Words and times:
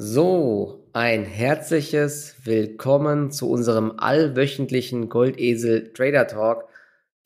So, 0.00 0.88
ein 0.92 1.24
herzliches 1.24 2.36
Willkommen 2.44 3.32
zu 3.32 3.50
unserem 3.50 3.98
allwöchentlichen 3.98 5.08
Goldesel 5.08 5.92
Trader 5.92 6.28
Talk. 6.28 6.68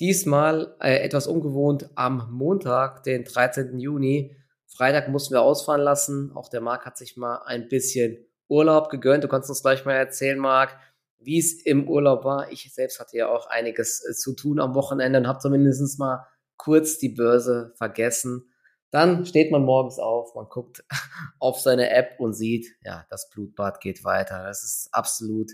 Diesmal 0.00 0.74
äh, 0.80 1.04
etwas 1.04 1.26
ungewohnt 1.26 1.90
am 1.96 2.30
Montag, 2.32 3.02
den 3.02 3.24
13. 3.24 3.78
Juni. 3.78 4.34
Freitag 4.74 5.10
mussten 5.10 5.34
wir 5.34 5.42
ausfahren 5.42 5.82
lassen. 5.82 6.32
Auch 6.34 6.48
der 6.48 6.62
Marc 6.62 6.86
hat 6.86 6.96
sich 6.96 7.18
mal 7.18 7.42
ein 7.44 7.68
bisschen 7.68 8.24
Urlaub 8.48 8.88
gegönnt. 8.88 9.22
Du 9.22 9.28
kannst 9.28 9.50
uns 9.50 9.60
gleich 9.60 9.84
mal 9.84 9.92
erzählen, 9.92 10.38
Marc, 10.38 10.74
wie 11.18 11.40
es 11.40 11.60
im 11.66 11.86
Urlaub 11.86 12.24
war. 12.24 12.50
Ich 12.52 12.72
selbst 12.72 12.98
hatte 13.00 13.18
ja 13.18 13.28
auch 13.28 13.48
einiges 13.48 14.02
äh, 14.02 14.14
zu 14.14 14.32
tun 14.32 14.58
am 14.58 14.74
Wochenende 14.74 15.18
und 15.18 15.28
habe 15.28 15.40
zumindest 15.40 15.98
mal 15.98 16.26
kurz 16.56 16.96
die 16.96 17.10
Börse 17.10 17.74
vergessen. 17.76 18.46
Dann 18.92 19.24
steht 19.24 19.50
man 19.50 19.64
morgens 19.64 19.98
auf, 19.98 20.34
man 20.34 20.48
guckt 20.48 20.84
auf 21.40 21.58
seine 21.58 21.90
App 21.90 22.20
und 22.20 22.34
sieht, 22.34 22.68
ja, 22.84 23.06
das 23.08 23.30
Blutbad 23.30 23.80
geht 23.80 24.04
weiter. 24.04 24.44
Das 24.44 24.62
ist 24.62 24.90
absolut 24.92 25.50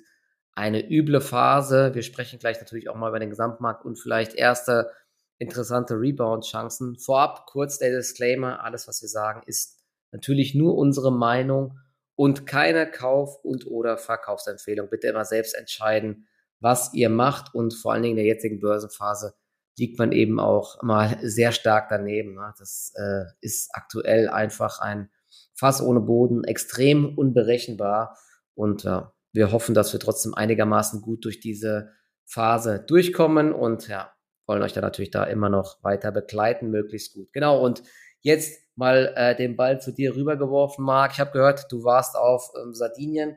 eine 0.54 0.90
üble 0.90 1.20
Phase. 1.20 1.94
Wir 1.94 2.02
sprechen 2.02 2.40
gleich 2.40 2.58
natürlich 2.58 2.88
auch 2.88 2.96
mal 2.96 3.08
über 3.08 3.20
den 3.20 3.30
Gesamtmarkt 3.30 3.84
und 3.84 3.96
vielleicht 3.96 4.34
erste 4.34 4.90
interessante 5.38 5.94
Rebound-Chancen. 5.94 6.98
Vorab 6.98 7.46
kurz 7.46 7.78
der 7.78 7.96
Disclaimer, 7.96 8.64
alles, 8.64 8.88
was 8.88 9.00
wir 9.02 9.08
sagen, 9.08 9.42
ist 9.46 9.78
natürlich 10.10 10.56
nur 10.56 10.76
unsere 10.76 11.12
Meinung 11.12 11.78
und 12.16 12.44
keine 12.44 12.90
Kauf- 12.90 13.38
und 13.44 13.68
oder 13.68 13.98
Verkaufsempfehlung. 13.98 14.90
Bitte 14.90 15.06
immer 15.06 15.24
selbst 15.24 15.54
entscheiden, 15.54 16.26
was 16.58 16.92
ihr 16.92 17.08
macht 17.08 17.54
und 17.54 17.72
vor 17.72 17.92
allen 17.92 18.02
Dingen 18.02 18.18
in 18.18 18.24
der 18.24 18.34
jetzigen 18.34 18.58
Börsenphase 18.58 19.34
liegt 19.78 19.98
man 19.98 20.12
eben 20.12 20.40
auch 20.40 20.82
mal 20.82 21.18
sehr 21.22 21.52
stark 21.52 21.88
daneben. 21.88 22.34
Ne? 22.34 22.52
Das 22.58 22.92
äh, 22.96 23.24
ist 23.40 23.70
aktuell 23.72 24.28
einfach 24.28 24.80
ein 24.80 25.10
Fass 25.54 25.82
ohne 25.82 26.00
Boden, 26.00 26.44
extrem 26.44 27.16
unberechenbar. 27.16 28.18
Und 28.54 28.84
äh, 28.84 29.02
wir 29.32 29.52
hoffen, 29.52 29.74
dass 29.74 29.92
wir 29.92 30.00
trotzdem 30.00 30.34
einigermaßen 30.34 31.02
gut 31.02 31.24
durch 31.24 31.40
diese 31.40 31.90
Phase 32.24 32.84
durchkommen 32.86 33.52
und 33.52 33.88
ja, 33.88 34.12
wollen 34.46 34.62
euch 34.62 34.72
da 34.72 34.80
natürlich 34.80 35.10
da 35.10 35.24
immer 35.24 35.48
noch 35.48 35.82
weiter 35.82 36.12
begleiten, 36.12 36.70
möglichst 36.70 37.14
gut. 37.14 37.32
Genau, 37.32 37.64
und 37.64 37.82
jetzt 38.20 38.60
mal 38.76 39.12
äh, 39.16 39.34
den 39.34 39.56
Ball 39.56 39.80
zu 39.80 39.92
dir 39.92 40.14
rübergeworfen, 40.14 40.84
Marc. 40.84 41.12
Ich 41.12 41.20
habe 41.20 41.32
gehört, 41.32 41.66
du 41.70 41.84
warst 41.84 42.16
auf 42.16 42.52
ähm, 42.60 42.74
Sardinien. 42.74 43.36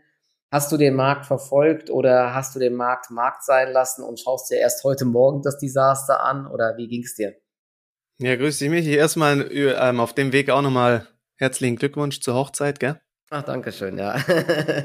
Hast 0.52 0.70
du 0.74 0.76
den 0.76 0.96
Markt 0.96 1.26
verfolgt 1.26 1.90
oder 1.90 2.36
hast 2.36 2.54
du 2.56 2.60
den 2.60 2.76
Markt 2.76 3.10
Markt 3.10 3.46
sein 3.46 3.72
lassen 3.72 4.04
und 4.04 4.20
schaust 4.20 4.52
dir 4.52 4.58
erst 4.58 4.84
heute 4.84 5.06
Morgen 5.06 5.42
das 5.42 5.58
Desaster 5.58 6.22
an 6.22 6.46
oder 6.46 6.76
wie 6.76 6.90
ging 6.90 7.04
es 7.04 7.16
dir? 7.16 7.38
Ja, 8.18 8.36
grüß 8.36 8.60
dich 8.60 8.70
Michi. 8.70 8.94
Erstmal 8.94 9.50
ähm, 9.50 10.02
auf 10.02 10.14
dem 10.14 10.34
Weg 10.34 10.50
auch 10.50 10.62
nochmal 10.62 11.08
herzlichen 11.38 11.78
Glückwunsch 11.78 12.20
zur 12.20 12.36
Hochzeit, 12.36 12.82
gell? 12.82 13.00
Ach, 13.30 13.44
danke 13.44 13.72
schön, 13.72 13.98
ja. 13.98 14.22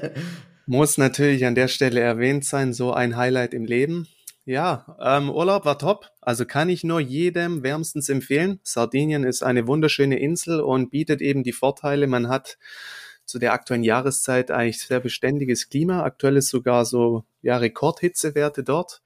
Muss 0.66 0.98
natürlich 0.98 1.44
an 1.44 1.56
der 1.56 1.66
Stelle 1.66 2.00
erwähnt 2.00 2.44
sein, 2.44 2.72
so 2.72 2.92
ein 2.92 3.16
Highlight 3.16 3.52
im 3.52 3.64
Leben. 3.64 4.06
Ja, 4.44 4.96
ähm, 5.00 5.30
Urlaub 5.30 5.64
war 5.64 5.80
top. 5.80 6.12
Also 6.20 6.46
kann 6.46 6.68
ich 6.68 6.84
nur 6.84 7.00
jedem 7.00 7.64
wärmstens 7.64 8.08
empfehlen. 8.08 8.60
Sardinien 8.62 9.24
ist 9.24 9.42
eine 9.42 9.66
wunderschöne 9.66 10.20
Insel 10.20 10.60
und 10.60 10.90
bietet 10.90 11.20
eben 11.20 11.42
die 11.42 11.52
Vorteile. 11.52 12.06
Man 12.06 12.28
hat 12.28 12.56
zu 13.26 13.38
der 13.38 13.52
aktuellen 13.52 13.82
Jahreszeit 13.82 14.50
eigentlich 14.50 14.80
sehr 14.80 15.00
beständiges 15.00 15.68
Klima. 15.68 16.02
Aktuell 16.02 16.36
ist 16.36 16.48
sogar 16.48 16.84
so 16.84 17.24
ja, 17.42 17.56
Rekordhitzewerte 17.56 18.62
dort. 18.64 19.02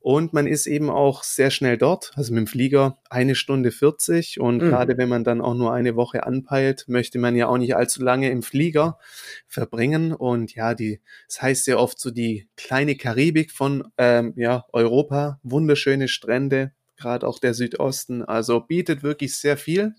Und 0.00 0.32
man 0.32 0.46
ist 0.46 0.66
eben 0.66 0.88
auch 0.88 1.22
sehr 1.22 1.50
schnell 1.50 1.76
dort, 1.76 2.12
also 2.14 2.32
mit 2.32 2.40
dem 2.40 2.46
Flieger 2.46 2.98
eine 3.10 3.34
Stunde 3.34 3.70
40. 3.70 4.40
Und 4.40 4.62
mhm. 4.62 4.68
gerade 4.68 4.96
wenn 4.96 5.08
man 5.08 5.24
dann 5.24 5.40
auch 5.40 5.54
nur 5.54 5.72
eine 5.72 5.94
Woche 5.94 6.24
anpeilt, 6.24 6.86
möchte 6.88 7.18
man 7.18 7.36
ja 7.36 7.48
auch 7.48 7.58
nicht 7.58 7.76
allzu 7.76 8.02
lange 8.02 8.30
im 8.30 8.42
Flieger 8.42 8.98
verbringen. 9.46 10.12
Und 10.12 10.54
ja, 10.54 10.74
die, 10.74 11.00
das 11.28 11.42
heißt 11.42 11.66
ja 11.66 11.76
oft 11.76 12.00
so 12.00 12.10
die 12.10 12.48
kleine 12.56 12.96
Karibik 12.96 13.52
von 13.52 13.88
ähm, 13.98 14.32
ja, 14.36 14.64
Europa, 14.72 15.38
wunderschöne 15.42 16.08
Strände, 16.08 16.72
gerade 16.96 17.26
auch 17.26 17.38
der 17.38 17.52
Südosten. 17.52 18.22
Also 18.22 18.60
bietet 18.60 19.02
wirklich 19.02 19.36
sehr 19.36 19.58
viel. 19.58 19.94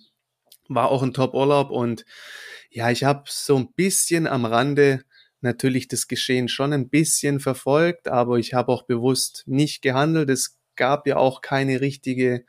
War 0.74 0.90
auch 0.90 1.04
ein 1.04 1.14
Top-Urlaub 1.14 1.70
und 1.70 2.06
ja, 2.70 2.90
ich 2.90 3.04
habe 3.04 3.24
so 3.28 3.58
ein 3.58 3.74
bisschen 3.74 4.28
am 4.28 4.46
Rande 4.46 5.04
natürlich 5.42 5.88
das 5.88 6.08
Geschehen 6.08 6.48
schon 6.48 6.72
ein 6.72 6.90
bisschen 6.90 7.40
verfolgt, 7.40 8.08
aber 8.08 8.38
ich 8.38 8.54
habe 8.54 8.72
auch 8.72 8.84
bewusst 8.84 9.44
nicht 9.48 9.82
gehandelt. 9.82 10.30
Es 10.30 10.60
gab 10.76 11.08
ja 11.08 11.18
auch 11.18 11.42
keine 11.42 11.82
richtige 11.82 12.46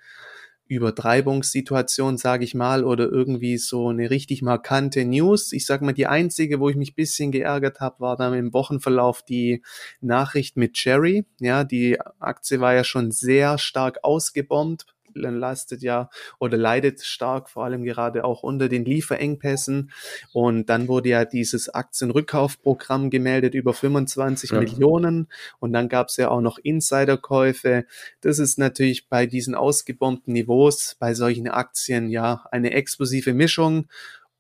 Übertreibungssituation, 0.67 2.17
sage 2.17 2.45
ich 2.45 2.55
mal, 2.55 2.85
oder 2.85 3.09
irgendwie 3.09 3.59
so 3.59 3.89
eine 3.89 4.11
richtig 4.11 4.43
markante 4.43 5.05
News. 5.05 5.53
Ich 5.53 5.67
sage 5.67 5.85
mal, 5.85 5.93
die 5.93 6.07
einzige, 6.07 6.61
wo 6.61 6.69
ich 6.69 6.77
mich 6.77 6.95
bisschen 6.95 7.33
geärgert 7.33 7.81
habe, 7.81 8.01
war 8.01 8.17
dann 8.17 8.33
im 8.35 8.53
Wochenverlauf 8.53 9.23
die 9.23 9.63
Nachricht 10.01 10.57
mit 10.57 10.75
Cherry. 10.75 11.25
Ja, 11.41 11.65
die 11.65 12.01
Aktie 12.21 12.61
war 12.61 12.75
ja 12.75 12.85
schon 12.85 13.11
sehr 13.11 13.59
stark 13.59 13.99
ausgebombt 14.03 14.87
lastet 15.15 15.83
ja 15.83 16.11
oder 16.39 16.57
leidet 16.57 17.03
stark, 17.03 17.51
vor 17.51 17.65
allem 17.65 17.85
gerade 17.85 18.25
auch 18.25 18.43
unter 18.43 18.69
den 18.69 18.85
Lieferengpässen. 18.85 19.91
Und 20.33 20.69
dann 20.69 20.89
wurde 20.89 21.11
ja 21.11 21.25
dieses 21.25 21.69
Aktienrückkaufprogramm 21.69 23.11
gemeldet 23.11 23.55
über 23.55 23.75
25 23.75 24.51
ja. 24.51 24.61
Millionen. 24.61 25.29
Und 25.59 25.73
dann 25.73 25.89
gab 25.89 26.09
es 26.09 26.17
ja 26.17 26.29
auch 26.31 26.41
noch 26.41 26.59
Insiderkäufe. 26.59 27.87
Das 28.21 28.39
ist 28.39 28.59
natürlich 28.59 29.09
bei 29.09 29.27
diesen 29.27 29.55
ausgebombten 29.55 30.33
Niveaus, 30.33 30.97
bei 30.99 31.15
solchen 31.15 31.49
Aktien 31.49 32.09
ja 32.09 32.45
eine 32.51 32.73
explosive 32.73 33.35
Mischung. 33.35 33.87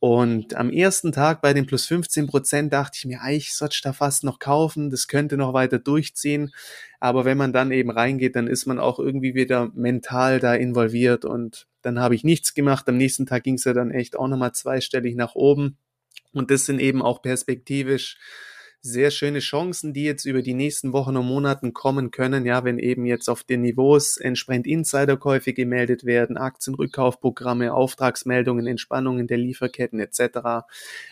Und 0.04 0.56
am 0.56 0.70
ersten 0.70 1.12
Tag 1.12 1.42
bei 1.42 1.52
den 1.52 1.64
plus 1.64 1.86
15 1.86 2.26
Prozent 2.26 2.72
dachte 2.72 2.98
ich 2.98 3.04
mir, 3.04 3.20
ich 3.30 3.54
sollte 3.54 3.78
da 3.84 3.92
fast 3.92 4.24
noch 4.24 4.40
kaufen, 4.40 4.90
das 4.90 5.06
könnte 5.06 5.36
noch 5.36 5.54
weiter 5.54 5.78
durchziehen. 5.78 6.52
Aber 6.98 7.24
wenn 7.24 7.38
man 7.38 7.52
dann 7.52 7.70
eben 7.70 7.88
reingeht, 7.88 8.34
dann 8.34 8.48
ist 8.48 8.66
man 8.66 8.80
auch 8.80 8.98
irgendwie 8.98 9.36
wieder 9.36 9.70
mental 9.74 10.40
da 10.40 10.54
involviert 10.56 11.24
und 11.24 11.68
dann 11.82 12.00
habe 12.00 12.16
ich 12.16 12.24
nichts 12.24 12.52
gemacht. 12.52 12.88
Am 12.88 12.96
nächsten 12.96 13.26
Tag 13.26 13.44
ging 13.44 13.54
es 13.54 13.62
ja 13.62 13.74
dann 13.74 13.92
echt 13.92 14.18
auch 14.18 14.26
nochmal 14.26 14.50
zweistellig 14.50 15.14
nach 15.14 15.36
oben. 15.36 15.76
Und 16.32 16.50
das 16.50 16.66
sind 16.66 16.80
eben 16.80 17.00
auch 17.00 17.22
perspektivisch 17.22 18.18
sehr 18.82 19.12
schöne 19.12 19.38
Chancen, 19.38 19.92
die 19.92 20.02
jetzt 20.02 20.24
über 20.24 20.42
die 20.42 20.54
nächsten 20.54 20.92
Wochen 20.92 21.16
und 21.16 21.26
Monaten 21.26 21.72
kommen 21.72 22.10
können, 22.10 22.44
ja, 22.44 22.64
wenn 22.64 22.80
eben 22.80 23.06
jetzt 23.06 23.28
auf 23.28 23.44
den 23.44 23.62
Niveaus 23.62 24.16
entsprechend 24.16 24.66
Insiderkäufe 24.66 25.52
gemeldet 25.52 26.04
werden, 26.04 26.36
Aktienrückkaufprogramme, 26.36 27.72
Auftragsmeldungen, 27.72 28.66
Entspannungen 28.66 29.28
der 29.28 29.38
Lieferketten 29.38 30.00
etc. 30.00 30.66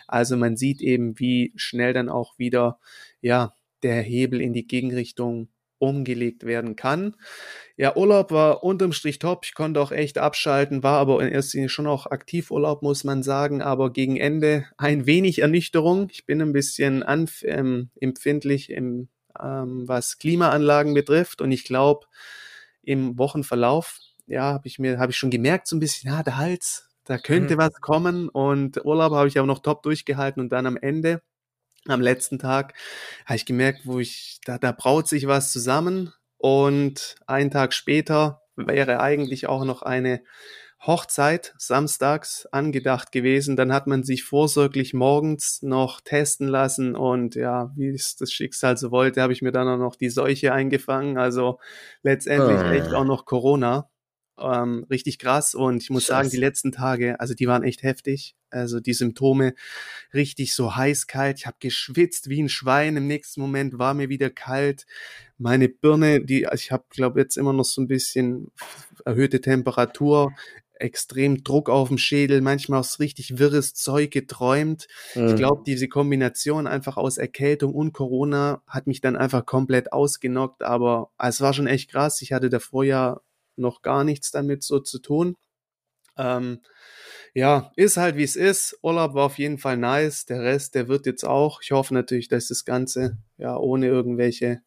Also 0.05 0.35
man 0.35 0.57
sieht 0.57 0.81
eben, 0.81 1.17
wie 1.17 1.53
schnell 1.55 1.93
dann 1.93 2.09
auch 2.09 2.37
wieder, 2.37 2.77
ja, 3.21 3.55
der 3.83 4.01
Hebel 4.01 4.41
in 4.41 4.53
die 4.53 4.67
Gegenrichtung 4.67 5.47
umgelegt 5.81 6.45
werden 6.45 6.75
kann. 6.75 7.15
Ja, 7.75 7.95
Urlaub 7.95 8.31
war 8.31 8.63
unterm 8.63 8.93
Strich 8.93 9.17
top. 9.17 9.45
Ich 9.45 9.55
konnte 9.55 9.81
auch 9.81 9.91
echt 9.91 10.19
abschalten, 10.19 10.83
war 10.83 10.99
aber 10.99 11.21
in 11.21 11.29
erster 11.29 11.57
Linie 11.57 11.69
schon 11.69 11.87
auch 11.87 12.05
Aktivurlaub, 12.05 12.83
muss 12.83 13.03
man 13.03 13.23
sagen. 13.23 13.61
Aber 13.61 13.91
gegen 13.91 14.17
Ende 14.17 14.65
ein 14.77 15.07
wenig 15.07 15.39
Ernüchterung. 15.39 16.07
Ich 16.11 16.25
bin 16.27 16.41
ein 16.41 16.53
bisschen 16.53 17.03
ähm, 17.07 17.89
empfindlich, 17.99 18.69
im, 18.69 19.09
ähm, 19.41 19.87
was 19.87 20.19
Klimaanlagen 20.19 20.93
betrifft. 20.93 21.41
Und 21.41 21.51
ich 21.51 21.63
glaube, 21.63 22.05
im 22.83 23.17
Wochenverlauf, 23.17 23.97
ja, 24.27 24.53
habe 24.53 24.67
ich 24.67 24.77
mir, 24.77 24.99
habe 24.99 25.11
ich 25.11 25.17
schon 25.17 25.31
gemerkt, 25.31 25.67
so 25.67 25.75
ein 25.75 25.79
bisschen, 25.79 26.11
ja, 26.11 26.21
der 26.21 26.37
Hals, 26.37 26.87
da 27.05 27.17
könnte 27.17 27.55
mhm. 27.55 27.59
was 27.59 27.81
kommen. 27.81 28.29
Und 28.29 28.85
Urlaub 28.85 29.13
habe 29.13 29.27
ich 29.27 29.39
aber 29.39 29.47
noch 29.47 29.59
top 29.59 29.81
durchgehalten. 29.81 30.41
Und 30.41 30.51
dann 30.51 30.67
am 30.67 30.77
Ende 30.77 31.23
am 31.87 32.01
letzten 32.01 32.39
Tag 32.39 32.73
habe 33.25 33.37
ich 33.37 33.45
gemerkt, 33.45 33.81
wo 33.85 33.99
ich, 33.99 34.39
da, 34.45 34.57
da 34.57 34.71
braut 34.71 35.07
sich 35.07 35.27
was 35.27 35.51
zusammen 35.51 36.13
und 36.37 37.15
einen 37.27 37.51
Tag 37.51 37.73
später 37.73 38.41
wäre 38.55 38.99
eigentlich 38.99 39.47
auch 39.47 39.65
noch 39.65 39.81
eine 39.81 40.21
Hochzeit 40.85 41.53
samstags 41.57 42.47
angedacht 42.47 43.11
gewesen. 43.11 43.55
Dann 43.55 43.71
hat 43.71 43.85
man 43.85 44.03
sich 44.03 44.23
vorsorglich 44.23 44.93
morgens 44.93 45.61
noch 45.61 46.01
testen 46.01 46.47
lassen 46.47 46.95
und 46.95 47.35
ja, 47.35 47.71
wie 47.75 47.89
es 47.89 48.15
das 48.15 48.31
Schicksal 48.31 48.77
so 48.77 48.89
wollte, 48.89 49.21
habe 49.21 49.33
ich 49.33 49.43
mir 49.43 49.51
dann 49.51 49.67
auch 49.67 49.77
noch 49.77 49.95
die 49.95 50.09
Seuche 50.09 50.53
eingefangen. 50.53 51.19
Also 51.19 51.59
letztendlich 52.01 52.59
oh. 52.59 52.71
echt 52.71 52.93
auch 52.93 53.05
noch 53.05 53.25
Corona 53.25 53.89
ähm, 54.39 54.87
richtig 54.89 55.19
krass 55.19 55.53
und 55.53 55.83
ich 55.83 55.91
muss 55.91 56.03
Scheiße. 56.03 56.13
sagen, 56.13 56.29
die 56.31 56.37
letzten 56.37 56.71
Tage, 56.71 57.19
also 57.19 57.35
die 57.35 57.47
waren 57.47 57.63
echt 57.63 57.83
heftig. 57.83 58.35
Also 58.51 58.79
die 58.79 58.93
Symptome 58.93 59.53
richtig 60.13 60.53
so 60.53 60.75
heiß, 60.75 61.07
kalt. 61.07 61.39
Ich 61.39 61.47
habe 61.47 61.57
geschwitzt 61.59 62.29
wie 62.29 62.41
ein 62.41 62.49
Schwein. 62.49 62.97
Im 62.97 63.07
nächsten 63.07 63.41
Moment 63.41 63.79
war 63.79 63.93
mir 63.93 64.09
wieder 64.09 64.29
kalt. 64.29 64.85
Meine 65.37 65.69
Birne, 65.69 66.23
die, 66.23 66.47
ich 66.53 66.71
habe, 66.71 66.83
glaube 66.89 67.19
jetzt 67.19 67.37
immer 67.37 67.53
noch 67.53 67.65
so 67.65 67.81
ein 67.81 67.87
bisschen 67.87 68.51
erhöhte 69.05 69.41
Temperatur 69.41 70.33
extrem 70.81 71.43
Druck 71.43 71.69
auf 71.69 71.87
dem 71.87 71.97
Schädel, 71.97 72.41
manchmal 72.41 72.79
auch 72.79 72.85
so 72.85 72.97
richtig 72.97 73.37
wirres 73.37 73.73
Zeug 73.73 74.11
geträumt. 74.11 74.87
Mhm. 75.15 75.27
Ich 75.27 75.35
glaube, 75.35 75.63
diese 75.65 75.87
Kombination 75.87 76.67
einfach 76.67 76.97
aus 76.97 77.17
Erkältung 77.17 77.73
und 77.73 77.93
Corona 77.93 78.61
hat 78.67 78.87
mich 78.87 78.99
dann 78.99 79.15
einfach 79.15 79.45
komplett 79.45 79.93
ausgenockt, 79.93 80.63
aber 80.63 81.11
es 81.17 81.41
war 81.41 81.53
schon 81.53 81.67
echt 81.67 81.91
krass. 81.91 82.21
Ich 82.21 82.33
hatte 82.33 82.49
davor 82.49 82.83
ja 82.83 83.21
noch 83.55 83.81
gar 83.81 84.03
nichts 84.03 84.31
damit 84.31 84.63
so 84.63 84.79
zu 84.79 84.99
tun. 84.99 85.35
Ähm, 86.17 86.59
ja, 87.33 87.71
ist 87.75 87.97
halt 87.97 88.17
wie 88.17 88.23
es 88.23 88.35
ist. 88.35 88.77
Urlaub 88.81 89.13
war 89.13 89.25
auf 89.25 89.37
jeden 89.37 89.57
Fall 89.57 89.77
nice. 89.77 90.25
Der 90.25 90.41
Rest, 90.41 90.75
der 90.75 90.87
wird 90.87 91.05
jetzt 91.05 91.23
auch. 91.23 91.61
Ich 91.61 91.71
hoffe 91.71 91.93
natürlich, 91.93 92.27
dass 92.27 92.47
das 92.47 92.65
Ganze 92.65 93.17
ja 93.37 93.55
ohne 93.57 93.87
irgendwelche 93.87 94.61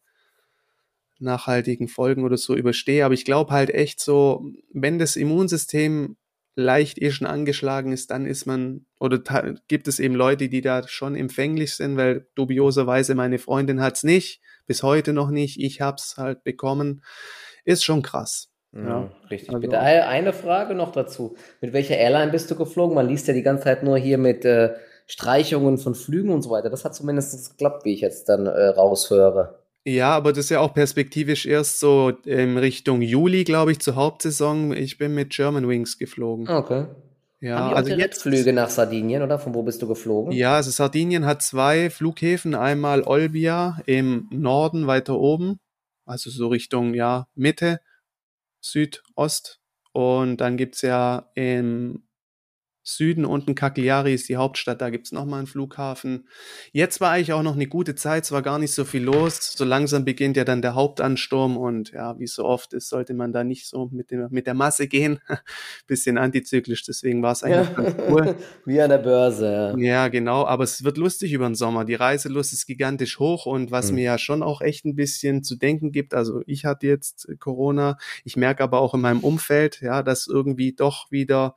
nachhaltigen 1.19 1.87
Folgen 1.87 2.23
oder 2.23 2.37
so 2.37 2.55
überstehe. 2.55 3.05
Aber 3.05 3.13
ich 3.13 3.25
glaube 3.25 3.51
halt 3.51 3.69
echt 3.69 3.99
so, 3.99 4.49
wenn 4.73 4.99
das 4.99 5.15
Immunsystem 5.15 6.17
leicht 6.55 7.01
eh 7.01 7.11
schon 7.11 7.27
angeschlagen 7.27 7.91
ist, 7.91 8.11
dann 8.11 8.25
ist 8.25 8.45
man, 8.45 8.85
oder 8.99 9.19
gibt 9.67 9.87
es 9.87 9.99
eben 9.99 10.15
Leute, 10.15 10.49
die 10.49 10.61
da 10.61 10.87
schon 10.87 11.15
empfänglich 11.15 11.75
sind, 11.75 11.97
weil 11.97 12.27
dubioserweise 12.35 13.13
meine 13.13 13.39
Freundin 13.39 13.81
hat's 13.81 14.03
nicht, 14.03 14.41
bis 14.65 14.81
heute 14.81 15.13
noch 15.13 15.29
nicht, 15.29 15.59
ich 15.59 15.81
hab's 15.81 16.17
halt 16.17 16.43
bekommen. 16.43 17.03
Ist 17.65 17.83
schon 17.83 18.01
krass. 18.01 18.49
Ja, 18.75 18.99
mhm, 18.99 19.09
richtig. 19.29 19.49
Also, 19.49 19.61
Bitte 19.61 19.79
eine 19.79 20.33
Frage 20.33 20.75
noch 20.75 20.91
dazu. 20.91 21.35
Mit 21.61 21.71
welcher 21.71 21.97
Airline 21.97 22.31
bist 22.31 22.51
du 22.51 22.55
geflogen? 22.55 22.93
Man 22.93 23.07
liest 23.07 23.27
ja 23.27 23.33
die 23.33 23.41
ganze 23.41 23.63
Zeit 23.63 23.83
nur 23.83 23.97
hier 23.97 24.17
mit 24.17 24.43
äh, 24.43 24.73
Streichungen 25.07 25.77
von 25.77 25.95
Flügen 25.95 26.29
und 26.29 26.41
so 26.41 26.49
weiter. 26.49 26.69
Das 26.69 26.83
hat 26.83 26.93
zumindest 26.93 27.51
geklappt, 27.51 27.85
wie 27.85 27.93
ich 27.93 28.01
jetzt 28.01 28.27
dann 28.27 28.47
äh, 28.47 28.67
raushöre. 28.67 29.59
Ja, 29.85 30.09
aber 30.09 30.31
das 30.31 30.45
ist 30.45 30.49
ja 30.49 30.59
auch 30.59 30.73
perspektivisch 30.73 31.45
erst 31.45 31.79
so 31.79 32.09
in 32.25 32.57
Richtung 32.57 33.01
Juli, 33.01 33.43
glaube 33.43 33.71
ich, 33.71 33.79
zur 33.79 33.95
Hauptsaison. 33.95 34.73
Ich 34.73 34.97
bin 34.97 35.13
mit 35.13 35.29
German 35.29 35.69
Wings 35.69 35.97
geflogen. 35.97 36.49
Okay. 36.49 36.87
Ja, 37.39 37.59
Haben 37.59 37.69
die 37.69 37.75
also 37.75 37.93
jetzt 37.93 38.23
Flüge 38.23 38.51
nach 38.51 38.69
Sardinien 38.69 39.21
oder 39.21 39.37
von 39.37 39.53
wo 39.53 39.61
bist 39.61 39.81
du 39.81 39.87
geflogen? 39.87 40.31
Ja, 40.31 40.55
also 40.55 40.71
Sardinien 40.71 41.25
hat 41.25 41.43
zwei 41.43 41.91
Flughäfen, 41.91 42.55
einmal 42.55 43.03
Olbia 43.03 43.79
im 43.85 44.27
Norden 44.31 44.87
weiter 44.87 45.19
oben, 45.19 45.59
also 46.05 46.31
so 46.31 46.47
Richtung 46.47 46.95
ja 46.95 47.27
Mitte 47.35 47.79
Südost. 48.65 49.61
Und 49.93 50.37
dann 50.37 50.57
gibt's 50.57 50.81
ja 50.81 51.29
im 51.35 52.07
Süden 52.87 53.25
unten 53.25 53.55
Cagliari 53.55 54.13
ist 54.13 54.29
die 54.29 54.37
Hauptstadt, 54.37 54.79
da 54.79 54.91
gibt's 54.91 55.11
noch 55.11 55.25
mal 55.25 55.39
einen 55.39 55.47
Flughafen. 55.47 56.27
Jetzt 56.71 57.01
war 57.01 57.11
eigentlich 57.11 57.33
auch 57.33 57.41
noch 57.41 57.55
eine 57.55 57.65
gute 57.65 57.95
Zeit, 57.95 58.25
es 58.25 58.31
war 58.31 58.43
gar 58.43 58.59
nicht 58.59 58.75
so 58.75 58.85
viel 58.85 59.03
los. 59.03 59.53
So 59.57 59.65
langsam 59.65 60.05
beginnt 60.05 60.37
ja 60.37 60.43
dann 60.43 60.61
der 60.61 60.75
Hauptansturm 60.75 61.57
und 61.57 61.91
ja, 61.93 62.19
wie 62.19 62.27
so 62.27 62.45
oft 62.45 62.73
ist, 62.73 62.89
sollte 62.89 63.15
man 63.15 63.33
da 63.33 63.43
nicht 63.43 63.67
so 63.67 63.89
mit, 63.91 64.11
dem, 64.11 64.27
mit 64.29 64.45
der 64.45 64.53
Masse 64.53 64.87
gehen. 64.87 65.19
Bisschen 65.87 66.19
antizyklisch, 66.19 66.83
deswegen 66.83 67.23
war 67.23 67.31
es 67.31 67.41
eigentlich 67.41 67.75
ja. 67.75 67.83
ganz 67.83 67.95
cool. 68.07 68.35
wie 68.65 68.79
an 68.79 68.91
der 68.91 68.99
Börse, 68.99 69.51
ja. 69.51 69.77
Ja, 69.77 70.07
genau, 70.09 70.45
aber 70.45 70.63
es 70.63 70.83
wird 70.83 70.97
lustig 70.97 71.33
über 71.33 71.49
den 71.49 71.55
Sommer. 71.55 71.85
Die 71.85 71.95
Reiselust 71.95 72.53
ist 72.53 72.67
gigantisch 72.67 73.17
hoch 73.17 73.47
und 73.47 73.71
was 73.71 73.89
mhm. 73.89 73.95
mir 73.95 74.03
ja 74.03 74.17
schon 74.19 74.43
auch 74.43 74.61
echt 74.61 74.85
ein 74.85 74.95
bisschen 74.95 75.43
zu 75.43 75.55
denken 75.55 75.91
gibt, 75.91 76.13
also 76.13 76.43
ich 76.45 76.65
hatte 76.65 76.85
jetzt 76.85 77.27
Corona, 77.39 77.97
ich 78.23 78.37
merke 78.37 78.63
aber 78.63 78.79
auch 78.79 78.93
in 78.93 79.01
meinem 79.01 79.21
Umfeld, 79.21 79.81
ja, 79.81 80.03
dass 80.03 80.27
irgendwie 80.27 80.73
doch 80.73 81.09
wieder 81.09 81.55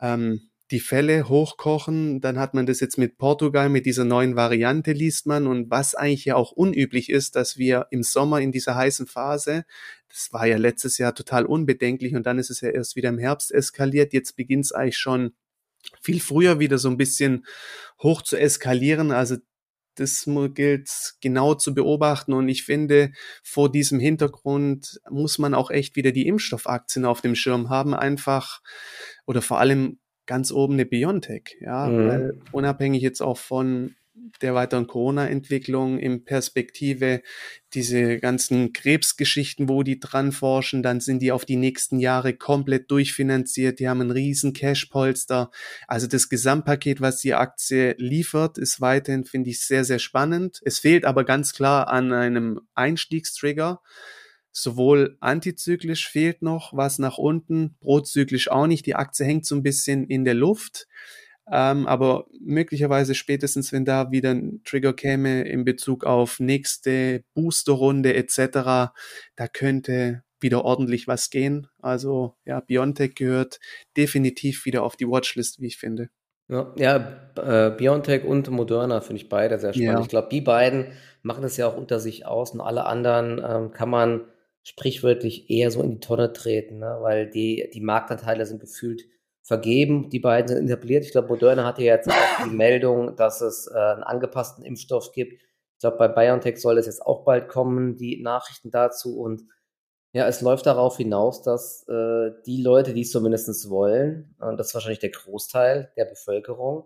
ähm, 0.00 0.51
die 0.72 0.80
Fälle 0.80 1.28
hochkochen. 1.28 2.20
Dann 2.20 2.38
hat 2.38 2.54
man 2.54 2.66
das 2.66 2.80
jetzt 2.80 2.98
mit 2.98 3.18
Portugal, 3.18 3.68
mit 3.68 3.86
dieser 3.86 4.04
neuen 4.04 4.34
Variante 4.34 4.92
liest 4.92 5.26
man. 5.26 5.46
Und 5.46 5.70
was 5.70 5.94
eigentlich 5.94 6.24
ja 6.24 6.34
auch 6.36 6.50
unüblich 6.50 7.10
ist, 7.10 7.36
dass 7.36 7.58
wir 7.58 7.86
im 7.90 8.02
Sommer 8.02 8.40
in 8.40 8.50
dieser 8.50 8.74
heißen 8.74 9.06
Phase, 9.06 9.64
das 10.08 10.32
war 10.32 10.46
ja 10.46 10.56
letztes 10.56 10.98
Jahr 10.98 11.14
total 11.14 11.46
unbedenklich 11.46 12.14
und 12.14 12.26
dann 12.26 12.38
ist 12.38 12.50
es 12.50 12.60
ja 12.60 12.70
erst 12.70 12.96
wieder 12.96 13.10
im 13.10 13.18
Herbst 13.18 13.52
eskaliert. 13.52 14.12
Jetzt 14.12 14.36
beginnt 14.36 14.64
es 14.64 14.72
eigentlich 14.72 14.98
schon 14.98 15.32
viel 16.00 16.20
früher 16.20 16.58
wieder 16.58 16.78
so 16.78 16.88
ein 16.88 16.96
bisschen 16.96 17.44
hoch 18.02 18.22
zu 18.22 18.36
eskalieren. 18.36 19.10
Also 19.12 19.36
das 19.96 20.26
gilt 20.54 21.14
genau 21.20 21.54
zu 21.54 21.74
beobachten 21.74 22.32
und 22.32 22.48
ich 22.48 22.64
finde, 22.64 23.12
vor 23.42 23.70
diesem 23.70 24.00
Hintergrund 24.00 25.00
muss 25.10 25.38
man 25.38 25.52
auch 25.54 25.70
echt 25.70 25.96
wieder 25.96 26.12
die 26.12 26.26
Impfstoffaktien 26.26 27.04
auf 27.04 27.20
dem 27.20 27.34
Schirm 27.34 27.68
haben, 27.68 27.94
einfach 27.94 28.62
oder 29.26 29.42
vor 29.42 29.60
allem 29.60 29.98
ganz 30.26 30.52
oben 30.52 30.74
eine 30.74 30.86
Biontech, 30.86 31.56
ja, 31.60 31.86
mhm. 31.86 32.08
weil 32.08 32.40
unabhängig 32.52 33.02
jetzt 33.02 33.20
auch 33.20 33.38
von 33.38 33.94
der 34.40 34.54
weiteren 34.54 34.86
Corona-Entwicklung 34.86 35.98
in 35.98 36.24
Perspektive, 36.24 37.22
diese 37.74 38.18
ganzen 38.18 38.72
Krebsgeschichten, 38.72 39.68
wo 39.68 39.82
die 39.82 40.00
dran 40.00 40.32
forschen, 40.32 40.82
dann 40.82 41.00
sind 41.00 41.22
die 41.22 41.32
auf 41.32 41.44
die 41.44 41.56
nächsten 41.56 41.98
Jahre 41.98 42.34
komplett 42.34 42.90
durchfinanziert, 42.90 43.78
die 43.78 43.88
haben 43.88 44.00
einen 44.00 44.10
riesen 44.10 44.52
Cash-Polster. 44.52 45.50
Also 45.86 46.06
das 46.06 46.28
Gesamtpaket, 46.28 47.00
was 47.00 47.20
die 47.20 47.34
Aktie 47.34 47.94
liefert, 47.98 48.58
ist 48.58 48.80
weiterhin, 48.80 49.24
finde 49.24 49.50
ich, 49.50 49.64
sehr, 49.64 49.84
sehr 49.84 49.98
spannend. 49.98 50.60
Es 50.64 50.78
fehlt 50.78 51.04
aber 51.04 51.24
ganz 51.24 51.52
klar 51.52 51.88
an 51.88 52.12
einem 52.12 52.60
Einstiegstrigger 52.74 53.80
sowohl 54.52 55.16
antizyklisch 55.20 56.08
fehlt 56.08 56.42
noch 56.42 56.72
was 56.74 56.98
nach 56.98 57.18
unten, 57.18 57.76
prozyklisch 57.80 58.50
auch 58.50 58.66
nicht. 58.66 58.86
Die 58.86 58.94
Aktie 58.94 59.26
hängt 59.26 59.46
so 59.46 59.56
ein 59.56 59.62
bisschen 59.62 60.06
in 60.06 60.24
der 60.24 60.34
Luft. 60.34 60.86
Ähm, 61.50 61.86
aber 61.86 62.26
möglicherweise 62.40 63.14
spätestens, 63.14 63.72
wenn 63.72 63.84
da 63.84 64.12
wieder 64.12 64.30
ein 64.30 64.62
Trigger 64.64 64.92
käme 64.92 65.42
in 65.42 65.64
Bezug 65.64 66.04
auf 66.04 66.38
nächste 66.38 67.24
Boosterrunde 67.34 68.14
etc., 68.14 68.92
da 69.34 69.48
könnte 69.52 70.22
wieder 70.38 70.64
ordentlich 70.64 71.08
was 71.08 71.30
gehen. 71.30 71.68
Also 71.80 72.36
ja, 72.44 72.60
Biontech 72.60 73.14
gehört 73.14 73.58
definitiv 73.96 74.64
wieder 74.66 74.82
auf 74.82 74.96
die 74.96 75.08
Watchlist, 75.08 75.60
wie 75.60 75.66
ich 75.66 75.78
finde. 75.78 76.10
Ja, 76.48 76.72
ja 76.76 77.30
äh, 77.36 77.70
Biontech 77.70 78.24
und 78.24 78.50
Moderna 78.50 79.00
finde 79.00 79.22
ich 79.22 79.28
beide 79.28 79.58
sehr 79.58 79.72
spannend. 79.72 79.92
Ja. 79.92 80.00
Ich 80.00 80.08
glaube, 80.08 80.28
die 80.30 80.40
beiden 80.40 80.86
machen 81.22 81.42
das 81.42 81.56
ja 81.56 81.66
auch 81.66 81.76
unter 81.76 81.98
sich 81.98 82.26
aus 82.26 82.52
und 82.52 82.60
alle 82.60 82.86
anderen 82.86 83.40
ähm, 83.44 83.72
kann 83.72 83.90
man 83.90 84.22
sprichwörtlich 84.62 85.50
eher 85.50 85.70
so 85.70 85.82
in 85.82 85.92
die 85.92 86.00
Tonne 86.00 86.32
treten, 86.32 86.78
ne? 86.78 86.98
weil 87.00 87.28
die, 87.28 87.68
die 87.72 87.80
Marktanteile 87.80 88.46
sind 88.46 88.60
gefühlt 88.60 89.04
vergeben. 89.42 90.08
Die 90.08 90.20
beiden 90.20 90.48
sind 90.48 90.68
etabliert. 90.68 91.04
Ich 91.04 91.12
glaube, 91.12 91.28
Moderna 91.28 91.64
hatte 91.64 91.82
jetzt 91.82 92.08
auch 92.08 92.44
die 92.44 92.50
Meldung, 92.54 93.16
dass 93.16 93.40
es 93.40 93.66
äh, 93.66 93.76
einen 93.76 94.04
angepassten 94.04 94.64
Impfstoff 94.64 95.12
gibt. 95.12 95.34
Ich 95.42 95.80
glaube, 95.80 95.98
bei 95.98 96.08
BioNTech 96.08 96.60
soll 96.60 96.78
es 96.78 96.86
jetzt 96.86 97.04
auch 97.04 97.24
bald 97.24 97.48
kommen, 97.48 97.96
die 97.96 98.22
Nachrichten 98.22 98.70
dazu. 98.70 99.18
Und 99.18 99.42
ja, 100.12 100.28
es 100.28 100.42
läuft 100.42 100.66
darauf 100.66 100.96
hinaus, 100.96 101.42
dass 101.42 101.86
äh, 101.88 102.30
die 102.46 102.62
Leute, 102.62 102.94
die 102.94 103.00
es 103.00 103.10
zumindest 103.10 103.68
wollen, 103.68 104.36
und 104.38 104.58
das 104.58 104.68
ist 104.68 104.74
wahrscheinlich 104.74 105.00
der 105.00 105.10
Großteil 105.10 105.90
der 105.96 106.04
Bevölkerung, 106.04 106.84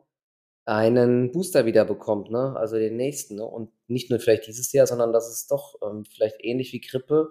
einen 0.64 1.30
Booster 1.30 1.66
wieder 1.66 1.84
bekommt, 1.84 2.30
ne? 2.30 2.54
also 2.56 2.76
den 2.76 2.96
nächsten. 2.96 3.36
Ne? 3.36 3.44
Und 3.44 3.70
nicht 3.86 4.10
nur 4.10 4.18
vielleicht 4.18 4.46
dieses 4.46 4.72
Jahr, 4.72 4.86
sondern 4.86 5.12
dass 5.12 5.28
es 5.28 5.46
doch 5.46 5.76
ähm, 5.82 6.04
vielleicht 6.04 6.42
ähnlich 6.42 6.72
wie 6.72 6.80
Grippe 6.80 7.28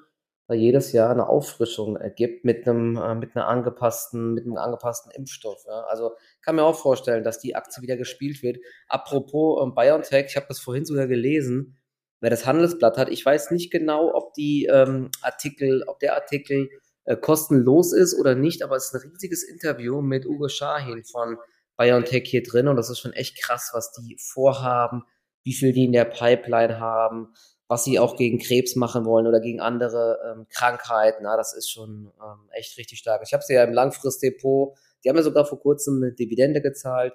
jedes 0.53 0.91
Jahr 0.91 1.09
eine 1.09 1.27
Auffrischung 1.27 1.97
ergibt 1.97 2.45
mit 2.45 2.67
einem, 2.67 2.97
äh, 2.97 3.15
mit 3.15 3.35
einer 3.35 3.47
angepassten, 3.47 4.35
mit 4.35 4.45
einem 4.45 4.57
angepassten 4.57 5.11
Impfstoff. 5.11 5.63
Ja. 5.67 5.85
Also 5.85 6.11
kann 6.41 6.55
mir 6.55 6.63
auch 6.63 6.77
vorstellen, 6.77 7.23
dass 7.23 7.39
die 7.39 7.55
Aktie 7.55 7.81
wieder 7.81 7.97
gespielt 7.97 8.43
wird. 8.43 8.57
Apropos 8.87 9.63
ähm, 9.63 9.73
BioNTech, 9.73 10.27
ich 10.27 10.35
habe 10.35 10.45
das 10.47 10.59
vorhin 10.59 10.85
sogar 10.85 11.07
gelesen, 11.07 11.77
wer 12.21 12.29
das 12.29 12.45
Handelsblatt 12.45 12.97
hat. 12.97 13.09
Ich 13.09 13.25
weiß 13.25 13.51
nicht 13.51 13.71
genau, 13.71 14.13
ob 14.13 14.33
die 14.33 14.65
ähm, 14.71 15.09
Artikel, 15.21 15.83
ob 15.87 15.99
der 15.99 16.15
Artikel 16.15 16.69
äh, 17.05 17.17
kostenlos 17.17 17.91
ist 17.91 18.13
oder 18.19 18.35
nicht, 18.35 18.61
aber 18.61 18.75
es 18.75 18.85
ist 18.85 18.93
ein 18.93 19.09
riesiges 19.09 19.43
Interview 19.43 20.01
mit 20.01 20.27
Ugo 20.27 20.47
Shahin 20.47 21.03
von 21.03 21.37
BioNTech 21.77 22.23
hier 22.25 22.43
drin 22.43 22.67
und 22.67 22.75
das 22.75 22.89
ist 22.89 22.99
schon 22.99 23.13
echt 23.13 23.41
krass, 23.41 23.71
was 23.73 23.91
die 23.91 24.17
vorhaben, 24.19 25.03
wie 25.43 25.53
viel 25.53 25.73
die 25.73 25.85
in 25.85 25.91
der 25.91 26.05
Pipeline 26.05 26.79
haben 26.79 27.33
was 27.67 27.83
sie 27.83 27.99
auch 27.99 28.15
gegen 28.15 28.39
Krebs 28.39 28.75
machen 28.75 29.05
wollen 29.05 29.27
oder 29.27 29.39
gegen 29.39 29.59
andere 29.59 30.19
ähm, 30.25 30.47
Krankheiten. 30.49 31.23
Na, 31.23 31.35
das 31.35 31.53
ist 31.53 31.69
schon 31.69 32.11
ähm, 32.21 32.49
echt 32.51 32.77
richtig 32.77 32.99
stark. 32.99 33.21
Ich 33.25 33.33
habe 33.33 33.43
sie 33.43 33.53
ja 33.53 33.63
im 33.63 33.73
Langfristdepot, 33.73 34.77
die 35.03 35.09
haben 35.09 35.17
ja 35.17 35.23
sogar 35.23 35.45
vor 35.45 35.59
kurzem 35.59 36.01
eine 36.01 36.13
Dividende 36.13 36.61
gezahlt 36.61 37.13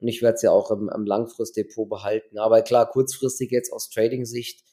und 0.00 0.08
ich 0.08 0.22
werde 0.22 0.38
sie 0.38 0.48
auch 0.48 0.70
im, 0.70 0.90
im 0.94 1.06
Langfristdepot 1.06 1.88
behalten. 1.88 2.38
Aber 2.38 2.62
klar, 2.62 2.88
kurzfristig 2.88 3.50
jetzt 3.50 3.72
aus 3.72 3.88
Trading-Sicht, 3.88 4.64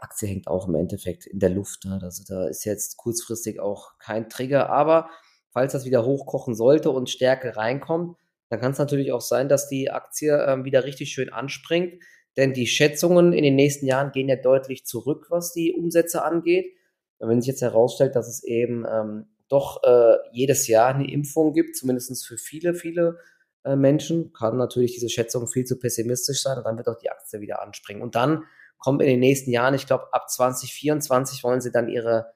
Aktie 0.00 0.28
hängt 0.28 0.48
auch 0.48 0.66
im 0.66 0.74
Endeffekt 0.74 1.26
in 1.26 1.38
der 1.38 1.50
Luft. 1.50 1.84
Ne? 1.84 2.00
Also 2.02 2.24
da 2.26 2.48
ist 2.48 2.64
jetzt 2.64 2.96
kurzfristig 2.96 3.60
auch 3.60 3.98
kein 3.98 4.28
Trigger. 4.28 4.70
Aber 4.70 5.08
falls 5.52 5.72
das 5.72 5.84
wieder 5.84 6.04
hochkochen 6.04 6.54
sollte 6.54 6.90
und 6.90 7.10
Stärke 7.10 7.56
reinkommt, 7.56 8.16
dann 8.48 8.60
kann 8.60 8.72
es 8.72 8.78
natürlich 8.78 9.12
auch 9.12 9.20
sein, 9.20 9.48
dass 9.48 9.68
die 9.68 9.90
Aktie 9.90 10.36
ähm, 10.46 10.64
wieder 10.64 10.84
richtig 10.84 11.10
schön 11.10 11.32
anspringt 11.32 12.02
denn 12.38 12.52
die 12.54 12.68
Schätzungen 12.68 13.32
in 13.32 13.42
den 13.42 13.56
nächsten 13.56 13.84
Jahren 13.84 14.12
gehen 14.12 14.28
ja 14.28 14.36
deutlich 14.36 14.86
zurück, 14.86 15.26
was 15.28 15.52
die 15.52 15.72
Umsätze 15.72 16.22
angeht. 16.22 16.72
Und 17.18 17.28
wenn 17.28 17.40
sich 17.40 17.48
jetzt 17.48 17.62
herausstellt, 17.62 18.14
dass 18.14 18.28
es 18.28 18.44
eben 18.44 18.86
ähm, 18.88 19.26
doch 19.48 19.82
äh, 19.82 20.16
jedes 20.30 20.68
Jahr 20.68 20.94
eine 20.94 21.10
Impfung 21.10 21.52
gibt, 21.52 21.76
zumindest 21.76 22.24
für 22.24 22.38
viele, 22.38 22.74
viele 22.74 23.18
äh, 23.64 23.74
Menschen, 23.74 24.32
kann 24.32 24.56
natürlich 24.56 24.94
diese 24.94 25.08
Schätzung 25.08 25.48
viel 25.48 25.64
zu 25.64 25.80
pessimistisch 25.80 26.42
sein 26.42 26.58
und 26.58 26.64
dann 26.64 26.76
wird 26.76 26.86
auch 26.86 26.98
die 26.98 27.10
Aktie 27.10 27.40
wieder 27.40 27.60
anspringen. 27.60 28.02
Und 28.02 28.14
dann 28.14 28.44
kommt 28.78 29.02
in 29.02 29.08
den 29.08 29.20
nächsten 29.20 29.50
Jahren, 29.50 29.74
ich 29.74 29.88
glaube 29.88 30.12
ab 30.12 30.30
2024 30.30 31.42
wollen 31.42 31.60
sie 31.60 31.72
dann 31.72 31.88
ihre 31.88 32.26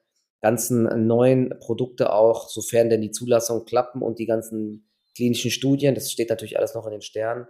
ganzen 0.41 1.07
neuen 1.07 1.57
Produkte 1.61 2.11
auch, 2.11 2.49
sofern 2.49 2.89
denn 2.89 2.99
die 2.99 3.11
Zulassung 3.11 3.63
klappen 3.63 4.01
und 4.01 4.19
die 4.19 4.25
ganzen 4.25 4.89
klinischen 5.15 5.51
Studien, 5.51 5.95
das 5.95 6.11
steht 6.11 6.29
natürlich 6.29 6.57
alles 6.57 6.75
noch 6.75 6.85
in 6.85 6.91
den 6.91 7.01
Sternen, 7.01 7.47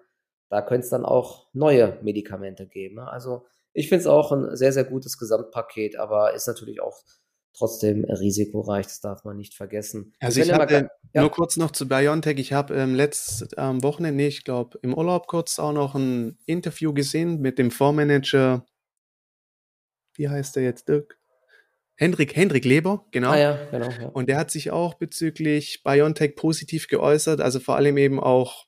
da 0.53 0.61
könnte 0.61 0.83
es 0.83 0.91
dann 0.91 1.03
auch 1.03 1.47
neue 1.53 1.97
Medikamente 2.03 2.67
geben. 2.67 2.97
Ne? 2.97 3.07
Also 3.09 3.43
ich 3.73 3.89
finde 3.89 4.01
es 4.01 4.07
auch 4.07 4.31
ein 4.31 4.55
sehr, 4.55 4.71
sehr 4.71 4.83
gutes 4.83 5.17
Gesamtpaket, 5.17 5.97
aber 5.97 6.35
ist 6.35 6.47
natürlich 6.47 6.79
auch 6.79 7.01
trotzdem 7.57 8.03
risikoreich, 8.05 8.85
das 8.85 9.01
darf 9.01 9.23
man 9.23 9.35
nicht 9.35 9.55
vergessen. 9.55 10.13
Also 10.19 10.41
ich 10.41 10.53
hatte, 10.53 10.91
ja. 11.13 11.21
nur 11.21 11.31
kurz 11.31 11.57
noch 11.57 11.71
zu 11.71 11.87
BioNTech, 11.87 12.37
ich 12.37 12.53
habe 12.53 12.75
ähm, 12.75 12.93
letztes 12.93 13.47
ähm, 13.57 13.81
Wochenende, 13.81 14.27
ich 14.27 14.43
glaube 14.43 14.77
im 14.83 14.93
Urlaub 14.93 15.25
kurz 15.25 15.57
auch 15.57 15.73
noch 15.73 15.95
ein 15.95 16.37
Interview 16.45 16.93
gesehen 16.93 17.41
mit 17.41 17.57
dem 17.57 17.71
Fondsmanager, 17.71 18.63
wie 20.15 20.29
heißt 20.29 20.55
der 20.55 20.63
jetzt, 20.63 20.87
Dirk? 20.87 21.17
Hendrik, 21.95 22.35
Hendrik 22.35 22.65
Leber, 22.65 23.07
genau. 23.09 23.31
Ah, 23.31 23.39
ja, 23.39 23.59
genau 23.71 23.89
ja. 23.89 24.09
Und 24.09 24.29
der 24.29 24.37
hat 24.37 24.51
sich 24.51 24.69
auch 24.69 24.93
bezüglich 24.93 25.81
BioNTech 25.83 26.35
positiv 26.35 26.87
geäußert, 26.87 27.41
also 27.41 27.59
vor 27.59 27.75
allem 27.75 27.97
eben 27.97 28.19
auch 28.19 28.67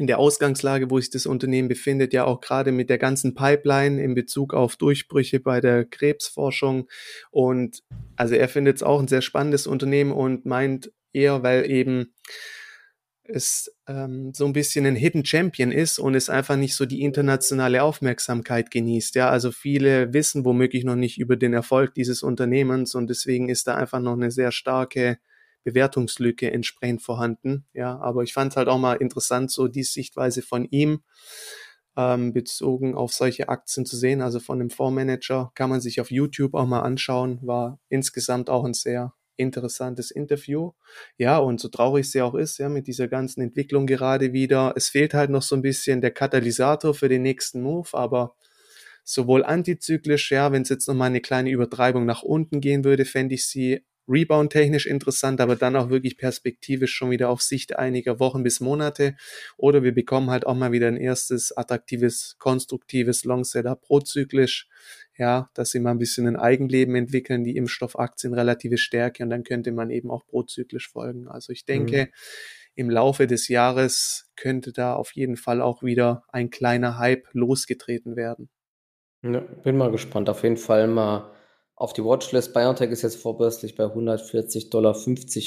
in 0.00 0.06
der 0.06 0.18
Ausgangslage, 0.18 0.90
wo 0.90 0.98
sich 0.98 1.10
das 1.10 1.26
Unternehmen 1.26 1.68
befindet, 1.68 2.14
ja 2.14 2.24
auch 2.24 2.40
gerade 2.40 2.72
mit 2.72 2.88
der 2.88 2.96
ganzen 2.96 3.34
Pipeline 3.34 4.02
in 4.02 4.14
Bezug 4.14 4.54
auf 4.54 4.76
Durchbrüche 4.76 5.40
bei 5.40 5.60
der 5.60 5.84
Krebsforschung. 5.84 6.88
Und 7.30 7.82
also 8.16 8.34
er 8.34 8.48
findet 8.48 8.76
es 8.76 8.82
auch 8.82 8.98
ein 8.98 9.08
sehr 9.08 9.20
spannendes 9.20 9.66
Unternehmen 9.66 10.12
und 10.12 10.46
meint 10.46 10.90
eher, 11.12 11.42
weil 11.42 11.70
eben 11.70 12.14
es 13.24 13.70
ähm, 13.86 14.32
so 14.34 14.46
ein 14.46 14.54
bisschen 14.54 14.86
ein 14.86 14.96
Hidden 14.96 15.26
Champion 15.26 15.70
ist 15.70 15.98
und 15.98 16.14
es 16.14 16.30
einfach 16.30 16.56
nicht 16.56 16.74
so 16.74 16.86
die 16.86 17.02
internationale 17.02 17.82
Aufmerksamkeit 17.82 18.70
genießt. 18.70 19.16
Ja, 19.16 19.28
also 19.28 19.52
viele 19.52 20.14
wissen 20.14 20.46
womöglich 20.46 20.84
noch 20.84 20.96
nicht 20.96 21.18
über 21.18 21.36
den 21.36 21.52
Erfolg 21.52 21.92
dieses 21.92 22.22
Unternehmens 22.22 22.94
und 22.94 23.10
deswegen 23.10 23.50
ist 23.50 23.66
da 23.66 23.74
einfach 23.74 24.00
noch 24.00 24.14
eine 24.14 24.30
sehr 24.30 24.50
starke 24.50 25.18
Bewertungslücke 25.64 26.50
entsprechend 26.50 27.02
vorhanden. 27.02 27.66
Ja, 27.72 27.98
aber 28.00 28.22
ich 28.22 28.32
fand 28.32 28.52
es 28.52 28.56
halt 28.56 28.68
auch 28.68 28.78
mal 28.78 28.94
interessant, 28.94 29.50
so 29.50 29.68
die 29.68 29.82
Sichtweise 29.82 30.42
von 30.42 30.64
ihm 30.70 31.02
ähm, 31.96 32.32
bezogen 32.32 32.94
auf 32.94 33.12
solche 33.12 33.48
Aktien 33.48 33.86
zu 33.86 33.96
sehen. 33.96 34.22
Also 34.22 34.40
von 34.40 34.58
dem 34.58 34.70
Fondsmanager 34.70 35.52
kann 35.54 35.70
man 35.70 35.80
sich 35.80 36.00
auf 36.00 36.10
YouTube 36.10 36.54
auch 36.54 36.66
mal 36.66 36.80
anschauen. 36.80 37.40
War 37.42 37.78
insgesamt 37.88 38.50
auch 38.50 38.64
ein 38.64 38.74
sehr 38.74 39.14
interessantes 39.36 40.10
Interview. 40.10 40.72
Ja, 41.16 41.38
und 41.38 41.60
so 41.60 41.68
traurig 41.68 42.10
sie 42.10 42.22
auch 42.22 42.34
ist, 42.34 42.58
ja, 42.58 42.68
mit 42.68 42.86
dieser 42.86 43.08
ganzen 43.08 43.40
Entwicklung 43.40 43.86
gerade 43.86 44.32
wieder. 44.32 44.74
Es 44.76 44.88
fehlt 44.88 45.14
halt 45.14 45.30
noch 45.30 45.42
so 45.42 45.56
ein 45.56 45.62
bisschen 45.62 46.00
der 46.00 46.10
Katalysator 46.10 46.94
für 46.94 47.08
den 47.08 47.22
nächsten 47.22 47.62
Move, 47.62 47.88
aber 47.92 48.34
sowohl 49.02 49.44
antizyklisch, 49.44 50.30
ja, 50.30 50.52
wenn 50.52 50.62
es 50.62 50.68
jetzt 50.68 50.86
nochmal 50.86 51.08
eine 51.08 51.20
kleine 51.20 51.50
Übertreibung 51.50 52.04
nach 52.04 52.22
unten 52.22 52.60
gehen 52.60 52.84
würde, 52.84 53.04
fände 53.06 53.34
ich 53.34 53.46
sie 53.46 53.84
Rebound-technisch 54.10 54.86
interessant, 54.86 55.40
aber 55.40 55.56
dann 55.56 55.76
auch 55.76 55.88
wirklich 55.88 56.18
perspektivisch 56.18 56.92
schon 56.92 57.10
wieder 57.10 57.30
auf 57.30 57.40
Sicht 57.40 57.78
einiger 57.78 58.18
Wochen 58.18 58.42
bis 58.42 58.60
Monate. 58.60 59.16
Oder 59.56 59.82
wir 59.82 59.92
bekommen 59.92 60.30
halt 60.30 60.46
auch 60.46 60.56
mal 60.56 60.72
wieder 60.72 60.88
ein 60.88 60.96
erstes 60.96 61.56
attraktives, 61.56 62.36
konstruktives 62.38 63.24
Long-Setup 63.24 63.80
prozyklisch. 63.80 64.68
Ja, 65.16 65.50
dass 65.54 65.70
sie 65.70 65.80
mal 65.80 65.90
ein 65.90 65.98
bisschen 65.98 66.26
ein 66.26 66.36
Eigenleben 66.36 66.94
entwickeln, 66.94 67.44
die 67.44 67.56
Impfstoffaktien 67.56 68.32
relative 68.34 68.78
Stärke 68.78 69.22
und 69.22 69.30
dann 69.30 69.44
könnte 69.44 69.70
man 69.70 69.90
eben 69.90 70.10
auch 70.10 70.26
prozyklisch 70.26 70.88
folgen. 70.88 71.28
Also 71.28 71.52
ich 71.52 71.66
denke, 71.66 72.04
mhm. 72.04 72.10
im 72.74 72.90
Laufe 72.90 73.26
des 73.26 73.48
Jahres 73.48 74.30
könnte 74.36 74.72
da 74.72 74.94
auf 74.94 75.12
jeden 75.12 75.36
Fall 75.36 75.60
auch 75.60 75.82
wieder 75.82 76.24
ein 76.28 76.48
kleiner 76.48 76.98
Hype 76.98 77.28
losgetreten 77.32 78.16
werden. 78.16 78.48
Ja, 79.22 79.40
bin 79.40 79.76
mal 79.76 79.90
gespannt. 79.90 80.30
Auf 80.30 80.42
jeden 80.42 80.56
Fall 80.56 80.88
mal 80.88 81.30
auf 81.80 81.94
die 81.94 82.04
Watchlist. 82.04 82.52
BioNTech 82.52 82.90
ist 82.90 83.02
jetzt 83.02 83.20
vorbörslich 83.20 83.74
bei 83.74 83.84
140,50 83.84 84.70
Dollar 84.70 84.94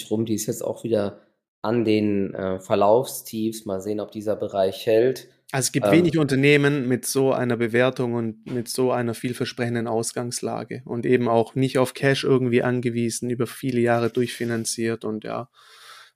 rum. 0.09 0.25
Die 0.25 0.33
ist 0.33 0.47
jetzt 0.47 0.63
auch 0.63 0.83
wieder 0.83 1.21
an 1.61 1.85
den 1.85 2.33
äh, 2.33 2.59
Verlaufstiefs. 2.59 3.65
Mal 3.65 3.81
sehen, 3.81 3.99
ob 3.99 4.11
dieser 4.11 4.35
Bereich 4.35 4.87
hält. 4.87 5.27
Also 5.51 5.67
es 5.67 5.71
gibt 5.71 5.85
ähm, 5.85 5.91
wenig 5.91 6.17
Unternehmen 6.17 6.87
mit 6.87 7.05
so 7.05 7.31
einer 7.31 7.55
Bewertung 7.55 8.15
und 8.15 8.51
mit 8.51 8.67
so 8.67 8.91
einer 8.91 9.13
vielversprechenden 9.13 9.87
Ausgangslage 9.87 10.81
und 10.85 11.05
eben 11.05 11.29
auch 11.29 11.53
nicht 11.53 11.77
auf 11.77 11.93
Cash 11.93 12.23
irgendwie 12.23 12.63
angewiesen, 12.63 13.29
über 13.29 13.45
viele 13.45 13.79
Jahre 13.79 14.09
durchfinanziert 14.09 15.05
und 15.05 15.23
ja, 15.23 15.49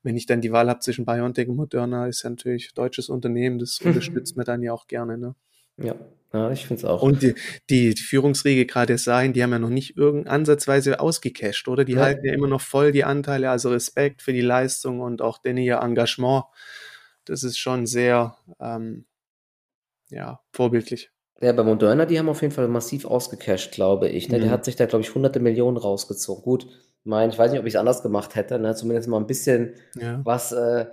wenn 0.02 0.18
ich 0.18 0.26
dann 0.26 0.42
die 0.42 0.52
Wahl 0.52 0.70
habe 0.70 0.80
zwischen 0.80 1.06
BioNTech 1.06 1.50
und 1.50 1.58
Moderna, 1.58 2.08
ist 2.08 2.24
ja 2.24 2.32
natürlich 2.32 2.74
deutsches 2.74 3.10
Unternehmen, 3.10 3.60
das 3.60 3.80
unterstützt 3.86 4.36
man 4.36 4.46
dann 4.48 4.64
ja 4.64 4.74
auch 4.74 4.88
gerne. 4.88 5.20
Ne? 5.20 5.36
Ja, 5.78 5.94
ja, 6.34 6.52
ich 6.52 6.68
finde 6.68 6.82
es 6.82 6.86
auch. 6.86 7.02
Und 7.02 7.22
die, 7.22 7.36
die, 7.70 7.94
Führungsriege 7.94 8.66
gerade 8.66 8.98
Sahin, 8.98 9.34
die 9.34 9.44
haben 9.44 9.52
ja 9.52 9.60
noch 9.60 9.70
nicht 9.70 9.98
irgend 9.98 10.28
ansatzweise 10.28 11.00
ausgecasht, 11.00 11.68
oder? 11.68 11.86
Die 11.86 11.94
ja. 11.94 12.02
halten 12.02 12.26
ja 12.26 12.34
immer 12.34 12.48
noch 12.48 12.62
voll 12.62 12.92
die 12.92 13.06
Anteile, 13.06 13.50
also 13.50 13.70
Respekt 13.70 14.22
für 14.22 14.34
die 14.34 14.42
Leistung 14.42 15.00
und 15.00 15.22
auch 15.22 15.38
denn 15.38 15.58
ihr 15.58 15.80
Engagement. 15.80 16.46
Das 17.26 17.44
ist 17.44 17.58
schon 17.58 17.86
sehr, 17.86 18.36
ähm, 18.60 19.06
ja, 20.10 20.42
vorbildlich. 20.52 21.12
Ja, 21.40 21.52
bei 21.54 21.64
Moderna, 21.64 22.06
die 22.06 22.18
haben 22.18 22.30
auf 22.30 22.42
jeden 22.42 22.54
Fall 22.54 22.68
massiv 22.68 23.06
ausgecasht, 23.06 23.72
glaube 23.72 24.10
ich. 24.10 24.30
Ne? 24.30 24.38
Mhm. 24.38 24.42
Der 24.42 24.52
hat 24.52 24.66
sich 24.66 24.76
da, 24.76 24.86
glaube 24.86 25.04
ich, 25.04 25.14
hunderte 25.14 25.40
Millionen 25.40 25.78
rausgezogen. 25.78 26.44
Gut, 26.44 26.68
mein, 27.04 27.30
ich 27.30 27.38
weiß 27.38 27.52
nicht, 27.52 27.60
ob 27.60 27.66
ich 27.66 27.74
es 27.76 27.80
anders 27.80 28.02
gemacht 28.02 28.36
hätte, 28.36 28.60
ne? 28.60 28.76
zumindest 28.76 29.08
mal 29.08 29.18
ein 29.18 29.28
bisschen 29.28 29.76
ja. 29.96 30.20
was 30.24 30.52
äh, 30.52 30.88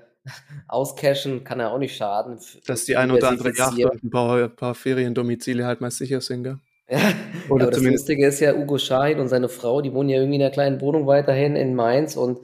Auscashen 0.69 1.45
kann 1.45 1.61
ja 1.61 1.71
auch 1.71 1.79
nicht 1.79 1.97
schaden. 1.97 2.39
Dass 2.67 2.85
die 2.85 2.97
ein 2.97 3.11
oder 3.11 3.29
andere 3.29 3.55
Yacht 3.55 3.79
und 3.79 4.05
ein 4.05 4.11
paar, 4.11 4.45
ein 4.45 4.57
paar 4.57 4.75
Feriendomizile 4.75 5.67
halt 5.67 5.81
mal 5.81 5.91
sicher 5.91 6.21
sind, 6.21 6.45
gell? 6.45 6.59
Ja, 6.89 6.99
oder 7.49 7.71
zumindest. 7.71 7.77
das 7.77 7.85
Lustige 7.85 8.27
ist 8.27 8.41
ja, 8.41 8.55
Ugo 8.55 8.79
Schahid 8.79 9.19
und 9.19 9.29
seine 9.29 9.49
Frau, 9.49 9.81
die 9.81 9.93
wohnen 9.93 10.09
ja 10.09 10.19
irgendwie 10.19 10.37
in 10.37 10.43
einer 10.43 10.51
kleinen 10.51 10.81
Wohnung 10.81 11.07
weiterhin 11.07 11.57
in 11.57 11.75
Mainz 11.75 12.17
und 12.17 12.41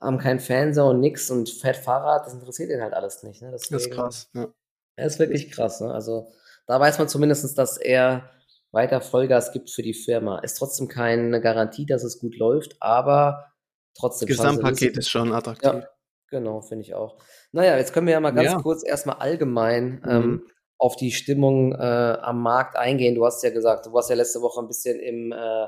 haben 0.00 0.18
keinen 0.18 0.40
Fernseher 0.40 0.84
und 0.86 1.00
nix 1.00 1.30
und 1.30 1.48
fährt 1.48 1.76
Fahrrad, 1.76 2.26
das 2.26 2.34
interessiert 2.34 2.70
ihn 2.70 2.80
halt 2.80 2.94
alles 2.94 3.22
nicht. 3.22 3.42
Ne? 3.42 3.50
Deswegen, 3.52 3.74
das 3.74 3.86
ist 3.86 3.90
krass, 3.90 4.30
ja. 4.34 4.48
Das 4.96 5.14
ist 5.14 5.18
wirklich 5.18 5.50
krass. 5.50 5.80
Ne? 5.80 5.92
Also 5.92 6.32
da 6.66 6.78
weiß 6.78 6.98
man 6.98 7.08
zumindest, 7.08 7.56
dass 7.56 7.78
er 7.78 8.30
weiter 8.72 9.00
Vollgas 9.00 9.52
gibt 9.52 9.70
für 9.70 9.82
die 9.82 9.94
Firma. 9.94 10.38
Ist 10.40 10.54
trotzdem 10.54 10.88
keine 10.88 11.40
Garantie, 11.40 11.86
dass 11.86 12.04
es 12.04 12.18
gut 12.18 12.36
läuft, 12.36 12.76
aber 12.80 13.52
trotzdem. 13.94 14.28
Das 14.28 14.36
Gesamtpaket 14.36 14.98
ist 14.98 15.08
schon 15.08 15.32
attraktiv. 15.32 15.72
Ja, 15.72 15.88
Genau, 16.30 16.60
finde 16.60 16.82
ich 16.82 16.94
auch. 16.94 17.16
Naja, 17.52 17.76
jetzt 17.76 17.92
können 17.92 18.06
wir 18.06 18.12
ja 18.12 18.20
mal 18.20 18.32
ganz 18.32 18.52
ja. 18.52 18.60
kurz 18.60 18.84
erstmal 18.84 19.16
allgemein 19.16 20.02
mhm. 20.04 20.10
ähm, 20.10 20.46
auf 20.78 20.96
die 20.96 21.10
Stimmung 21.10 21.72
äh, 21.72 21.76
am 21.76 22.42
Markt 22.42 22.76
eingehen. 22.76 23.14
Du 23.14 23.24
hast 23.24 23.42
ja 23.42 23.50
gesagt, 23.50 23.86
du 23.86 23.92
warst 23.92 24.10
ja 24.10 24.16
letzte 24.16 24.40
Woche 24.40 24.60
ein 24.60 24.68
bisschen 24.68 25.00
im 25.00 25.32
äh, 25.32 25.66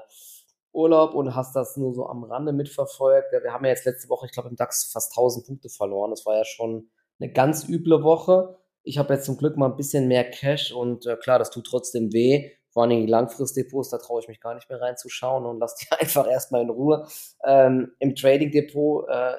Urlaub 0.72 1.14
und 1.14 1.34
hast 1.34 1.56
das 1.56 1.76
nur 1.76 1.92
so 1.94 2.06
am 2.06 2.22
Rande 2.24 2.52
mitverfolgt. 2.52 3.32
Wir 3.32 3.52
haben 3.52 3.64
ja 3.64 3.70
jetzt 3.70 3.86
letzte 3.86 4.08
Woche, 4.08 4.26
ich 4.26 4.32
glaube, 4.32 4.50
im 4.50 4.56
DAX 4.56 4.90
fast 4.92 5.12
1000 5.12 5.46
Punkte 5.46 5.68
verloren. 5.68 6.10
Das 6.10 6.24
war 6.26 6.36
ja 6.36 6.44
schon 6.44 6.90
eine 7.18 7.32
ganz 7.32 7.68
üble 7.68 8.02
Woche. 8.04 8.56
Ich 8.82 8.98
habe 8.98 9.14
jetzt 9.14 9.26
zum 9.26 9.36
Glück 9.36 9.56
mal 9.56 9.70
ein 9.70 9.76
bisschen 9.76 10.08
mehr 10.08 10.30
Cash 10.30 10.72
und 10.72 11.06
äh, 11.06 11.16
klar, 11.16 11.38
das 11.38 11.50
tut 11.50 11.66
trotzdem 11.66 12.12
weh. 12.12 12.50
Vor 12.72 12.84
allem 12.84 13.04
die 13.04 13.10
Langfristdepots, 13.10 13.90
da 13.90 13.98
traue 13.98 14.20
ich 14.20 14.28
mich 14.28 14.40
gar 14.40 14.54
nicht 14.54 14.70
mehr 14.70 14.80
reinzuschauen 14.80 15.44
und 15.44 15.58
lass 15.58 15.74
die 15.74 15.86
einfach 15.98 16.28
erstmal 16.28 16.62
in 16.62 16.70
Ruhe. 16.70 17.06
Ähm, 17.44 17.92
Im 17.98 18.14
Trading 18.14 18.52
Depot 18.52 19.08
äh, 19.08 19.34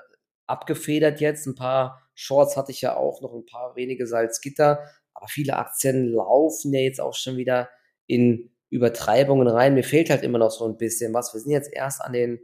abgefedert 0.51 1.19
jetzt. 1.19 1.47
Ein 1.47 1.55
paar 1.55 2.01
Shorts 2.13 2.57
hatte 2.57 2.71
ich 2.71 2.81
ja 2.81 2.95
auch, 2.95 3.21
noch 3.21 3.33
ein 3.33 3.45
paar 3.45 3.75
wenige 3.75 4.05
Salzgitter. 4.05 4.79
Aber 5.13 5.27
viele 5.27 5.57
Aktien 5.57 6.13
laufen 6.13 6.73
ja 6.73 6.81
jetzt 6.81 7.01
auch 7.01 7.15
schon 7.15 7.37
wieder 7.37 7.69
in 8.07 8.51
Übertreibungen 8.69 9.47
rein. 9.47 9.73
Mir 9.73 9.83
fehlt 9.83 10.09
halt 10.09 10.23
immer 10.23 10.37
noch 10.37 10.51
so 10.51 10.65
ein 10.65 10.77
bisschen 10.77 11.13
was. 11.13 11.33
Wir 11.33 11.41
sind 11.41 11.51
jetzt 11.51 11.71
erst 11.73 12.01
an 12.01 12.13
den 12.13 12.39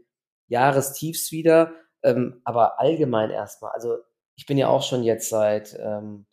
Jahrestiefs 0.48 1.32
wieder, 1.32 1.74
ähm, 2.04 2.42
aber 2.44 2.80
allgemein 2.80 3.30
erstmal. 3.32 3.72
Also 3.72 3.98
ich 4.36 4.46
bin 4.46 4.58
ja 4.58 4.68
auch 4.70 4.84
schon 4.84 5.04
jetzt 5.04 5.30
seit, 5.30 5.78
ähm, 5.80 6.26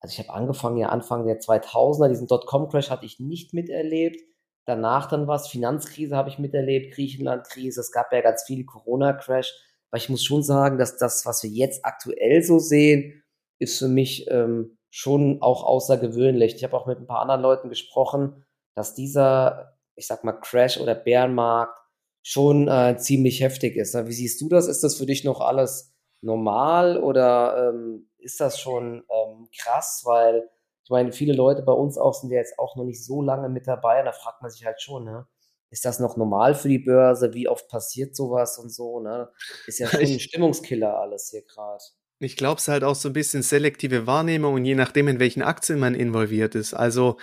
also 0.00 0.12
ich 0.12 0.18
habe 0.18 0.36
angefangen 0.36 0.76
ja 0.76 0.88
Anfang 0.88 1.26
der 1.26 1.40
2000er, 1.40 2.08
diesen 2.08 2.28
Dotcom-Crash 2.28 2.90
hatte 2.90 3.06
ich 3.06 3.20
nicht 3.20 3.54
miterlebt. 3.54 4.20
Danach 4.66 5.08
dann 5.08 5.26
was, 5.26 5.48
Finanzkrise 5.48 6.14
habe 6.14 6.28
ich 6.28 6.38
miterlebt, 6.38 6.94
Griechenland-Krise, 6.94 7.80
es 7.80 7.90
gab 7.90 8.12
ja 8.12 8.20
ganz 8.20 8.44
viel 8.44 8.64
Corona-Crash. 8.64 9.52
Aber 9.90 9.98
ich 9.98 10.08
muss 10.08 10.22
schon 10.22 10.42
sagen, 10.42 10.78
dass 10.78 10.98
das, 10.98 11.24
was 11.26 11.42
wir 11.42 11.50
jetzt 11.50 11.84
aktuell 11.84 12.42
so 12.42 12.58
sehen, 12.58 13.22
ist 13.58 13.78
für 13.78 13.88
mich 13.88 14.26
ähm, 14.30 14.78
schon 14.90 15.42
auch 15.42 15.64
außergewöhnlich. 15.64 16.54
Ich 16.54 16.64
habe 16.64 16.76
auch 16.76 16.86
mit 16.86 16.98
ein 16.98 17.06
paar 17.06 17.20
anderen 17.20 17.42
Leuten 17.42 17.68
gesprochen, 17.68 18.44
dass 18.74 18.94
dieser, 18.94 19.78
ich 19.96 20.06
sag 20.06 20.24
mal, 20.24 20.32
Crash 20.32 20.78
oder 20.78 20.94
Bärenmarkt 20.94 21.78
schon 22.22 22.68
äh, 22.68 22.96
ziemlich 22.98 23.40
heftig 23.40 23.76
ist. 23.76 23.94
Wie 23.94 24.12
siehst 24.12 24.40
du 24.40 24.48
das? 24.48 24.68
Ist 24.68 24.84
das 24.84 24.96
für 24.96 25.06
dich 25.06 25.24
noch 25.24 25.40
alles 25.40 25.94
normal 26.20 26.98
oder 27.02 27.70
ähm, 27.70 28.10
ist 28.18 28.40
das 28.40 28.60
schon 28.60 29.04
ähm, 29.10 29.48
krass? 29.56 30.02
Weil 30.04 30.48
ich 30.84 30.90
meine, 30.90 31.12
viele 31.12 31.32
Leute 31.32 31.62
bei 31.62 31.72
uns 31.72 31.98
auch 31.98 32.14
sind 32.14 32.30
ja 32.30 32.38
jetzt 32.38 32.58
auch 32.58 32.76
noch 32.76 32.84
nicht 32.84 33.04
so 33.04 33.22
lange 33.22 33.48
mit 33.48 33.66
dabei 33.66 34.00
und 34.00 34.06
da 34.06 34.12
fragt 34.12 34.42
man 34.42 34.50
sich 34.50 34.64
halt 34.64 34.80
schon, 34.80 35.04
ne? 35.04 35.26
Ist 35.70 35.84
das 35.84 36.00
noch 36.00 36.16
normal 36.16 36.54
für 36.54 36.68
die 36.68 36.78
Börse? 36.78 37.34
Wie 37.34 37.48
oft 37.48 37.68
passiert 37.68 38.16
sowas 38.16 38.58
und 38.58 38.70
so? 38.70 39.00
Ne? 39.00 39.28
Ist 39.66 39.78
ja 39.78 39.88
schon 39.88 40.00
ein 40.00 40.20
Stimmungskiller 40.20 40.98
alles 40.98 41.30
hier 41.30 41.42
gerade. 41.42 41.82
Ich 42.20 42.36
glaube, 42.36 42.56
es 42.56 42.64
ist 42.64 42.68
halt 42.68 42.84
auch 42.84 42.96
so 42.96 43.10
ein 43.10 43.12
bisschen 43.12 43.42
selektive 43.42 44.06
Wahrnehmung 44.06 44.54
und 44.54 44.64
je 44.64 44.74
nachdem, 44.74 45.08
in 45.08 45.20
welchen 45.20 45.42
Aktien 45.42 45.78
man 45.78 45.94
involviert 45.94 46.54
ist. 46.54 46.74
Also 46.74 47.16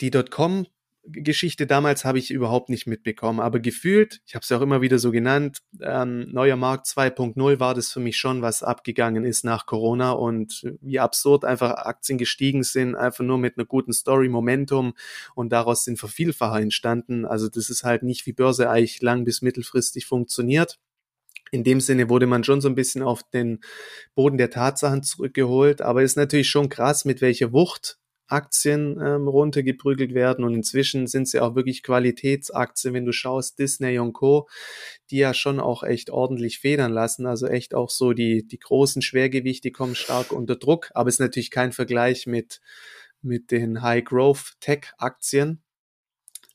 die 0.00 0.10
Dotcom 0.10 0.66
Geschichte 1.06 1.66
damals 1.66 2.04
habe 2.04 2.18
ich 2.18 2.30
überhaupt 2.30 2.70
nicht 2.70 2.86
mitbekommen, 2.86 3.40
aber 3.40 3.60
gefühlt, 3.60 4.20
ich 4.26 4.34
habe 4.34 4.42
es 4.42 4.48
ja 4.48 4.56
auch 4.56 4.62
immer 4.62 4.80
wieder 4.80 4.98
so 4.98 5.10
genannt, 5.10 5.58
ähm, 5.80 6.30
neuer 6.32 6.56
Markt 6.56 6.86
2.0 6.86 7.60
war 7.60 7.74
das 7.74 7.92
für 7.92 8.00
mich 8.00 8.16
schon, 8.16 8.42
was 8.42 8.62
abgegangen 8.62 9.24
ist 9.24 9.44
nach 9.44 9.66
Corona 9.66 10.12
und 10.12 10.62
wie 10.80 10.98
absurd 10.98 11.44
einfach 11.44 11.72
Aktien 11.72 12.16
gestiegen 12.16 12.62
sind, 12.62 12.94
einfach 12.94 13.24
nur 13.24 13.38
mit 13.38 13.58
einer 13.58 13.66
guten 13.66 13.92
Story, 13.92 14.28
Momentum 14.28 14.94
und 15.34 15.50
daraus 15.50 15.84
sind 15.84 15.98
Vervielfacher 15.98 16.60
entstanden. 16.60 17.26
Also 17.26 17.48
das 17.48 17.68
ist 17.68 17.84
halt 17.84 18.02
nicht 18.02 18.24
wie 18.26 18.32
Börse 18.32 18.70
eigentlich 18.70 19.02
lang 19.02 19.24
bis 19.24 19.42
mittelfristig 19.42 20.06
funktioniert. 20.06 20.78
In 21.50 21.64
dem 21.64 21.80
Sinne 21.80 22.08
wurde 22.08 22.26
man 22.26 22.44
schon 22.44 22.60
so 22.60 22.68
ein 22.68 22.74
bisschen 22.74 23.02
auf 23.02 23.22
den 23.22 23.60
Boden 24.14 24.38
der 24.38 24.50
Tatsachen 24.50 25.02
zurückgeholt, 25.02 25.82
aber 25.82 26.02
ist 26.02 26.16
natürlich 26.16 26.48
schon 26.48 26.68
krass, 26.68 27.04
mit 27.04 27.20
welcher 27.20 27.52
Wucht 27.52 27.98
Aktien 28.26 28.98
ähm, 29.00 29.28
runtergeprügelt 29.28 30.14
werden 30.14 30.44
und 30.44 30.54
inzwischen 30.54 31.06
sind 31.06 31.28
sie 31.28 31.40
auch 31.40 31.54
wirklich 31.54 31.82
Qualitätsaktien, 31.82 32.94
wenn 32.94 33.04
du 33.04 33.12
schaust, 33.12 33.58
Disney 33.58 33.98
und 33.98 34.12
Co., 34.12 34.48
die 35.10 35.18
ja 35.18 35.34
schon 35.34 35.60
auch 35.60 35.82
echt 35.82 36.10
ordentlich 36.10 36.58
federn 36.58 36.92
lassen, 36.92 37.26
also 37.26 37.46
echt 37.46 37.74
auch 37.74 37.90
so 37.90 38.12
die, 38.12 38.46
die 38.46 38.58
großen 38.58 39.02
Schwergewichte 39.02 39.70
kommen 39.70 39.94
stark 39.94 40.32
unter 40.32 40.56
Druck, 40.56 40.90
aber 40.94 41.08
ist 41.08 41.20
natürlich 41.20 41.50
kein 41.50 41.72
Vergleich 41.72 42.26
mit, 42.26 42.60
mit 43.20 43.50
den 43.50 43.82
High-Growth-Tech-Aktien. 43.82 45.62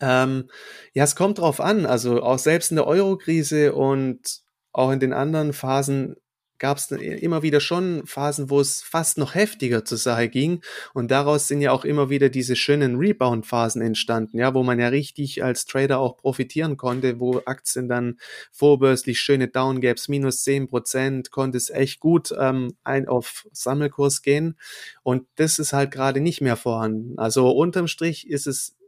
Ähm, 0.01 0.49
ja, 0.93 1.03
es 1.03 1.15
kommt 1.15 1.39
drauf 1.39 1.59
an, 1.59 1.85
also 1.85 2.23
auch 2.23 2.39
selbst 2.39 2.71
in 2.71 2.77
der 2.77 2.87
Euro-Krise 2.87 3.73
und 3.73 4.41
auch 4.71 4.91
in 4.91 4.99
den 4.99 5.13
anderen 5.13 5.53
Phasen 5.53 6.15
gab 6.59 6.77
es 6.77 6.91
immer 6.91 7.41
wieder 7.41 7.59
schon 7.59 8.05
Phasen, 8.05 8.49
wo 8.49 8.59
es 8.59 8.81
fast 8.81 9.17
noch 9.17 9.35
heftiger 9.35 9.85
zur 9.85 9.97
Sache 9.97 10.29
ging. 10.29 10.61
Und 10.93 11.11
daraus 11.11 11.47
sind 11.47 11.61
ja 11.61 11.71
auch 11.71 11.85
immer 11.85 12.09
wieder 12.09 12.29
diese 12.29 12.55
schönen 12.55 12.97
Rebound-Phasen 12.97 13.81
entstanden, 13.81 14.37
ja, 14.37 14.53
wo 14.53 14.63
man 14.63 14.79
ja 14.79 14.89
richtig 14.89 15.43
als 15.43 15.65
Trader 15.65 15.99
auch 15.99 16.17
profitieren 16.17 16.77
konnte, 16.77 17.19
wo 17.19 17.41
Aktien 17.45 17.89
dann 17.89 18.19
vorbörslich 18.51 19.19
schöne 19.19 19.47
Downgaps, 19.47 20.07
minus 20.07 20.43
zehn 20.43 20.67
Prozent, 20.67 21.31
konnte 21.31 21.57
es 21.57 21.69
echt 21.69 21.99
gut 21.99 22.33
ähm, 22.37 22.75
ein 22.83 23.07
auf 23.07 23.47
Sammelkurs 23.51 24.21
gehen. 24.21 24.57
Und 25.03 25.25
das 25.35 25.59
ist 25.59 25.73
halt 25.73 25.91
gerade 25.91 26.19
nicht 26.19 26.41
mehr 26.41 26.57
vorhanden. 26.57 27.17
Also 27.17 27.49
unterm 27.49 27.87
Strich 27.87 28.29
ist 28.29 28.47
es 28.47 28.78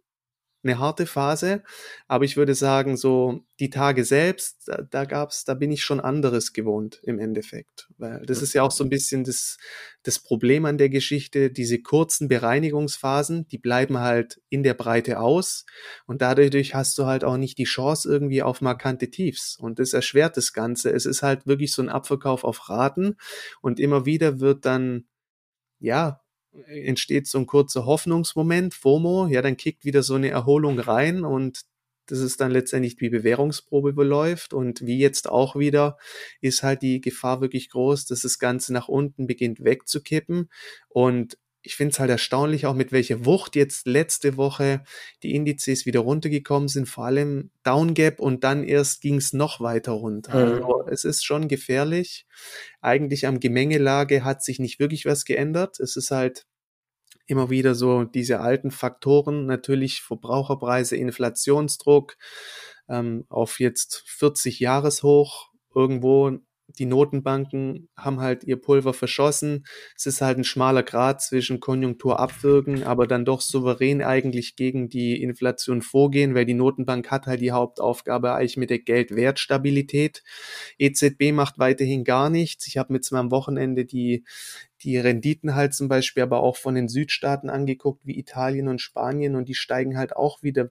eine 0.64 0.80
harte 0.80 1.06
Phase, 1.06 1.64
aber 2.08 2.26
ich 2.26 2.38
würde 2.38 2.54
sagen, 2.54 2.98
so 2.98 3.44
die 3.60 3.70
Tage 3.70 4.06
selbst, 4.06 4.68
da, 4.68 4.82
da 4.82 5.06
gab's, 5.06 5.44
da 5.44 5.54
bin 5.56 5.72
ich 5.72 5.84
schon 5.84 6.00
anderes 6.00 6.54
gewohnt 6.54 7.02
im 7.04 7.20
Endeffekt. 7.20 7.88
Weil 7.98 8.26
das 8.26 8.42
ist 8.42 8.54
ja 8.54 8.64
auch 8.64 8.72
so 8.72 8.84
ein 8.84 8.90
bisschen 8.90 9.24
das, 9.24 9.58
das 10.04 10.20
Problem 10.20 10.66
an 10.66 10.78
der 10.78 10.90
Geschichte, 10.90 11.52
diese 11.52 11.82
kurzen 11.82 12.28
Bereinigungsphasen, 12.28 13.48
die 13.48 13.58
bleiben 13.58 14.00
halt 14.00 14.42
in 14.50 14.64
der 14.64 14.76
Breite 14.76 15.20
aus. 15.20 15.66
Und 16.06 16.22
dadurch 16.22 16.76
hast 16.76 16.98
du 16.98 17.06
halt 17.06 17.24
auch 17.24 17.38
nicht 17.38 17.58
die 17.58 17.64
Chance 17.64 18.12
irgendwie 18.12 18.44
auf 18.44 18.62
markante 18.62 19.10
Tiefs. 19.10 19.58
Und 19.60 19.80
das 19.80 19.94
erschwert 19.94 20.38
das 20.38 20.54
Ganze. 20.54 20.92
Es 20.92 21.06
ist 21.06 21.24
halt 21.24 21.48
wirklich 21.48 21.74
so 21.74 21.82
ein 21.82 21.90
Abverkauf 21.90 22.44
auf 22.44 22.70
Raten. 22.70 23.16
Und 23.62 23.80
immer 23.80 24.06
wieder 24.06 24.40
wird 24.40 24.66
dann 24.66 25.06
ja, 25.82 26.21
entsteht 26.68 27.28
so 27.28 27.38
ein 27.38 27.46
kurzer 27.46 27.86
Hoffnungsmoment, 27.86 28.74
FOMO, 28.74 29.28
ja, 29.28 29.42
dann 29.42 29.58
kickt 29.58 29.86
wieder 29.86 30.04
so 30.04 30.16
eine 30.16 30.30
Erholung 30.30 30.80
rein 30.80 31.24
und 31.24 31.62
das 32.08 32.20
ist 32.20 32.42
dann 32.42 32.52
letztendlich 32.52 33.00
wie 33.00 33.10
Bewährungsprobe 33.10 33.94
beläuft 33.94 34.54
und 34.54 34.86
wie 34.86 35.00
jetzt 35.00 35.30
auch 35.30 35.56
wieder 35.56 35.98
ist 36.42 36.62
halt 36.62 36.82
die 36.82 37.00
Gefahr 37.00 37.40
wirklich 37.42 37.70
groß, 37.70 38.06
dass 38.06 38.22
das 38.22 38.38
Ganze 38.38 38.74
nach 38.74 38.90
unten 38.90 39.28
beginnt 39.28 39.64
wegzukippen 39.64 40.50
und 40.90 41.38
ich 41.64 41.76
finde 41.76 41.92
es 41.92 42.00
halt 42.00 42.10
erstaunlich, 42.10 42.66
auch 42.66 42.74
mit 42.74 42.92
welcher 42.92 43.26
Wucht 43.26 43.56
jetzt 43.56 43.86
letzte 43.86 44.38
Woche 44.38 44.84
die 45.22 45.36
Indizes 45.36 45.86
wieder 45.86 46.00
runtergekommen 46.00 46.68
sind, 46.68 46.88
vor 46.88 47.06
allem 47.06 47.52
Downgap 47.64 48.20
und 48.20 48.44
dann 48.44 48.64
erst 48.64 49.02
ging 49.02 49.18
es 49.18 49.34
noch 49.34 49.62
weiter 49.62 49.92
runter. 49.92 50.34
Mhm. 50.34 50.64
Also 50.64 50.86
es 50.88 51.06
ist 51.06 51.24
schon 51.24 51.48
gefährlich. 51.48 52.26
Eigentlich 52.82 53.28
am 53.28 53.40
Gemengelage 53.40 54.24
hat 54.24 54.44
sich 54.44 54.60
nicht 54.60 54.80
wirklich 54.80 55.06
was 55.06 55.26
geändert. 55.26 55.80
Es 55.80 55.96
ist 55.96 56.12
halt 56.12 56.48
immer 57.28 57.50
wieder 57.50 57.76
so 57.76 58.04
diese 58.04 58.40
alten 58.40 58.72
Faktoren, 58.72 59.46
natürlich 59.46 60.02
Verbraucherpreise, 60.02 60.98
Inflationsdruck 60.98 62.18
ähm, 62.90 63.26
auf 63.30 63.60
jetzt 63.60 64.04
40 64.08 64.60
Jahreshoch 64.60 65.52
irgendwo 65.74 66.40
die 66.78 66.86
Notenbanken 66.86 67.90
haben 67.98 68.20
halt 68.20 68.44
ihr 68.44 68.60
Pulver 68.60 68.94
verschossen. 68.94 69.66
Es 69.96 70.06
ist 70.06 70.22
halt 70.22 70.38
ein 70.38 70.44
schmaler 70.44 70.84
Grad 70.84 71.22
zwischen 71.22 71.60
Konjunktur 71.60 72.20
abwirken, 72.20 72.84
aber 72.84 73.08
dann 73.08 73.26
doch 73.26 73.42
souverän 73.42 74.02
eigentlich 74.02 74.56
gegen 74.56 74.90
die 74.90 75.22
Inflation 75.22 75.82
vorgehen, 75.82 76.36
weil 76.36 76.46
die 76.46 76.54
Notenbank 76.54 77.12
hat 77.12 77.28
halt 77.28 77.42
die 77.42 77.52
Hauptaufgabe 77.52 78.34
eigentlich 78.34 78.58
mit 78.58 78.70
der 78.70 78.80
Geldwertstabilität. 78.80 80.24
EZB 80.78 81.32
macht 81.34 81.60
weiterhin 81.60 82.04
gar 82.04 82.30
nichts. 82.30 82.68
Ich 82.68 82.78
habe 82.78 82.94
mir 82.94 83.02
zwar 83.02 83.20
am 83.20 83.32
Wochenende 83.32 83.86
die 83.86 84.24
die 84.84 84.98
Renditen 84.98 85.56
halt 85.56 85.74
zum 85.74 85.88
Beispiel 85.88 86.24
aber 86.24 86.42
auch 86.42 86.58
von 86.58 86.76
den 86.76 86.88
Südstaaten 86.88 87.50
angeguckt, 87.50 88.06
wie 88.06 88.18
Italien 88.18 88.68
und 88.68 88.82
Spanien, 88.82 89.36
und 89.36 89.48
die 89.48 89.56
steigen 89.56 89.98
halt 89.98 90.16
auch 90.16 90.42
wieder 90.44 90.70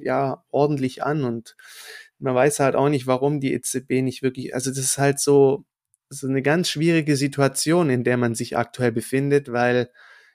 ja 0.00 0.44
ordentlich 0.50 1.02
an. 1.02 1.24
Und 1.24 1.56
man 2.18 2.34
weiß 2.34 2.60
halt 2.60 2.76
auch 2.76 2.88
nicht, 2.88 3.06
warum 3.06 3.40
die 3.40 3.52
EZB 3.52 4.02
nicht 4.02 4.22
wirklich, 4.22 4.54
also 4.54 4.70
das 4.70 4.78
ist 4.78 4.98
halt 4.98 5.18
so, 5.20 5.64
so 6.08 6.28
eine 6.28 6.42
ganz 6.42 6.68
schwierige 6.68 7.16
Situation, 7.16 7.90
in 7.90 8.04
der 8.04 8.16
man 8.16 8.34
sich 8.34 8.56
aktuell 8.56 8.92
befindet, 8.92 9.50
weil 9.52 9.90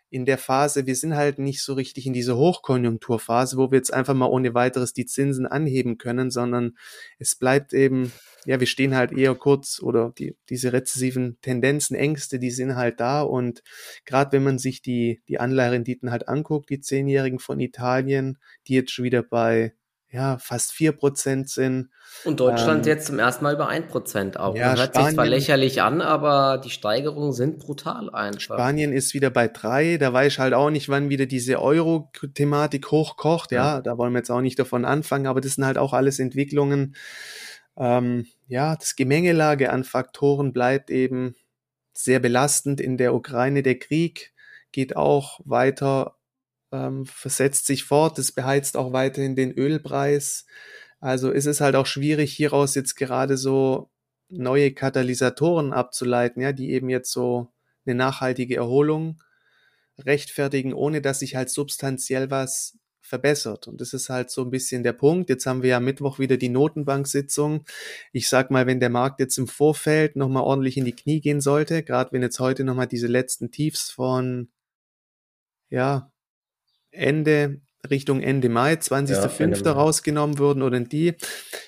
in 0.10 0.26
der 0.26 0.38
Phase, 0.38 0.86
wir 0.86 0.96
sind 0.96 1.16
halt 1.16 1.40
nicht 1.40 1.64
so 1.64 1.74
richtig 1.74 2.06
in 2.06 2.12
dieser 2.12 2.36
Hochkonjunkturphase, 2.36 3.56
wo 3.56 3.72
wir 3.72 3.78
jetzt 3.78 3.94
einfach 3.94 4.14
mal 4.14 4.26
ohne 4.26 4.54
weiteres 4.54 4.92
die 4.92 5.06
Zinsen 5.06 5.48
anheben 5.48 5.98
können, 5.98 6.32
sondern 6.32 6.76
es 7.18 7.36
bleibt 7.36 7.72
eben, 7.72 8.12
ja, 8.46 8.60
wir 8.60 8.68
stehen 8.68 8.96
halt 8.96 9.12
eher 9.12 9.36
kurz 9.36 9.82
oder 9.82 10.14
die, 10.18 10.36
diese 10.50 10.74
rezessiven 10.74 11.38
Tendenzen, 11.42 11.96
Ängste, 11.96 12.40
die 12.40 12.52
sind 12.52 12.76
halt 12.76 13.00
da 13.00 13.22
und 13.22 13.62
gerade 14.06 14.32
wenn 14.32 14.44
man 14.44 14.58
sich 14.58 14.82
die, 14.82 15.22
die 15.28 15.40
Anleiherenditen 15.40 16.12
halt 16.12 16.28
anguckt, 16.28 16.70
die 16.70 16.80
Zehnjährigen 16.80 17.40
von 17.40 17.60
Italien, 17.60 18.38
die 18.68 18.74
jetzt 18.74 18.92
schon 18.92 19.06
wieder 19.06 19.24
bei 19.24 19.74
ja, 20.12 20.38
fast 20.40 20.74
vier 20.74 20.92
Prozent 20.92 21.50
sind. 21.50 21.90
Und 22.26 22.42
Deutschland 22.42 22.86
ähm, 22.86 22.92
jetzt 22.92 23.08
zum 23.08 23.18
ersten 23.18 23.46
Mal 23.46 23.54
über 23.54 23.70
ein 23.70 23.88
Prozent 23.88 24.38
auch. 24.38 24.56
Ja, 24.56 24.76
hört 24.76 24.90
Spanien, 24.90 25.06
sich 25.06 25.16
zwar 25.16 25.26
lächerlich 25.26 25.82
an, 25.82 26.02
aber 26.02 26.58
die 26.58 26.70
Steigerungen 26.70 27.32
sind 27.32 27.60
brutal 27.60 28.10
einfach. 28.10 28.42
Spanien 28.42 28.92
ist 28.92 29.14
wieder 29.14 29.30
bei 29.30 29.48
drei. 29.48 29.96
Da 29.98 30.12
weiß 30.12 30.34
ich 30.34 30.40
halt 30.40 30.54
auch 30.54 30.70
nicht, 30.70 30.90
wann 30.90 31.10
wieder 31.10 31.28
diese 31.28 31.62
Euro-Thematik 31.62 32.92
hochkocht. 32.92 33.52
Ja, 33.52 33.76
ja, 33.76 33.82
da 33.82 33.98
wollen 33.98 34.12
wir 34.12 34.20
jetzt 34.20 34.32
auch 34.32 34.42
nicht 34.42 34.60
davon 34.60 34.84
anfangen, 34.84 35.28
aber 35.28 35.40
das 35.40 35.54
sind 35.56 35.66
halt 35.66 35.78
auch 35.78 35.94
alles 35.94 36.20
Entwicklungen. 36.20 36.96
Ähm, 37.78 38.28
ja, 38.48 38.76
das 38.76 38.96
Gemengelage 38.96 39.72
an 39.72 39.84
Faktoren 39.84 40.54
bleibt 40.54 40.90
eben 40.90 41.36
sehr 41.94 42.20
belastend 42.20 42.82
in 42.82 42.98
der 42.98 43.14
Ukraine. 43.14 43.64
Der 43.64 43.80
Krieg 43.80 44.34
geht 44.72 44.96
auch 44.96 45.40
weiter 45.46 46.18
ähm, 46.72 47.06
versetzt 47.06 47.66
sich 47.68 47.84
fort, 47.84 48.18
es 48.20 48.32
beheizt 48.32 48.78
auch 48.78 48.94
weiterhin 48.94 49.36
den 49.36 49.52
Ölpreis. 49.52 50.46
Also 51.00 51.32
ist 51.32 51.46
es 51.46 51.62
halt 51.62 51.76
auch 51.76 51.86
schwierig, 51.86 52.34
hieraus 52.34 52.76
jetzt 52.76 52.96
gerade 52.96 53.38
so 53.38 53.90
neue 54.30 54.72
Katalysatoren 54.74 55.74
abzuleiten, 55.74 56.42
ja, 56.42 56.54
die 56.54 56.72
eben 56.72 56.90
jetzt 56.90 57.12
so 57.12 57.52
eine 57.86 57.96
nachhaltige 57.96 58.56
Erholung 58.56 59.22
rechtfertigen, 60.00 60.74
ohne 60.74 61.02
dass 61.02 61.20
sich 61.20 61.36
halt 61.36 61.50
substanziell 61.50 62.32
was 62.32 62.78
verbessert. 63.12 63.68
Und 63.68 63.82
das 63.82 63.94
ist 63.94 64.10
halt 64.10 64.32
so 64.32 64.42
ein 64.42 64.50
bisschen 64.50 64.84
der 64.84 64.94
Punkt. 64.94 65.30
Jetzt 65.30 65.46
haben 65.46 65.62
wir 65.64 65.72
ja 65.72 65.80
Mittwoch 65.82 66.18
wieder 66.18 66.38
die 66.38 66.48
Notenbank-Sitzung. 66.48 67.66
Ich 68.14 68.30
sag 68.30 68.52
mal, 68.52 68.68
wenn 68.68 68.80
der 68.80 68.90
Markt 68.90 69.20
jetzt 69.20 69.38
im 69.38 69.48
Vorfeld 69.48 70.16
nochmal 70.16 70.44
ordentlich 70.44 70.78
in 70.78 70.86
die 70.86 70.96
Knie 70.96 71.20
gehen 71.20 71.42
sollte, 71.42 71.84
gerade 71.84 72.14
wenn 72.14 72.22
jetzt 72.22 72.40
heute 72.40 72.64
nochmal 72.64 72.88
diese 72.88 73.08
letzten 73.08 73.52
Tiefs 73.52 73.92
von, 73.92 74.50
ja, 75.70 76.12
Ende 76.92 77.60
Richtung 77.90 78.22
Ende 78.22 78.48
Mai, 78.48 78.76
20.05. 78.76 79.66
Ja, 79.66 79.72
rausgenommen 79.74 80.38
würden 80.38 80.64
oder 80.64 80.80
die. 80.80 81.16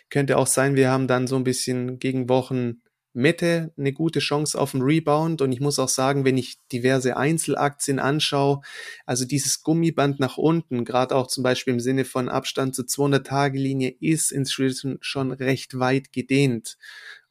Könnte 0.09 0.37
auch 0.37 0.47
sein, 0.47 0.75
wir 0.75 0.91
haben 0.91 1.07
dann 1.07 1.27
so 1.27 1.35
ein 1.35 1.43
bisschen 1.43 1.99
gegen 1.99 2.29
Wochen 2.29 2.82
Mitte 3.13 3.71
eine 3.77 3.93
gute 3.93 4.19
Chance 4.19 4.59
auf 4.59 4.73
einen 4.73 4.83
Rebound. 4.83 5.41
Und 5.41 5.51
ich 5.51 5.59
muss 5.59 5.79
auch 5.79 5.89
sagen, 5.89 6.25
wenn 6.25 6.37
ich 6.37 6.57
diverse 6.71 7.15
Einzelaktien 7.17 7.99
anschaue, 7.99 8.61
also 9.05 9.25
dieses 9.25 9.63
Gummiband 9.63 10.19
nach 10.19 10.37
unten, 10.37 10.85
gerade 10.85 11.15
auch 11.15 11.27
zum 11.27 11.43
Beispiel 11.43 11.73
im 11.73 11.79
Sinne 11.79 12.05
von 12.05 12.29
Abstand 12.29 12.75
zur 12.75 12.85
200-Tage-Linie, 12.85 13.95
ist 13.99 14.31
inzwischen 14.31 14.97
schon 15.01 15.31
recht 15.31 15.79
weit 15.79 16.11
gedehnt. 16.11 16.77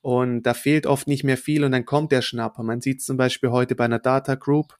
Und 0.00 0.42
da 0.42 0.54
fehlt 0.54 0.86
oft 0.86 1.06
nicht 1.06 1.24
mehr 1.24 1.36
viel 1.36 1.64
und 1.64 1.72
dann 1.72 1.84
kommt 1.84 2.12
der 2.12 2.22
Schnapper. 2.22 2.62
Man 2.62 2.80
sieht 2.80 3.02
zum 3.02 3.16
Beispiel 3.16 3.50
heute 3.50 3.74
bei 3.76 3.84
einer 3.84 4.00
Data 4.00 4.34
Group, 4.34 4.76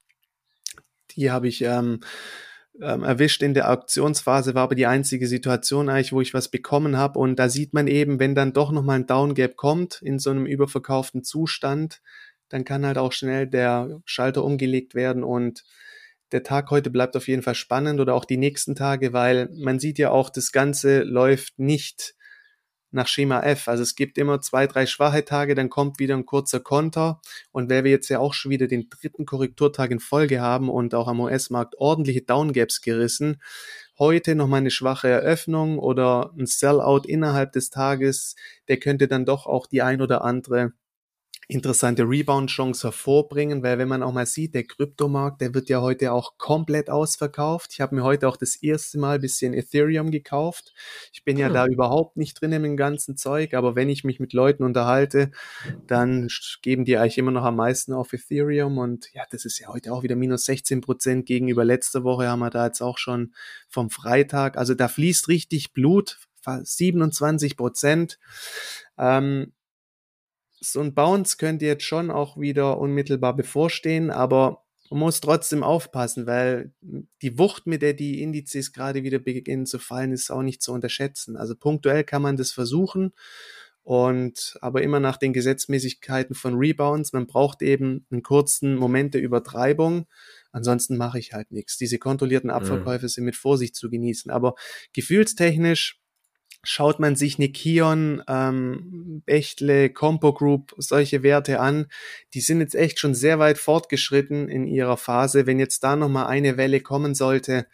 die 1.12 1.30
habe 1.30 1.48
ich 1.48 1.62
ähm, 1.62 2.00
ähm, 2.80 3.02
erwischt 3.02 3.42
in 3.42 3.54
der 3.54 3.70
Auktionsphase, 3.70 4.54
war 4.54 4.62
aber 4.62 4.74
die 4.74 4.86
einzige 4.86 5.26
Situation 5.26 5.88
eigentlich, 5.88 6.12
wo 6.12 6.20
ich 6.20 6.34
was 6.34 6.48
bekommen 6.48 6.96
habe. 6.96 7.18
Und 7.18 7.36
da 7.36 7.48
sieht 7.48 7.74
man 7.74 7.86
eben, 7.86 8.18
wenn 8.18 8.34
dann 8.34 8.52
doch 8.52 8.72
nochmal 8.72 9.00
ein 9.00 9.06
Downgap 9.06 9.56
kommt 9.56 10.00
in 10.02 10.18
so 10.18 10.30
einem 10.30 10.46
überverkauften 10.46 11.22
Zustand, 11.22 12.00
dann 12.48 12.64
kann 12.64 12.86
halt 12.86 12.98
auch 12.98 13.12
schnell 13.12 13.46
der 13.46 14.00
Schalter 14.04 14.44
umgelegt 14.44 14.94
werden 14.94 15.24
und 15.24 15.64
der 16.32 16.42
Tag 16.42 16.70
heute 16.70 16.90
bleibt 16.90 17.16
auf 17.16 17.28
jeden 17.28 17.42
Fall 17.42 17.54
spannend 17.54 18.00
oder 18.00 18.14
auch 18.14 18.24
die 18.24 18.38
nächsten 18.38 18.74
Tage, 18.74 19.12
weil 19.12 19.50
man 19.54 19.78
sieht 19.78 19.98
ja 19.98 20.10
auch, 20.10 20.30
das 20.30 20.50
Ganze 20.50 21.02
läuft 21.02 21.58
nicht 21.58 22.14
nach 22.92 23.08
Schema 23.08 23.40
F. 23.40 23.68
Also 23.68 23.82
es 23.82 23.94
gibt 23.94 24.18
immer 24.18 24.40
zwei, 24.40 24.66
drei 24.66 24.86
schwache 24.86 25.24
Tage, 25.24 25.54
dann 25.54 25.70
kommt 25.70 25.98
wieder 25.98 26.16
ein 26.16 26.26
kurzer 26.26 26.60
Konter. 26.60 27.20
Und 27.50 27.70
weil 27.70 27.84
wir 27.84 27.90
jetzt 27.90 28.08
ja 28.08 28.18
auch 28.18 28.34
schon 28.34 28.50
wieder 28.50 28.66
den 28.66 28.88
dritten 28.88 29.26
Korrekturtag 29.26 29.90
in 29.90 30.00
Folge 30.00 30.40
haben 30.40 30.68
und 30.68 30.94
auch 30.94 31.08
am 31.08 31.20
US-Markt 31.20 31.76
ordentliche 31.78 32.22
Downgaps 32.22 32.80
gerissen, 32.80 33.40
heute 33.98 34.34
nochmal 34.34 34.60
eine 34.60 34.70
schwache 34.70 35.08
Eröffnung 35.08 35.78
oder 35.78 36.32
ein 36.38 36.46
Sellout 36.46 37.02
innerhalb 37.06 37.52
des 37.52 37.70
Tages, 37.70 38.36
der 38.68 38.78
könnte 38.78 39.08
dann 39.08 39.24
doch 39.24 39.46
auch 39.46 39.66
die 39.66 39.82
ein 39.82 40.00
oder 40.00 40.24
andere 40.24 40.72
interessante 41.52 42.04
Rebound-Chance 42.04 42.88
hervorbringen, 42.88 43.62
weil 43.62 43.78
wenn 43.78 43.88
man 43.88 44.02
auch 44.02 44.12
mal 44.12 44.26
sieht, 44.26 44.54
der 44.54 44.64
Kryptomarkt, 44.64 45.40
der 45.40 45.54
wird 45.54 45.68
ja 45.68 45.82
heute 45.82 46.12
auch 46.12 46.38
komplett 46.38 46.88
ausverkauft. 46.88 47.70
Ich 47.74 47.80
habe 47.80 47.94
mir 47.94 48.02
heute 48.02 48.26
auch 48.28 48.38
das 48.38 48.56
erste 48.56 48.98
Mal 48.98 49.16
ein 49.16 49.20
bisschen 49.20 49.52
Ethereum 49.52 50.10
gekauft. 50.10 50.72
Ich 51.12 51.24
bin 51.24 51.36
ja 51.36 51.48
hm. 51.48 51.54
da 51.54 51.66
überhaupt 51.66 52.16
nicht 52.16 52.40
drin 52.40 52.52
im 52.52 52.76
ganzen 52.76 53.16
Zeug, 53.16 53.54
aber 53.54 53.76
wenn 53.76 53.90
ich 53.90 54.02
mich 54.02 54.18
mit 54.18 54.32
Leuten 54.32 54.64
unterhalte, 54.64 55.30
dann 55.86 56.28
geben 56.62 56.84
die 56.84 56.96
eigentlich 56.96 57.18
immer 57.18 57.30
noch 57.30 57.44
am 57.44 57.56
meisten 57.56 57.92
auf 57.92 58.12
Ethereum 58.12 58.78
und 58.78 59.12
ja, 59.12 59.24
das 59.30 59.44
ist 59.44 59.58
ja 59.58 59.68
heute 59.68 59.92
auch 59.92 60.02
wieder 60.02 60.16
minus 60.16 60.46
16 60.46 60.80
Prozent 60.80 61.26
gegenüber 61.26 61.64
letzter 61.64 62.02
Woche 62.02 62.28
haben 62.28 62.40
wir 62.40 62.50
da 62.50 62.66
jetzt 62.66 62.80
auch 62.80 62.96
schon 62.96 63.34
vom 63.68 63.90
Freitag. 63.90 64.56
Also 64.56 64.74
da 64.74 64.88
fließt 64.88 65.28
richtig 65.28 65.72
Blut, 65.72 66.18
27 66.44 67.56
Prozent. 67.56 68.18
Ähm, 68.98 69.52
so 70.62 70.80
ein 70.80 70.94
Bounce 70.94 71.36
könnte 71.36 71.66
jetzt 71.66 71.84
schon 71.84 72.10
auch 72.10 72.38
wieder 72.38 72.78
unmittelbar 72.78 73.34
bevorstehen, 73.34 74.10
aber 74.10 74.62
man 74.90 75.00
muss 75.00 75.20
trotzdem 75.20 75.62
aufpassen, 75.62 76.26
weil 76.26 76.72
die 77.22 77.38
Wucht, 77.38 77.66
mit 77.66 77.82
der 77.82 77.94
die 77.94 78.22
Indizes 78.22 78.72
gerade 78.72 79.02
wieder 79.02 79.18
beginnen 79.18 79.66
zu 79.66 79.78
fallen, 79.78 80.12
ist 80.12 80.30
auch 80.30 80.42
nicht 80.42 80.62
zu 80.62 80.72
unterschätzen. 80.72 81.36
Also 81.36 81.54
punktuell 81.56 82.04
kann 82.04 82.22
man 82.22 82.36
das 82.36 82.52
versuchen 82.52 83.12
und 83.82 84.56
aber 84.60 84.82
immer 84.82 85.00
nach 85.00 85.16
den 85.16 85.32
Gesetzmäßigkeiten 85.32 86.34
von 86.36 86.54
Rebounds. 86.54 87.12
Man 87.12 87.26
braucht 87.26 87.62
eben 87.62 88.06
einen 88.10 88.22
kurzen 88.22 88.76
Moment 88.76 89.14
der 89.14 89.22
Übertreibung. 89.22 90.06
Ansonsten 90.52 90.98
mache 90.98 91.18
ich 91.18 91.32
halt 91.32 91.50
nichts. 91.50 91.78
Diese 91.78 91.98
kontrollierten 91.98 92.50
mhm. 92.50 92.56
Abverkäufe 92.56 93.08
sind 93.08 93.24
mit 93.24 93.34
Vorsicht 93.34 93.74
zu 93.74 93.90
genießen. 93.90 94.30
Aber 94.30 94.54
gefühlstechnisch 94.92 96.01
schaut 96.64 97.00
man 97.00 97.16
sich 97.16 97.38
Nikion, 97.38 98.22
ähm, 98.28 99.22
Bechtle, 99.26 99.90
Compo 99.90 100.32
Group, 100.32 100.74
solche 100.78 101.22
Werte 101.22 101.60
an, 101.60 101.86
die 102.34 102.40
sind 102.40 102.60
jetzt 102.60 102.74
echt 102.74 102.98
schon 102.98 103.14
sehr 103.14 103.38
weit 103.38 103.58
fortgeschritten 103.58 104.48
in 104.48 104.66
ihrer 104.66 104.96
Phase. 104.96 105.46
Wenn 105.46 105.58
jetzt 105.58 105.82
da 105.82 105.96
nochmal 105.96 106.26
eine 106.26 106.56
Welle 106.56 106.80
kommen 106.80 107.14
sollte, 107.14 107.66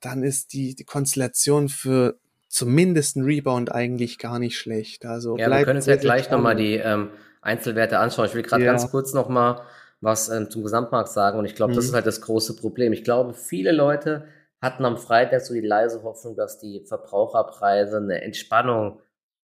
dann 0.00 0.22
ist 0.22 0.52
die, 0.52 0.74
die 0.74 0.84
Konstellation 0.84 1.68
für 1.68 2.18
zumindest 2.48 3.16
ein 3.16 3.24
Rebound 3.24 3.72
eigentlich 3.72 4.18
gar 4.18 4.38
nicht 4.38 4.56
schlecht. 4.56 5.04
Also 5.04 5.36
ja, 5.36 5.50
wir 5.50 5.64
können 5.64 5.76
uns 5.76 5.86
ja 5.86 5.96
gleich 5.96 6.30
nochmal 6.30 6.54
die 6.54 6.74
ähm, 6.74 7.10
Einzelwerte 7.42 7.98
anschauen. 7.98 8.26
Ich 8.26 8.34
will 8.34 8.42
gerade 8.42 8.64
ja. 8.64 8.72
ganz 8.72 8.90
kurz 8.90 9.12
nochmal 9.12 9.62
was 10.00 10.28
ähm, 10.28 10.50
zum 10.50 10.62
Gesamtmarkt 10.62 11.08
sagen 11.08 11.38
und 11.38 11.46
ich 11.46 11.54
glaube, 11.54 11.72
mhm. 11.72 11.76
das 11.76 11.86
ist 11.86 11.94
halt 11.94 12.06
das 12.06 12.20
große 12.20 12.54
Problem. 12.56 12.92
Ich 12.92 13.02
glaube, 13.02 13.34
viele 13.34 13.72
Leute 13.72 14.26
hatten 14.66 14.84
am 14.84 14.98
Freitag 14.98 15.40
so 15.40 15.54
die 15.54 15.60
leise 15.60 16.02
Hoffnung, 16.02 16.36
dass 16.36 16.58
die 16.58 16.84
Verbraucherpreise 16.86 17.98
eine 17.98 18.20
Entspannung 18.20 19.00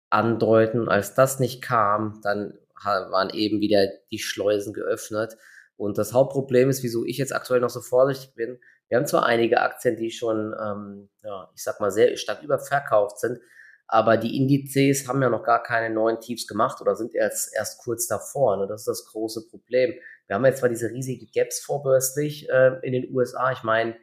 andeuten. 0.10 0.88
Als 0.88 1.16
das 1.16 1.40
nicht 1.40 1.62
kam, 1.62 2.22
dann 2.24 2.58
waren 2.84 3.32
eben 3.32 3.60
wieder 3.60 3.88
die 4.12 4.20
Schleusen 4.20 4.74
geöffnet. 4.74 5.36
Und 5.76 5.98
das 5.98 6.14
Hauptproblem 6.14 6.70
ist, 6.70 6.84
wieso 6.84 7.04
ich 7.04 7.18
jetzt 7.18 7.36
aktuell 7.36 7.60
noch 7.60 7.70
so 7.70 7.82
vorsichtig 7.82 8.36
bin. 8.36 8.60
Wir 8.88 8.98
haben 8.98 9.08
zwar 9.08 9.26
einige 9.26 9.62
Aktien, 9.62 9.98
die 9.98 10.12
schon, 10.12 10.56
ähm, 10.60 11.10
ja, 11.24 11.50
ich 11.56 11.64
sag 11.64 11.80
mal, 11.80 11.92
sehr 11.92 12.16
stark 12.16 12.44
überverkauft 12.44 13.20
sind, 13.20 13.40
aber 13.88 14.18
die 14.18 14.38
Indizes 14.38 15.08
haben 15.08 15.22
ja 15.22 15.30
noch 15.30 15.44
gar 15.44 15.64
keine 15.64 15.94
neuen 15.94 16.20
Tiefs 16.20 16.48
gemacht 16.48 16.82
oder 16.82 16.96
sind 16.96 17.16
erst, 17.16 17.54
erst 17.56 17.80
kurz 17.80 18.08
davor. 18.08 18.58
Ne? 18.58 18.68
Das 18.68 18.82
ist 18.82 18.88
das 18.88 19.06
große 19.06 19.50
Problem. 19.50 19.94
Wir 20.28 20.36
haben 20.36 20.46
jetzt 20.46 20.60
zwar 20.60 20.70
diese 20.70 20.90
riesigen 20.90 21.30
Gaps 21.34 21.60
vorbörslich 21.60 22.50
äh, 22.50 22.80
in 22.82 22.94
den 22.94 23.14
USA. 23.14 23.52
Ich 23.52 23.64
meine, 23.64 23.96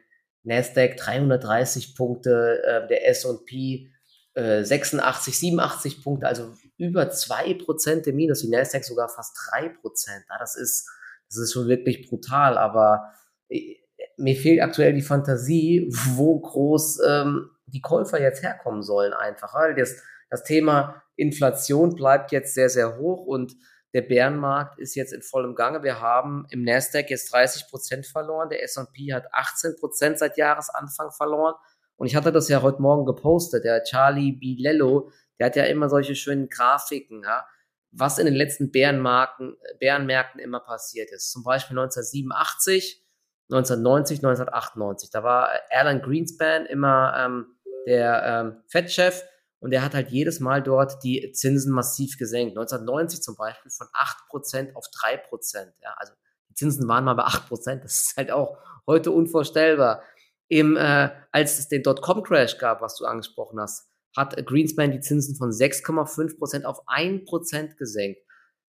Nasdaq 0.45 0.97
330 0.97 1.95
Punkte, 1.95 2.61
äh, 2.63 2.87
der 2.87 3.07
S&P 3.09 3.89
äh, 4.35 4.63
86, 4.63 5.39
87 5.39 6.03
Punkte, 6.03 6.27
also 6.27 6.53
über 6.77 7.09
zwei 7.09 7.53
Prozent 7.55 8.07
im 8.07 8.15
Minus, 8.15 8.41
die 8.41 8.49
Nasdaq 8.49 8.83
sogar 8.83 9.09
fast 9.09 9.37
drei 9.49 9.69
Prozent. 9.69 10.25
Ja, 10.29 10.37
das 10.37 10.55
ist, 10.55 10.87
das 11.27 11.37
ist 11.37 11.53
schon 11.53 11.67
wirklich 11.67 12.07
brutal, 12.07 12.57
aber 12.57 13.11
äh, 13.49 13.75
mir 14.17 14.35
fehlt 14.35 14.61
aktuell 14.61 14.93
die 14.93 15.01
Fantasie, 15.01 15.89
wo 16.15 16.39
groß 16.39 17.01
ähm, 17.07 17.49
die 17.65 17.81
Käufer 17.81 18.21
jetzt 18.21 18.43
herkommen 18.43 18.83
sollen 18.83 19.13
einfach, 19.13 19.53
weil 19.55 19.75
das, 19.75 20.01
das 20.29 20.43
Thema 20.43 21.01
Inflation 21.15 21.95
bleibt 21.95 22.31
jetzt 22.31 22.53
sehr, 22.53 22.69
sehr 22.69 22.97
hoch 22.97 23.25
und 23.25 23.55
der 23.95 24.01
Bärenmarkt 24.01 24.77
ist 24.77 24.93
jetzt 24.95 25.13
in 25.13 25.21
vollem 25.21 25.55
Gange. 25.55 25.81
Wir 25.81 26.01
haben 26.01 26.45
im 26.49 26.65
Nasdaq 26.65 27.09
jetzt 27.09 27.31
30 27.31 27.69
Prozent 27.69 28.05
verloren. 28.05 28.49
Der 28.49 28.61
S&P 28.61 29.13
hat 29.13 29.23
18 29.31 29.77
Prozent 29.77 30.19
seit 30.19 30.37
Jahresanfang 30.37 31.11
verloren. 31.11 31.55
Und 31.95 32.07
ich 32.07 32.15
hatte 32.17 32.33
das 32.33 32.49
ja 32.49 32.61
heute 32.61 32.81
Morgen 32.81 33.05
gepostet. 33.05 33.63
Der 33.63 33.85
Charlie 33.85 34.33
Bilello, 34.33 35.11
der 35.39 35.45
hat 35.45 35.55
ja 35.55 35.63
immer 35.63 35.87
solche 35.87 36.13
schönen 36.13 36.49
Grafiken, 36.49 37.23
ja, 37.23 37.47
was 37.91 38.19
in 38.19 38.25
den 38.25 38.35
letzten 38.35 38.69
Bärenmarken, 38.69 39.55
Bärenmärkten 39.79 40.41
immer 40.41 40.59
passiert 40.59 41.09
ist. 41.13 41.31
Zum 41.31 41.43
Beispiel 41.43 41.79
1987, 41.79 43.01
1990, 43.49 44.17
1998. 44.17 45.09
Da 45.09 45.23
war 45.23 45.49
Alan 45.69 46.01
Greenspan 46.01 46.65
immer 46.65 47.13
ähm, 47.17 47.45
der 47.87 48.23
ähm, 48.25 48.63
Fettchef 48.67 49.23
und 49.59 49.71
er 49.71 49.83
hat 49.83 49.93
halt 49.93 50.09
jedes 50.09 50.39
Mal 50.39 50.61
dort 50.61 51.03
die 51.03 51.31
Zinsen 51.31 51.73
massiv 51.73 52.17
gesenkt. 52.17 52.57
1990 52.57 53.21
zum 53.21 53.35
Beispiel 53.35 53.71
von 53.71 53.87
8% 53.87 54.73
auf 54.75 54.85
3%. 54.85 55.73
Ja, 55.81 55.95
also 55.97 56.13
die 56.49 56.53
Zinsen 56.53 56.87
waren 56.87 57.05
mal 57.05 57.15
bei 57.15 57.25
8%. 57.25 57.81
Das 57.81 58.03
ist 58.03 58.17
halt 58.17 58.31
auch 58.31 58.57
heute 58.85 59.11
unvorstellbar. 59.11 60.03
Im, 60.47 60.77
äh, 60.77 61.09
als 61.31 61.57
es 61.57 61.67
den 61.67 61.81
Dotcom-Crash 61.81 62.57
gab, 62.59 62.81
was 62.81 62.95
du 62.95 63.05
angesprochen 63.05 63.59
hast, 63.59 63.89
hat 64.15 64.45
Greenspan 64.45 64.91
die 64.91 64.99
Zinsen 64.99 65.35
von 65.35 65.51
6,5% 65.51 66.63
auf 66.63 66.87
1% 66.87 67.75
gesenkt. 67.75 68.21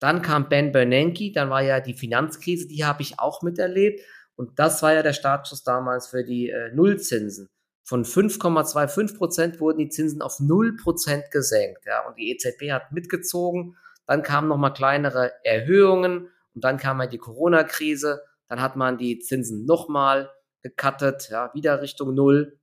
Dann 0.00 0.22
kam 0.22 0.48
Ben 0.48 0.72
Bernanke, 0.72 1.32
dann 1.32 1.50
war 1.50 1.62
ja 1.62 1.80
die 1.80 1.94
Finanzkrise, 1.94 2.68
die 2.68 2.84
habe 2.84 3.02
ich 3.02 3.18
auch 3.18 3.42
miterlebt. 3.42 4.00
Und 4.36 4.58
das 4.58 4.82
war 4.82 4.94
ja 4.94 5.02
der 5.02 5.12
Startschuss 5.12 5.64
damals 5.64 6.08
für 6.08 6.24
die 6.24 6.50
äh, 6.50 6.72
Nullzinsen. 6.72 7.48
Von 7.88 8.04
5,25 8.04 9.16
Prozent 9.16 9.60
wurden 9.60 9.78
die 9.78 9.88
Zinsen 9.88 10.20
auf 10.20 10.40
0 10.40 10.76
Prozent 10.76 11.30
gesenkt. 11.30 11.86
Ja, 11.86 12.06
und 12.06 12.18
die 12.18 12.30
EZB 12.30 12.70
hat 12.70 12.92
mitgezogen. 12.92 13.78
Dann 14.04 14.22
kamen 14.22 14.46
nochmal 14.46 14.74
kleinere 14.74 15.32
Erhöhungen 15.42 16.28
und 16.54 16.64
dann 16.64 16.76
kam 16.76 16.98
halt 16.98 17.14
die 17.14 17.18
Corona-Krise. 17.18 18.22
Dann 18.46 18.60
hat 18.60 18.76
man 18.76 18.98
die 18.98 19.20
Zinsen 19.20 19.64
nochmal 19.64 20.30
gecuttet, 20.60 21.30
ja, 21.30 21.50
wieder 21.54 21.80
Richtung 21.80 22.14
Null. 22.14 22.58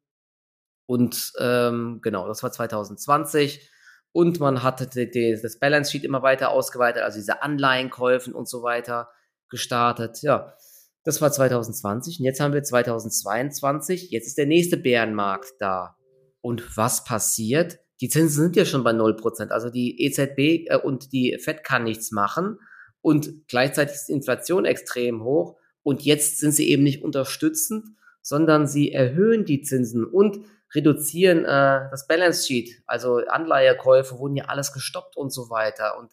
Und 0.85 1.33
ähm, 1.39 2.01
genau, 2.03 2.27
das 2.27 2.43
war 2.43 2.51
2020. 2.51 3.67
Und 4.11 4.39
man 4.39 4.61
hatte 4.61 4.85
die, 4.85 5.09
die, 5.09 5.39
das 5.41 5.57
Balance 5.57 5.89
Sheet 5.89 6.03
immer 6.03 6.21
weiter 6.21 6.51
ausgeweitet, 6.51 7.01
also 7.01 7.17
diese 7.17 7.41
Anleihenkäufen 7.41 8.35
und 8.35 8.47
so 8.47 8.61
weiter 8.61 9.09
gestartet. 9.49 10.21
Ja, 10.21 10.53
das 11.05 11.21
war 11.21 11.31
2020 11.31 12.19
und 12.19 12.25
jetzt 12.25 12.39
haben 12.39 12.53
wir 12.53 12.63
2022. 12.63 14.09
Jetzt 14.09 14.25
ist 14.25 14.37
der 14.39 14.47
nächste 14.47 14.75
Bärenmarkt 14.75 15.53
da. 15.59 15.95
Und 16.41 16.75
was 16.75 17.03
passiert? 17.03 17.77
Die 18.01 18.09
Zinsen 18.09 18.43
sind 18.43 18.55
ja 18.55 18.65
schon 18.65 18.83
bei 18.83 18.91
0%. 18.91 19.49
Also 19.49 19.69
die 19.69 20.03
EZB 20.03 20.67
äh, 20.67 20.79
und 20.83 21.13
die 21.13 21.37
Fed 21.39 21.63
kann 21.63 21.83
nichts 21.83 22.11
machen. 22.11 22.59
Und 23.01 23.47
gleichzeitig 23.47 23.95
ist 23.95 24.07
die 24.07 24.13
Inflation 24.13 24.65
extrem 24.65 25.23
hoch. 25.23 25.57
Und 25.83 26.01
jetzt 26.01 26.39
sind 26.39 26.51
sie 26.51 26.69
eben 26.69 26.81
nicht 26.81 27.03
unterstützend, 27.03 27.85
sondern 28.23 28.65
sie 28.65 28.91
erhöhen 28.91 29.45
die 29.45 29.61
Zinsen 29.61 30.03
und 30.03 30.39
reduzieren 30.73 31.45
äh, 31.45 31.87
das 31.91 32.07
Balance 32.07 32.47
Sheet. 32.47 32.81
Also 32.87 33.17
Anleihekäufe 33.17 34.17
wurden 34.17 34.35
ja 34.35 34.45
alles 34.45 34.73
gestoppt 34.73 35.15
und 35.15 35.31
so 35.31 35.51
weiter. 35.51 35.99
Und 35.99 36.11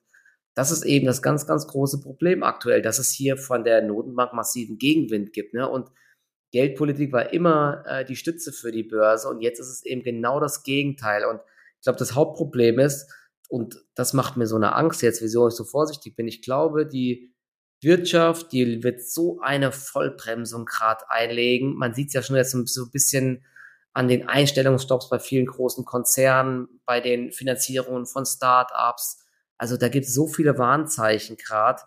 das 0.54 0.70
ist 0.70 0.84
eben 0.84 1.06
das 1.06 1.22
ganz, 1.22 1.46
ganz 1.46 1.66
große 1.66 2.00
Problem 2.00 2.42
aktuell, 2.42 2.82
dass 2.82 2.98
es 2.98 3.10
hier 3.10 3.36
von 3.36 3.64
der 3.64 3.82
Notenbank 3.82 4.34
massiven 4.34 4.78
Gegenwind 4.78 5.32
gibt. 5.32 5.54
Ne? 5.54 5.68
Und 5.68 5.90
Geldpolitik 6.52 7.12
war 7.12 7.32
immer 7.32 7.82
äh, 7.86 8.04
die 8.04 8.16
Stütze 8.16 8.52
für 8.52 8.70
die 8.70 8.82
Börse 8.82 9.28
und 9.28 9.40
jetzt 9.40 9.58
ist 9.58 9.70
es 9.70 9.84
eben 9.84 10.02
genau 10.02 10.40
das 10.40 10.62
Gegenteil. 10.62 11.24
Und 11.24 11.40
ich 11.78 11.84
glaube, 11.84 11.98
das 11.98 12.14
Hauptproblem 12.14 12.78
ist, 12.78 13.10
und 13.48 13.84
das 13.94 14.12
macht 14.12 14.36
mir 14.36 14.46
so 14.46 14.56
eine 14.56 14.74
Angst 14.74 15.02
jetzt, 15.02 15.22
wieso 15.22 15.48
ich 15.48 15.54
so 15.54 15.64
vorsichtig 15.64 16.16
bin, 16.16 16.28
ich 16.28 16.42
glaube, 16.42 16.86
die 16.86 17.34
Wirtschaft, 17.82 18.52
die 18.52 18.82
wird 18.82 19.02
so 19.02 19.40
eine 19.40 19.72
Vollbremsung 19.72 20.64
gerade 20.66 21.10
einlegen. 21.10 21.74
Man 21.74 21.94
sieht 21.94 22.08
es 22.08 22.14
ja 22.14 22.22
schon 22.22 22.36
jetzt 22.36 22.52
so 22.52 22.84
ein 22.84 22.90
bisschen 22.90 23.44
an 23.92 24.08
den 24.08 24.28
Einstellungsstopps 24.28 25.10
bei 25.10 25.18
vielen 25.18 25.46
großen 25.46 25.84
Konzernen, 25.84 26.68
bei 26.86 27.00
den 27.00 27.32
Finanzierungen 27.32 28.06
von 28.06 28.24
Start-ups 28.24 29.21
also 29.62 29.76
da 29.76 29.88
gibt 29.88 30.06
es 30.06 30.12
so 30.12 30.26
viele 30.26 30.58
Warnzeichen 30.58 31.36
gerade. 31.36 31.82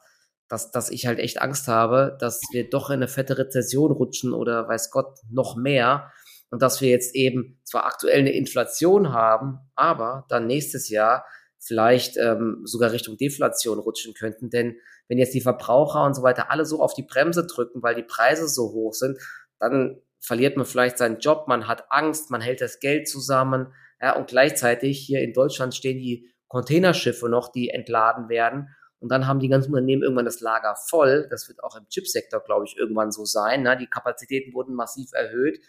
dass, 0.47 0.71
dass 0.71 0.89
ich 0.91 1.07
halt 1.07 1.19
echt 1.19 1.41
Angst 1.41 1.67
habe, 1.67 2.15
dass 2.21 2.39
wir 2.53 2.69
doch 2.69 2.89
in 2.89 2.95
eine 2.95 3.09
fette 3.09 3.38
Rezession 3.38 3.91
rutschen 3.91 4.31
oder 4.31 4.69
weiß 4.69 4.91
Gott 4.91 5.19
noch 5.29 5.57
mehr 5.57 6.09
und 6.51 6.61
dass 6.61 6.79
wir 6.79 6.89
jetzt 6.89 7.15
eben 7.15 7.59
zwar 7.65 7.85
aktuell 7.85 8.19
eine 8.19 8.31
Inflation 8.31 9.11
haben, 9.11 9.59
aber 9.75 10.25
dann 10.29 10.47
nächstes 10.47 10.88
Jahr 10.88 11.25
vielleicht 11.59 12.15
ähm, 12.15 12.61
sogar 12.63 12.93
Richtung 12.93 13.17
Deflation 13.17 13.79
rutschen 13.79 14.13
könnten. 14.13 14.49
Denn 14.49 14.77
wenn 15.09 15.17
jetzt 15.17 15.33
die 15.33 15.41
Verbraucher 15.41 16.05
und 16.05 16.13
so 16.13 16.23
weiter 16.23 16.51
alle 16.51 16.65
so 16.65 16.81
auf 16.81 16.93
die 16.93 17.03
Bremse 17.03 17.45
drücken, 17.45 17.83
weil 17.83 17.95
die 17.95 18.03
Preise 18.03 18.47
so 18.47 18.71
hoch 18.71 18.93
sind, 18.93 19.17
dann 19.59 19.99
verliert 20.21 20.55
man 20.55 20.65
vielleicht 20.65 20.97
seinen 20.97 21.19
Job, 21.19 21.49
man 21.49 21.67
hat 21.67 21.91
Angst, 21.91 22.31
man 22.31 22.39
hält 22.39 22.61
das 22.61 22.79
Geld 22.79 23.09
zusammen. 23.09 23.73
Ja, 23.99 24.15
und 24.15 24.27
gleichzeitig 24.27 24.99
hier 24.99 25.19
in 25.19 25.33
Deutschland 25.33 25.75
stehen 25.75 25.97
die 25.97 26.31
Containerschiffe 26.47 27.29
noch, 27.29 27.51
die 27.51 27.69
entladen 27.69 28.29
werden. 28.29 28.69
Und 28.99 29.10
dann 29.10 29.27
haben 29.27 29.39
die 29.39 29.49
ganzen 29.49 29.71
Unternehmen 29.73 30.03
irgendwann 30.03 30.25
das 30.25 30.39
Lager 30.39 30.75
voll. 30.75 31.27
Das 31.29 31.47
wird 31.47 31.63
auch 31.63 31.75
im 31.75 31.88
Chipsektor, 31.89 32.39
glaube 32.39 32.65
ich, 32.65 32.77
irgendwann 32.77 33.12
so 33.12 33.25
sein. 33.25 33.63
Ne? 33.63 33.77
Die 33.77 33.88
Kapazitäten 33.88 34.53
wurden 34.53 34.73
massiv 34.73 35.12
erhöht. 35.13 35.60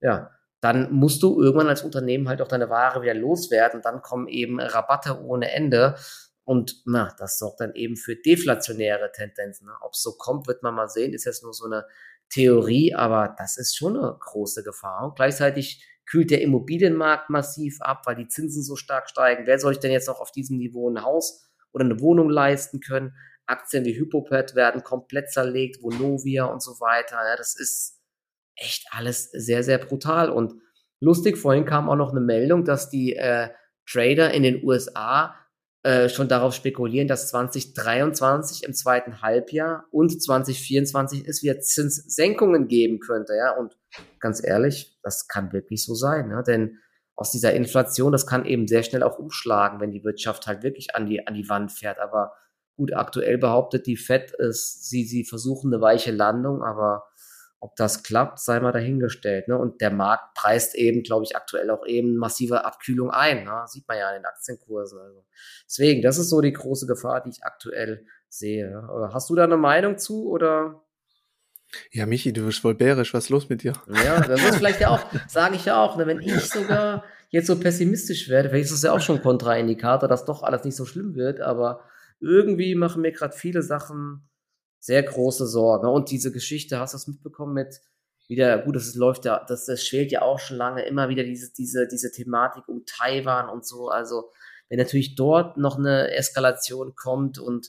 Ja, 0.00 0.30
dann 0.60 0.92
musst 0.92 1.22
du 1.22 1.40
irgendwann 1.40 1.68
als 1.68 1.82
Unternehmen 1.82 2.28
halt 2.28 2.40
auch 2.42 2.48
deine 2.48 2.70
Ware 2.70 3.02
wieder 3.02 3.14
loswerden. 3.14 3.82
Dann 3.82 4.02
kommen 4.02 4.28
eben 4.28 4.60
Rabatte 4.60 5.20
ohne 5.22 5.50
Ende. 5.52 5.96
Und 6.44 6.82
na, 6.84 7.12
das 7.18 7.38
sorgt 7.38 7.60
dann 7.60 7.74
eben 7.74 7.96
für 7.96 8.14
deflationäre 8.14 9.10
Tendenzen. 9.10 9.66
Ne? 9.66 9.72
Ob 9.80 9.94
es 9.94 10.02
so 10.02 10.12
kommt, 10.16 10.46
wird 10.46 10.62
man 10.62 10.74
mal 10.74 10.88
sehen. 10.88 11.12
Ist 11.12 11.24
jetzt 11.24 11.42
nur 11.42 11.52
so 11.52 11.64
eine 11.64 11.86
Theorie, 12.28 12.94
aber 12.94 13.34
das 13.36 13.56
ist 13.56 13.76
schon 13.76 13.96
eine 13.96 14.16
große 14.18 14.62
Gefahr. 14.62 15.04
Und 15.04 15.16
gleichzeitig 15.16 15.84
kühlt 16.06 16.30
der 16.30 16.40
Immobilienmarkt 16.42 17.30
massiv 17.30 17.80
ab, 17.80 18.02
weil 18.06 18.16
die 18.16 18.28
Zinsen 18.28 18.62
so 18.62 18.76
stark 18.76 19.08
steigen. 19.08 19.46
Wer 19.46 19.58
soll 19.58 19.72
ich 19.72 19.80
denn 19.80 19.92
jetzt 19.92 20.08
noch 20.08 20.20
auf 20.20 20.30
diesem 20.30 20.56
Niveau 20.56 20.88
ein 20.88 21.02
Haus 21.02 21.50
oder 21.72 21.84
eine 21.84 22.00
Wohnung 22.00 22.30
leisten 22.30 22.80
können? 22.80 23.14
Aktien 23.46 23.84
wie 23.84 23.98
Hypopet 23.98 24.54
werden 24.54 24.82
komplett 24.82 25.30
zerlegt, 25.30 25.82
Vonovia 25.82 26.44
und 26.46 26.62
so 26.62 26.72
weiter. 26.80 27.16
Ja, 27.16 27.36
das 27.36 27.58
ist 27.58 28.00
echt 28.56 28.86
alles 28.90 29.30
sehr, 29.30 29.62
sehr 29.62 29.78
brutal. 29.78 30.30
Und 30.30 30.54
lustig, 31.00 31.36
vorhin 31.36 31.64
kam 31.64 31.88
auch 31.88 31.96
noch 31.96 32.10
eine 32.10 32.20
Meldung, 32.20 32.64
dass 32.64 32.90
die 32.90 33.14
äh, 33.14 33.50
Trader 33.88 34.32
in 34.32 34.42
den 34.42 34.64
USA 34.64 35.34
äh, 35.86 36.08
schon 36.08 36.26
darauf 36.26 36.52
spekulieren, 36.52 37.06
dass 37.06 37.28
2023 37.28 38.64
im 38.64 38.74
zweiten 38.74 39.22
Halbjahr 39.22 39.84
und 39.92 40.20
2024 40.20 41.28
es 41.28 41.44
wieder 41.44 41.60
Zinssenkungen 41.60 42.66
geben 42.66 42.98
könnte. 42.98 43.34
Ja, 43.36 43.52
und 43.52 43.78
ganz 44.18 44.44
ehrlich, 44.44 44.98
das 45.04 45.28
kann 45.28 45.52
wirklich 45.52 45.84
so 45.84 45.94
sein, 45.94 46.26
ne? 46.26 46.42
denn 46.44 46.78
aus 47.14 47.30
dieser 47.30 47.52
Inflation, 47.54 48.10
das 48.10 48.26
kann 48.26 48.46
eben 48.46 48.66
sehr 48.66 48.82
schnell 48.82 49.04
auch 49.04 49.20
umschlagen, 49.20 49.78
wenn 49.78 49.92
die 49.92 50.02
Wirtschaft 50.02 50.48
halt 50.48 50.64
wirklich 50.64 50.96
an 50.96 51.06
die, 51.06 51.24
an 51.24 51.34
die 51.34 51.48
Wand 51.48 51.70
fährt. 51.70 52.00
Aber 52.00 52.32
gut, 52.76 52.92
aktuell 52.92 53.38
behauptet 53.38 53.86
die 53.86 53.96
FED, 53.96 54.32
ist, 54.32 54.90
sie, 54.90 55.04
sie 55.04 55.22
versuchen 55.22 55.72
eine 55.72 55.80
weiche 55.80 56.10
Landung, 56.10 56.64
aber 56.64 57.04
ob 57.60 57.74
das 57.76 58.02
klappt, 58.02 58.38
sei 58.38 58.60
mal 58.60 58.72
dahingestellt. 58.72 59.48
Ne? 59.48 59.58
Und 59.58 59.80
der 59.80 59.90
Markt 59.90 60.34
preist 60.34 60.74
eben, 60.74 61.02
glaube 61.02 61.24
ich, 61.24 61.36
aktuell 61.36 61.70
auch 61.70 61.86
eben 61.86 62.16
massive 62.16 62.64
Abkühlung 62.64 63.10
ein. 63.10 63.44
Ne? 63.44 63.62
Sieht 63.66 63.88
man 63.88 63.98
ja 63.98 64.10
in 64.10 64.22
den 64.22 64.26
Aktienkursen. 64.26 64.98
Also. 64.98 65.24
Deswegen, 65.66 66.02
das 66.02 66.18
ist 66.18 66.28
so 66.28 66.40
die 66.40 66.52
große 66.52 66.86
Gefahr, 66.86 67.22
die 67.22 67.30
ich 67.30 67.44
aktuell 67.44 68.04
sehe. 68.28 68.86
Hast 69.12 69.30
du 69.30 69.34
da 69.34 69.44
eine 69.44 69.56
Meinung 69.56 69.98
zu 69.98 70.28
oder? 70.28 70.82
Ja, 71.90 72.06
Michi, 72.06 72.32
du 72.32 72.44
wirst 72.46 72.60
voll 72.60 72.74
bärisch. 72.74 73.14
Was 73.14 73.24
ist 73.24 73.30
los 73.30 73.48
mit 73.48 73.62
dir? 73.62 73.72
Ja, 74.04 74.20
das 74.20 74.42
ist 74.42 74.56
vielleicht 74.56 74.80
ja 74.80 74.90
auch, 74.90 75.04
sage 75.28 75.56
ich 75.56 75.64
ja 75.64 75.82
auch, 75.82 75.96
ne, 75.96 76.06
wenn 76.06 76.20
ich 76.20 76.48
sogar 76.48 77.04
jetzt 77.30 77.46
so 77.46 77.58
pessimistisch 77.58 78.28
werde, 78.28 78.50
vielleicht 78.50 78.66
ist 78.66 78.72
es 78.72 78.82
ja 78.82 78.92
auch 78.92 79.00
schon 79.00 79.16
ein 79.16 79.22
Kontraindikator, 79.22 80.08
dass 80.08 80.24
doch 80.24 80.42
alles 80.42 80.64
nicht 80.64 80.76
so 80.76 80.84
schlimm 80.84 81.14
wird, 81.16 81.40
aber 81.40 81.80
irgendwie 82.20 82.74
machen 82.74 83.02
mir 83.02 83.12
gerade 83.12 83.36
viele 83.36 83.62
Sachen 83.62 84.28
sehr 84.86 85.02
große 85.02 85.48
Sorgen. 85.48 85.88
Und 85.88 86.12
diese 86.12 86.30
Geschichte, 86.30 86.78
hast 86.78 86.94
du 86.94 86.96
das 86.96 87.08
mitbekommen 87.08 87.54
mit 87.54 87.80
wieder, 88.28 88.58
gut, 88.58 88.76
das 88.76 88.94
läuft 88.94 89.24
ja, 89.24 89.44
das, 89.48 89.66
das 89.66 89.84
schwelt 89.84 90.12
ja 90.12 90.22
auch 90.22 90.38
schon 90.38 90.56
lange 90.56 90.82
immer 90.82 91.08
wieder 91.08 91.24
diese, 91.24 91.52
diese, 91.52 91.88
diese 91.88 92.12
Thematik 92.12 92.68
um 92.68 92.84
Taiwan 92.86 93.48
und 93.48 93.66
so. 93.66 93.88
Also, 93.88 94.30
wenn 94.68 94.78
natürlich 94.78 95.16
dort 95.16 95.56
noch 95.56 95.76
eine 95.76 96.12
Eskalation 96.12 96.94
kommt 96.94 97.40
und, 97.40 97.68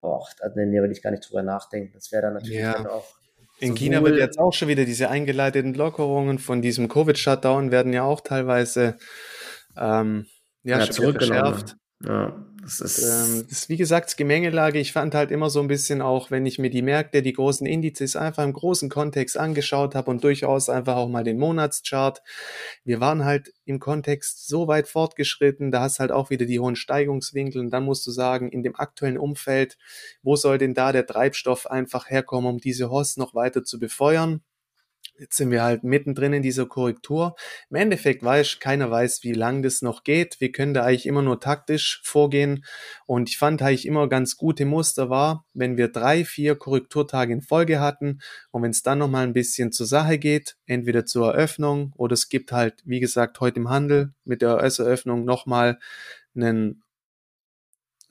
boah, 0.00 0.24
da, 0.38 0.50
da 0.50 0.56
will 0.56 0.92
ich 0.92 1.02
gar 1.02 1.10
nicht 1.10 1.28
drüber 1.28 1.42
nachdenken. 1.42 1.94
Das 1.94 2.12
wäre 2.12 2.22
dann 2.22 2.34
natürlich 2.34 2.60
ja. 2.60 2.74
dann 2.74 2.86
auch. 2.86 3.16
In 3.58 3.74
China 3.74 4.02
wird 4.02 4.16
jetzt 4.16 4.38
auch 4.38 4.52
schon 4.52 4.68
wieder 4.68 4.84
diese 4.84 5.08
eingeleiteten 5.08 5.74
Lockerungen 5.74 6.38
von 6.38 6.62
diesem 6.62 6.88
Covid-Shutdown 6.88 7.72
werden 7.72 7.92
ja 7.92 8.02
auch 8.02 8.20
teilweise 8.20 8.96
ähm, 9.76 10.26
ja, 10.62 10.78
ja 10.78 10.90
zurückgeschärft. 10.90 11.76
Ja. 12.04 12.51
Das 12.64 12.80
ist, 12.80 12.98
ähm, 13.02 13.44
das 13.48 13.62
ist 13.62 13.68
wie 13.70 13.76
gesagt 13.76 14.16
Gemengelage. 14.16 14.78
Ich 14.78 14.92
fand 14.92 15.16
halt 15.16 15.32
immer 15.32 15.50
so 15.50 15.60
ein 15.60 15.66
bisschen 15.66 16.00
auch, 16.00 16.30
wenn 16.30 16.46
ich 16.46 16.60
mir 16.60 16.70
die 16.70 16.82
Märkte, 16.82 17.20
die 17.20 17.32
großen 17.32 17.66
Indizes 17.66 18.14
einfach 18.14 18.44
im 18.44 18.52
großen 18.52 18.88
Kontext 18.88 19.36
angeschaut 19.36 19.96
habe 19.96 20.08
und 20.12 20.22
durchaus 20.22 20.68
einfach 20.68 20.94
auch 20.94 21.08
mal 21.08 21.24
den 21.24 21.40
Monatschart. 21.40 22.22
Wir 22.84 23.00
waren 23.00 23.24
halt 23.24 23.52
im 23.64 23.80
Kontext 23.80 24.46
so 24.46 24.68
weit 24.68 24.86
fortgeschritten, 24.86 25.72
da 25.72 25.80
hast 25.80 25.98
halt 25.98 26.12
auch 26.12 26.30
wieder 26.30 26.46
die 26.46 26.60
hohen 26.60 26.76
Steigungswinkel 26.76 27.60
und 27.60 27.70
dann 27.70 27.84
musst 27.84 28.06
du 28.06 28.12
sagen, 28.12 28.48
in 28.48 28.62
dem 28.62 28.76
aktuellen 28.76 29.18
Umfeld, 29.18 29.76
wo 30.22 30.36
soll 30.36 30.58
denn 30.58 30.74
da 30.74 30.92
der 30.92 31.06
Treibstoff 31.06 31.66
einfach 31.68 32.10
herkommen, 32.10 32.48
um 32.48 32.58
diese 32.58 32.90
Host 32.90 33.18
noch 33.18 33.34
weiter 33.34 33.64
zu 33.64 33.80
befeuern? 33.80 34.40
Jetzt 35.18 35.36
sind 35.36 35.50
wir 35.50 35.62
halt 35.62 35.84
mittendrin 35.84 36.32
in 36.32 36.42
dieser 36.42 36.66
Korrektur. 36.66 37.36
Im 37.70 37.76
Endeffekt 37.76 38.22
weiß 38.22 38.58
keiner 38.60 38.90
weiß, 38.90 39.22
wie 39.22 39.32
lang 39.32 39.62
das 39.62 39.82
noch 39.82 40.04
geht. 40.04 40.40
Wir 40.40 40.50
können 40.52 40.74
da 40.74 40.84
eigentlich 40.84 41.06
immer 41.06 41.22
nur 41.22 41.38
taktisch 41.38 42.00
vorgehen. 42.02 42.64
Und 43.06 43.28
ich 43.28 43.38
fand 43.38 43.62
eigentlich 43.62 43.86
immer 43.86 44.08
ganz 44.08 44.36
gute 44.36 44.64
Muster 44.64 45.10
war, 45.10 45.44
wenn 45.54 45.76
wir 45.76 45.88
drei, 45.88 46.24
vier 46.24 46.56
Korrekturtage 46.56 47.32
in 47.32 47.42
Folge 47.42 47.78
hatten 47.78 48.20
und 48.50 48.62
wenn 48.62 48.70
es 48.70 48.82
dann 48.82 48.98
nochmal 48.98 49.24
ein 49.24 49.32
bisschen 49.32 49.70
zur 49.70 49.86
Sache 49.86 50.18
geht, 50.18 50.56
entweder 50.66 51.06
zur 51.06 51.34
Eröffnung 51.34 51.92
oder 51.96 52.14
es 52.14 52.28
gibt 52.28 52.50
halt, 52.50 52.82
wie 52.84 53.00
gesagt, 53.00 53.38
heute 53.40 53.60
im 53.60 53.68
Handel 53.68 54.14
mit 54.24 54.42
der 54.42 54.56
US-Eröffnung 54.56 55.24
nochmal 55.24 55.78
einen 56.34 56.82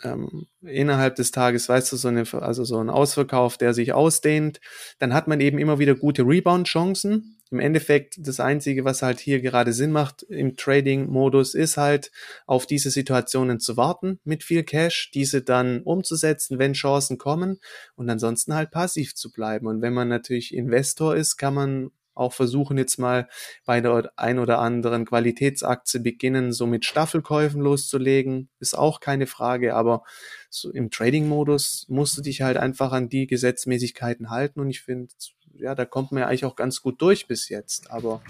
ähm, 0.03 0.47
innerhalb 0.61 1.15
des 1.15 1.31
Tages, 1.31 1.69
weißt 1.69 1.91
du, 1.91 1.97
so 1.97 2.07
eine, 2.07 2.23
also 2.33 2.63
so 2.63 2.79
ein 2.79 2.89
Ausverkauf, 2.89 3.57
der 3.57 3.73
sich 3.73 3.93
ausdehnt, 3.93 4.59
dann 4.99 5.13
hat 5.13 5.27
man 5.27 5.39
eben 5.39 5.57
immer 5.57 5.79
wieder 5.79 5.95
gute 5.95 6.23
Rebound-Chancen. 6.23 7.37
Im 7.51 7.59
Endeffekt, 7.59 8.15
das 8.17 8.39
Einzige, 8.39 8.85
was 8.85 9.01
halt 9.01 9.19
hier 9.19 9.41
gerade 9.41 9.73
Sinn 9.73 9.91
macht 9.91 10.23
im 10.23 10.55
Trading-Modus, 10.55 11.53
ist 11.53 11.75
halt, 11.75 12.11
auf 12.45 12.65
diese 12.65 12.89
Situationen 12.89 13.59
zu 13.59 13.75
warten 13.75 14.19
mit 14.23 14.43
viel 14.43 14.63
Cash, 14.63 15.11
diese 15.13 15.41
dann 15.41 15.81
umzusetzen, 15.81 16.59
wenn 16.59 16.73
Chancen 16.73 17.17
kommen 17.17 17.59
und 17.95 18.09
ansonsten 18.09 18.53
halt 18.55 18.71
passiv 18.71 19.15
zu 19.15 19.31
bleiben. 19.31 19.67
Und 19.67 19.81
wenn 19.81 19.93
man 19.93 20.07
natürlich 20.07 20.53
Investor 20.53 21.15
ist, 21.15 21.35
kann 21.35 21.53
man 21.53 21.91
auch 22.13 22.33
versuchen 22.33 22.77
jetzt 22.77 22.97
mal 22.97 23.27
bei 23.65 23.81
der 23.81 24.11
ein 24.15 24.39
oder 24.39 24.59
anderen 24.59 25.05
Qualitätsaktie 25.05 25.99
beginnen, 25.99 26.51
so 26.51 26.65
mit 26.65 26.85
Staffelkäufen 26.85 27.61
loszulegen, 27.61 28.49
ist 28.59 28.77
auch 28.77 28.99
keine 28.99 29.27
Frage, 29.27 29.75
aber 29.75 30.03
so 30.49 30.71
im 30.71 30.91
Trading-Modus 30.91 31.85
musst 31.89 32.17
du 32.17 32.21
dich 32.21 32.41
halt 32.41 32.57
einfach 32.57 32.91
an 32.91 33.09
die 33.09 33.27
Gesetzmäßigkeiten 33.27 34.29
halten. 34.29 34.59
Und 34.59 34.69
ich 34.69 34.81
finde, 34.81 35.13
ja, 35.53 35.75
da 35.75 35.85
kommt 35.85 36.11
man 36.11 36.21
ja 36.21 36.27
eigentlich 36.27 36.45
auch 36.45 36.55
ganz 36.55 36.81
gut 36.81 37.01
durch 37.01 37.27
bis 37.27 37.49
jetzt, 37.49 37.91
aber 37.91 38.21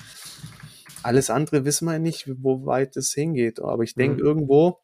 alles 1.04 1.30
andere 1.30 1.66
wissen 1.66 1.86
wir 1.86 2.00
nicht, 2.00 2.30
wo 2.38 2.66
weit 2.66 2.96
es 2.96 3.14
hingeht, 3.14 3.60
aber 3.60 3.84
ich 3.84 3.96
denke 3.96 4.22
mhm. 4.22 4.28
irgendwo 4.28 4.80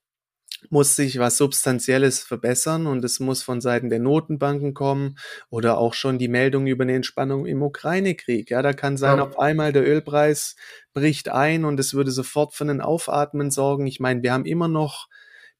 muss 0.69 0.95
sich 0.95 1.19
was 1.19 1.37
Substanzielles 1.37 2.19
verbessern 2.19 2.87
und 2.87 3.03
es 3.03 3.19
muss 3.19 3.43
von 3.43 3.61
Seiten 3.61 3.89
der 3.89 3.99
Notenbanken 3.99 4.73
kommen 4.73 5.17
oder 5.49 5.77
auch 5.77 5.93
schon 5.93 6.17
die 6.17 6.27
Meldung 6.27 6.67
über 6.67 6.83
eine 6.83 6.95
Entspannung 6.95 7.45
im 7.45 7.61
Ukraine-Krieg. 7.61 8.49
Ja, 8.49 8.61
da 8.61 8.73
kann 8.73 8.97
sein, 8.97 9.17
ja. 9.17 9.23
auf 9.23 9.39
einmal 9.39 9.73
der 9.73 9.87
Ölpreis 9.87 10.55
bricht 10.93 11.29
ein 11.29 11.65
und 11.65 11.79
es 11.79 11.93
würde 11.93 12.11
sofort 12.11 12.53
für 12.53 12.63
einen 12.63 12.81
Aufatmen 12.81 13.51
sorgen. 13.51 13.87
Ich 13.87 13.99
meine, 13.99 14.23
wir 14.23 14.33
haben 14.33 14.45
immer 14.45 14.67
noch 14.67 15.07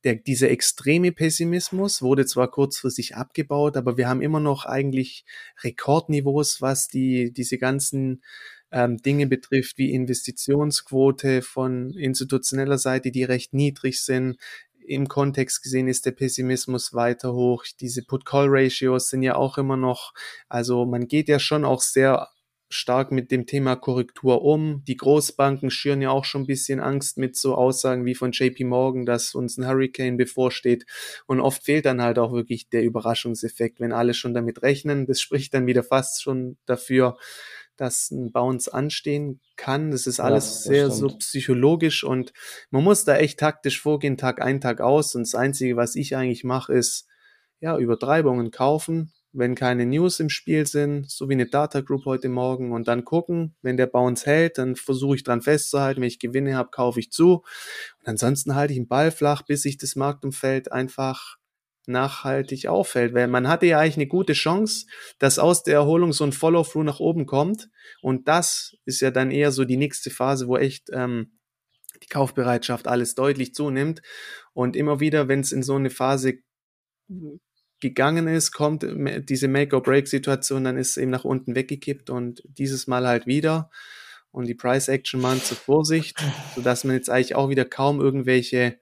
der, 0.03 0.15
dieser 0.15 0.49
extreme 0.49 1.12
Pessimismus 1.12 2.01
wurde 2.01 2.25
zwar 2.25 2.49
kurzfristig 2.49 3.15
abgebaut, 3.15 3.77
aber 3.77 3.97
wir 3.97 4.07
haben 4.07 4.21
immer 4.21 4.39
noch 4.39 4.65
eigentlich 4.65 5.25
Rekordniveaus, 5.63 6.62
was 6.62 6.88
die, 6.88 7.33
diese 7.33 7.57
ganzen 7.57 8.21
ähm, 8.71 8.97
Dinge 8.97 9.27
betrifft, 9.27 9.77
wie 9.77 9.93
Investitionsquote 9.93 11.41
von 11.41 11.91
institutioneller 11.91 12.77
Seite, 12.77 13.12
die 13.12 13.23
recht 13.23 13.53
niedrig 13.53 14.01
sind, 14.01 14.38
im 14.88 15.08
Kontext 15.08 15.63
gesehen 15.63 15.88
ist 15.88 16.06
der 16.06 16.12
Pessimismus 16.12 16.93
weiter 16.93 17.34
hoch. 17.34 17.65
Diese 17.80 18.04
Put-Call-Ratios 18.04 19.10
sind 19.10 19.23
ja 19.23 19.36
auch 19.36 19.58
immer 19.58 19.78
noch, 19.78 20.13
also 20.50 20.86
man 20.86 21.08
geht 21.08 21.28
ja 21.30 21.39
schon 21.39 21.65
auch 21.65 21.82
sehr 21.82 22.30
stark 22.69 23.12
mit 23.12 23.32
dem 23.32 23.45
Thema 23.45 23.76
Korrektur 23.76 24.41
um. 24.41 24.84
Die 24.86 24.97
Großbanken 24.97 25.69
schüren 25.69 26.02
ja 26.02 26.10
auch 26.10 26.26
schon 26.26 26.41
ein 26.41 26.47
bisschen 26.47 26.80
Angst 26.80 27.17
mit 27.17 27.36
so 27.36 27.56
Aussagen 27.56 28.06
wie 28.06 28.15
von 28.15 28.32
JP 28.32 28.65
Morgan, 28.65 29.06
dass 29.06 29.36
uns 29.36 29.58
ein 29.58 29.67
Hurricane 29.67 30.17
bevorsteht. 30.17 30.86
Und 31.28 31.39
oft 31.39 31.63
fehlt 31.63 31.86
dann 31.86 32.02
halt 32.02 32.19
auch 32.19 32.34
wirklich 32.34 32.69
der 32.69 32.84
Überraschungseffekt, 32.84 33.80
wenn 33.80 33.93
alle 33.93 34.13
schon 34.13 34.34
damit 34.34 34.62
rechnen. 34.63 35.06
Das 35.06 35.21
spricht 35.21 35.54
dann 35.54 35.67
wieder 35.67 35.84
fast 35.84 36.21
schon 36.21 36.58
dafür, 36.65 37.17
dass 37.77 38.11
ein 38.11 38.31
Bounce 38.31 38.73
anstehen 38.73 39.39
kann. 39.55 39.91
Das 39.91 40.07
ist 40.07 40.19
alles 40.19 40.45
ja, 40.45 40.49
das 40.49 40.63
sehr 40.63 40.91
stimmt. 40.91 41.11
so 41.11 41.17
psychologisch 41.17 42.03
und 42.03 42.33
man 42.69 42.83
muss 42.83 43.05
da 43.05 43.17
echt 43.17 43.39
taktisch 43.39 43.81
vorgehen, 43.81 44.17
Tag 44.17 44.41
ein, 44.41 44.59
Tag 44.61 44.81
aus. 44.81 45.15
Und 45.15 45.21
das 45.25 45.35
Einzige, 45.35 45.77
was 45.77 45.95
ich 45.95 46.15
eigentlich 46.15 46.43
mache, 46.43 46.73
ist, 46.73 47.07
ja, 47.59 47.77
Übertreibungen 47.77 48.51
kaufen, 48.51 49.13
wenn 49.33 49.55
keine 49.55 49.85
News 49.85 50.19
im 50.19 50.29
Spiel 50.29 50.65
sind, 50.65 51.09
so 51.09 51.29
wie 51.29 51.33
eine 51.33 51.47
Data 51.47 51.81
Group 51.81 52.05
heute 52.05 52.29
Morgen 52.29 52.71
und 52.71 52.87
dann 52.87 53.05
gucken, 53.05 53.55
wenn 53.61 53.77
der 53.77 53.87
Bounce 53.87 54.25
hält, 54.25 54.57
dann 54.57 54.75
versuche 54.75 55.15
ich 55.15 55.23
dran 55.23 55.41
festzuhalten, 55.41 56.01
wenn 56.01 56.07
ich 56.07 56.19
Gewinne 56.19 56.55
habe, 56.55 56.69
kaufe 56.71 56.99
ich 56.99 57.11
zu 57.11 57.43
und 57.99 58.07
ansonsten 58.07 58.55
halte 58.55 58.73
ich 58.73 58.79
den 58.79 58.87
Ball 58.87 59.11
flach, 59.11 59.43
bis 59.43 59.61
sich 59.63 59.77
das 59.77 59.95
Marktumfeld 59.95 60.71
einfach 60.71 61.37
nachhaltig 61.88 62.67
auffällt, 62.67 63.13
weil 63.13 63.28
man 63.28 63.47
hatte 63.47 63.65
ja 63.65 63.80
eigentlich 63.80 63.97
eine 63.97 64.08
gute 64.08 64.34
Chance, 64.34 64.88
dass 65.19 65.39
aus 65.39 65.63
der 65.63 65.76
Erholung 65.76 66.13
so 66.13 66.23
ein 66.23 66.34
Follow-through 66.34 66.84
nach 66.84 67.00
oben 67.00 67.26
kommt 67.26 67.69
und 68.02 68.28
das 68.28 68.76
ist 68.86 69.02
ja 69.02 69.12
dann 69.12 69.32
eher 69.32 69.52
so 69.52 69.65
die 69.65 69.78
nächste 69.78 70.10
Phase, 70.10 70.47
wo 70.47 70.58
echt 70.58 70.89
ähm, 70.93 71.38
die 72.04 72.08
Kaufbereitschaft 72.08 72.88
alles 72.88 73.15
deutlich 73.15 73.54
zunimmt 73.54 74.02
und 74.54 74.76
immer 74.76 75.00
wieder, 75.00 75.28
wenn 75.28 75.39
es 75.39 75.52
in 75.52 75.63
so 75.63 75.76
eine 75.76 75.89
Phase 75.89 76.39
gegangen 77.80 78.28
ist, 78.28 78.52
kommt 78.52 78.86
diese 79.30 79.47
Make-or-Break-Situation, 79.47 80.63
dann 80.63 80.78
ist 80.78 80.91
es 80.91 80.97
eben 80.97 81.12
nach 81.12 81.26
unten 81.26 81.56
weggekippt 81.56 82.10
und 82.10 82.41
dieses 82.45 82.88
Mal 82.88 83.08
halt 83.08 83.28
wieder. 83.28 83.69
Und 84.32 84.47
die 84.47 84.56
Price-Action 84.56 85.21
mahnt 85.21 85.43
zur 85.43 85.58
Vorsicht, 85.58 86.23
sodass 86.56 86.84
man 86.84 86.95
jetzt 86.95 87.10
eigentlich 87.10 87.36
auch 87.36 87.50
wieder 87.50 87.65
kaum 87.65 88.00
irgendwelche, 88.02 88.80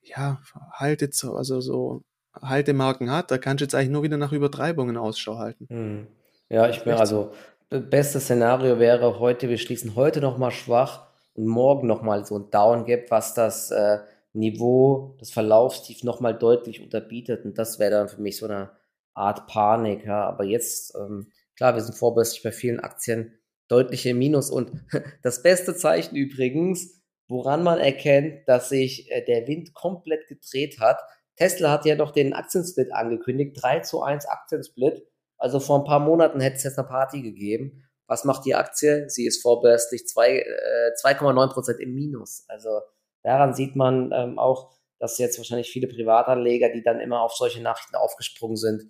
ja, 0.00 0.40
Halte, 0.72 1.10
also 1.34 1.60
so 1.60 2.04
Haltemarken 2.40 3.10
hat. 3.10 3.30
Da 3.30 3.38
kannst 3.38 3.60
du 3.60 3.64
jetzt 3.64 3.74
eigentlich 3.74 3.90
nur 3.90 4.02
wieder 4.02 4.16
nach 4.16 4.32
Übertreibungen 4.32 4.96
Ausschau 4.96 5.38
halten. 5.38 5.66
Hm. 5.68 6.06
Ja, 6.48 6.68
ich 6.68 6.82
bin 6.84 6.94
also, 6.94 7.32
bestes 7.70 8.24
Szenario 8.24 8.78
wäre 8.78 9.18
heute, 9.18 9.48
wir 9.48 9.58
schließen 9.58 9.96
heute 9.96 10.20
nochmal 10.20 10.50
schwach 10.50 11.06
und 11.34 11.46
morgen 11.46 11.86
nochmal 11.86 12.24
so 12.26 12.38
ein 12.38 12.50
Down 12.50 12.84
Gap, 12.84 13.10
was 13.10 13.34
das 13.34 13.70
äh, 13.70 13.98
Niveau, 14.34 15.16
das 15.18 15.30
Verlaufstief 15.30 16.04
nochmal 16.04 16.36
deutlich 16.36 16.82
unterbietet. 16.82 17.44
Und 17.44 17.58
das 17.58 17.78
wäre 17.78 17.90
dann 17.90 18.08
für 18.08 18.20
mich 18.20 18.36
so 18.36 18.46
eine 18.46 18.70
Art 19.14 19.46
Panik. 19.46 20.04
Ja. 20.04 20.26
Aber 20.26 20.44
jetzt, 20.44 20.94
ähm, 20.96 21.30
klar, 21.56 21.74
wir 21.74 21.82
sind 21.82 21.96
vorbörslich 21.96 22.42
bei 22.42 22.52
vielen 22.52 22.80
Aktien 22.80 23.38
deutlich 23.68 24.06
im 24.06 24.18
Minus. 24.18 24.50
Und 24.50 24.72
das 25.22 25.42
beste 25.42 25.74
Zeichen 25.74 26.16
übrigens, 26.16 27.00
woran 27.28 27.62
man 27.62 27.78
erkennt, 27.78 28.46
dass 28.48 28.68
sich 28.68 29.10
äh, 29.10 29.24
der 29.24 29.46
Wind 29.46 29.74
komplett 29.74 30.28
gedreht 30.28 30.80
hat. 30.80 30.98
Tesla 31.36 31.70
hat 31.70 31.84
ja 31.84 31.96
noch 31.96 32.10
den 32.10 32.32
Aktiensplit 32.32 32.92
angekündigt, 32.92 33.58
3 33.60 33.80
zu 33.80 34.02
1 34.02 34.26
Aktiensplit. 34.26 35.06
Also 35.38 35.60
vor 35.60 35.80
ein 35.80 35.84
paar 35.84 36.00
Monaten 36.00 36.40
hätte 36.40 36.56
es 36.56 36.64
jetzt 36.64 36.78
eine 36.78 36.88
Party 36.88 37.22
gegeben. 37.22 37.84
Was 38.06 38.24
macht 38.24 38.44
die 38.44 38.54
Aktie? 38.54 39.08
Sie 39.08 39.26
ist 39.26 39.42
vorbörslich 39.42 40.02
2,9% 40.02 41.70
äh, 41.78 41.82
im 41.82 41.94
Minus. 41.94 42.44
Also 42.48 42.80
daran 43.22 43.54
sieht 43.54 43.74
man 43.74 44.12
ähm, 44.12 44.38
auch, 44.38 44.70
dass 44.98 45.18
jetzt 45.18 45.38
wahrscheinlich 45.38 45.70
viele 45.70 45.88
Privatanleger, 45.88 46.68
die 46.68 46.82
dann 46.82 47.00
immer 47.00 47.22
auf 47.22 47.32
solche 47.32 47.62
Nachrichten 47.62 47.96
aufgesprungen 47.96 48.56
sind, 48.56 48.84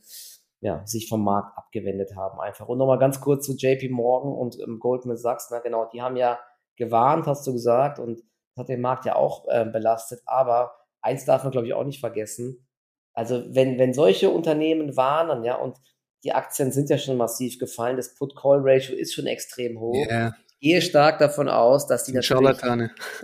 ja, 0.60 0.86
sich 0.86 1.08
vom 1.08 1.24
Markt 1.24 1.56
abgewendet 1.56 2.14
haben 2.16 2.40
einfach. 2.40 2.68
Und 2.68 2.78
nochmal 2.78 2.98
ganz 2.98 3.20
kurz 3.20 3.46
zu 3.46 3.56
JP 3.56 3.90
Morgan 3.90 4.32
und 4.32 4.58
ähm, 4.60 4.78
Goldman 4.78 5.16
Sachs, 5.16 5.48
na 5.50 5.60
genau, 5.60 5.88
die 5.92 6.02
haben 6.02 6.16
ja 6.16 6.38
gewarnt, 6.76 7.26
hast 7.26 7.46
du 7.46 7.52
gesagt, 7.52 7.98
und 7.98 8.20
das 8.54 8.62
hat 8.62 8.68
den 8.68 8.80
Markt 8.80 9.06
ja 9.06 9.16
auch 9.16 9.48
äh, 9.48 9.64
belastet. 9.64 10.20
Aber 10.26 10.74
eins 11.02 11.24
darf 11.24 11.42
man, 11.42 11.52
glaube 11.52 11.66
ich, 11.66 11.74
auch 11.74 11.84
nicht 11.84 12.00
vergessen. 12.00 12.66
Also 13.12 13.44
wenn, 13.54 13.78
wenn 13.78 13.92
solche 13.92 14.30
Unternehmen 14.30 14.96
warnen, 14.96 15.44
ja, 15.44 15.56
und 15.56 15.76
die 16.24 16.32
Aktien 16.32 16.72
sind 16.72 16.88
ja 16.88 16.98
schon 16.98 17.16
massiv 17.16 17.58
gefallen, 17.58 17.96
das 17.96 18.14
Put-Call-Ratio 18.14 18.96
ist 18.96 19.12
schon 19.12 19.26
extrem 19.26 19.78
hoch. 19.78 20.06
Yeah 20.08 20.32
gehe 20.62 20.80
stark 20.80 21.18
davon 21.18 21.48
aus, 21.48 21.86
dass 21.88 22.04
die 22.04 22.12
natürlich, 22.12 22.58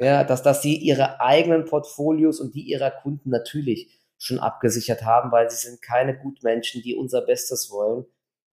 ja, 0.00 0.24
dass, 0.24 0.42
dass 0.42 0.60
sie 0.60 0.76
ihre 0.76 1.20
eigenen 1.20 1.64
Portfolios 1.64 2.40
und 2.40 2.54
die 2.54 2.62
ihrer 2.62 2.90
Kunden 2.90 3.30
natürlich 3.30 3.96
schon 4.18 4.40
abgesichert 4.40 5.04
haben, 5.04 5.30
weil 5.30 5.48
sie 5.48 5.68
sind 5.68 5.80
keine 5.80 6.18
Gutmenschen, 6.18 6.82
die 6.82 6.96
unser 6.96 7.22
Bestes 7.22 7.70
wollen. 7.70 8.04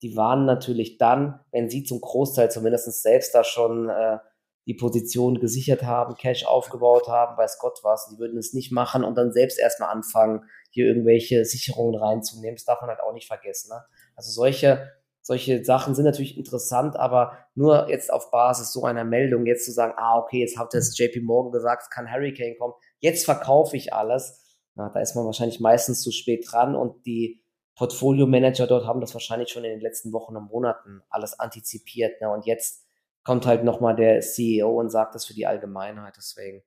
Die 0.04 0.16
waren 0.16 0.46
natürlich 0.46 1.00
dann, 1.00 1.40
wenn 1.52 1.70
sie 1.70 1.84
zum 1.84 2.00
Großteil 2.00 2.52
zumindest 2.52 3.02
selbst 3.02 3.34
da 3.34 3.44
schon 3.44 3.90
äh, 3.90 4.20
die 4.68 4.74
Position 4.74 5.40
gesichert 5.40 5.84
haben, 5.84 6.16
Cash 6.16 6.46
aufgebaut 6.46 7.08
haben, 7.08 7.38
weiß 7.38 7.60
Gott 7.60 7.80
was, 7.84 8.10
die 8.10 8.18
würden 8.18 8.38
es 8.38 8.54
nicht 8.54 8.72
machen 8.72 9.04
und 9.04 9.16
dann 9.16 9.32
selbst 9.32 9.60
erstmal 9.60 9.90
anfangen, 9.90 10.46
hier 10.72 10.88
irgendwelche 10.88 11.46
Sicherungen 11.46 11.96
reinzunehmen. 11.96 12.56
Das 12.56 12.66
darf 12.66 12.82
man 12.82 12.90
halt 12.90 13.00
auch 13.00 13.14
nicht 13.14 13.28
vergessen. 13.28 13.70
Ne? 13.70 13.84
Also 14.16 14.32
solche 14.32 14.92
solche 15.26 15.66
Sachen 15.66 15.96
sind 15.96 16.06
natürlich 16.06 16.38
interessant, 16.38 16.96
aber 16.98 17.40
nur 17.56 17.90
jetzt 17.90 18.14
auf 18.14 18.30
Basis 18.30 18.72
so 18.72 18.84
einer 18.84 19.04
Meldung 19.04 19.48
jetzt 19.48 19.66
zu 19.66 19.72
sagen, 19.72 19.94
ah, 19.98 20.20
okay, 20.20 20.42
jetzt 20.42 20.56
hat 20.56 20.72
das 20.76 20.96
JP 20.96 21.22
Morgan 21.22 21.52
gesagt, 21.52 21.82
es 21.82 21.90
kann 21.90 22.12
Hurricane 22.12 22.56
kommen, 22.60 22.76
jetzt 23.00 23.26
verkaufe 23.26 23.76
ich 23.76 23.92
alles. 23.92 24.60
Na, 24.76 24.90
da 24.90 25.00
ist 25.00 25.16
man 25.16 25.26
wahrscheinlich 25.26 25.60
meistens 25.60 26.02
zu 26.02 26.12
spät 26.12 26.46
dran 26.48 26.76
und 26.76 27.08
die 27.08 27.44
Portfolio-Manager 27.76 28.68
dort 28.68 28.86
haben 28.86 29.02
das 29.02 29.16
wahrscheinlich 29.16 29.50
schon 29.50 29.64
in 29.64 29.72
den 29.72 29.82
letzten 29.82 30.14
Wochen 30.14 30.36
und 30.36 30.52
Monaten 30.52 31.02
alles 31.10 31.40
antizipiert. 31.40 32.22
Ne? 32.22 32.30
Und 32.30 32.46
jetzt 32.46 32.85
kommt 33.26 33.46
halt 33.46 33.64
nochmal 33.64 33.96
der 33.96 34.22
CEO 34.22 34.80
und 34.80 34.90
sagt 34.90 35.16
das 35.16 35.26
für 35.26 35.34
die 35.34 35.48
Allgemeinheit. 35.48 36.16
Deswegen, 36.16 36.64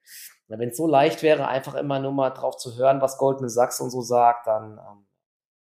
wenn 0.48 0.68
es 0.68 0.76
so 0.76 0.86
leicht 0.86 1.22
wäre, 1.22 1.48
einfach 1.48 1.74
immer 1.74 2.00
nur 2.00 2.12
mal 2.12 2.30
drauf 2.30 2.56
zu 2.56 2.76
hören, 2.76 3.00
was 3.00 3.16
Goldman 3.16 3.48
Sachs 3.48 3.80
und 3.80 3.90
so 3.90 4.02
sagt, 4.02 4.46
dann 4.46 4.72
ähm, 4.72 5.06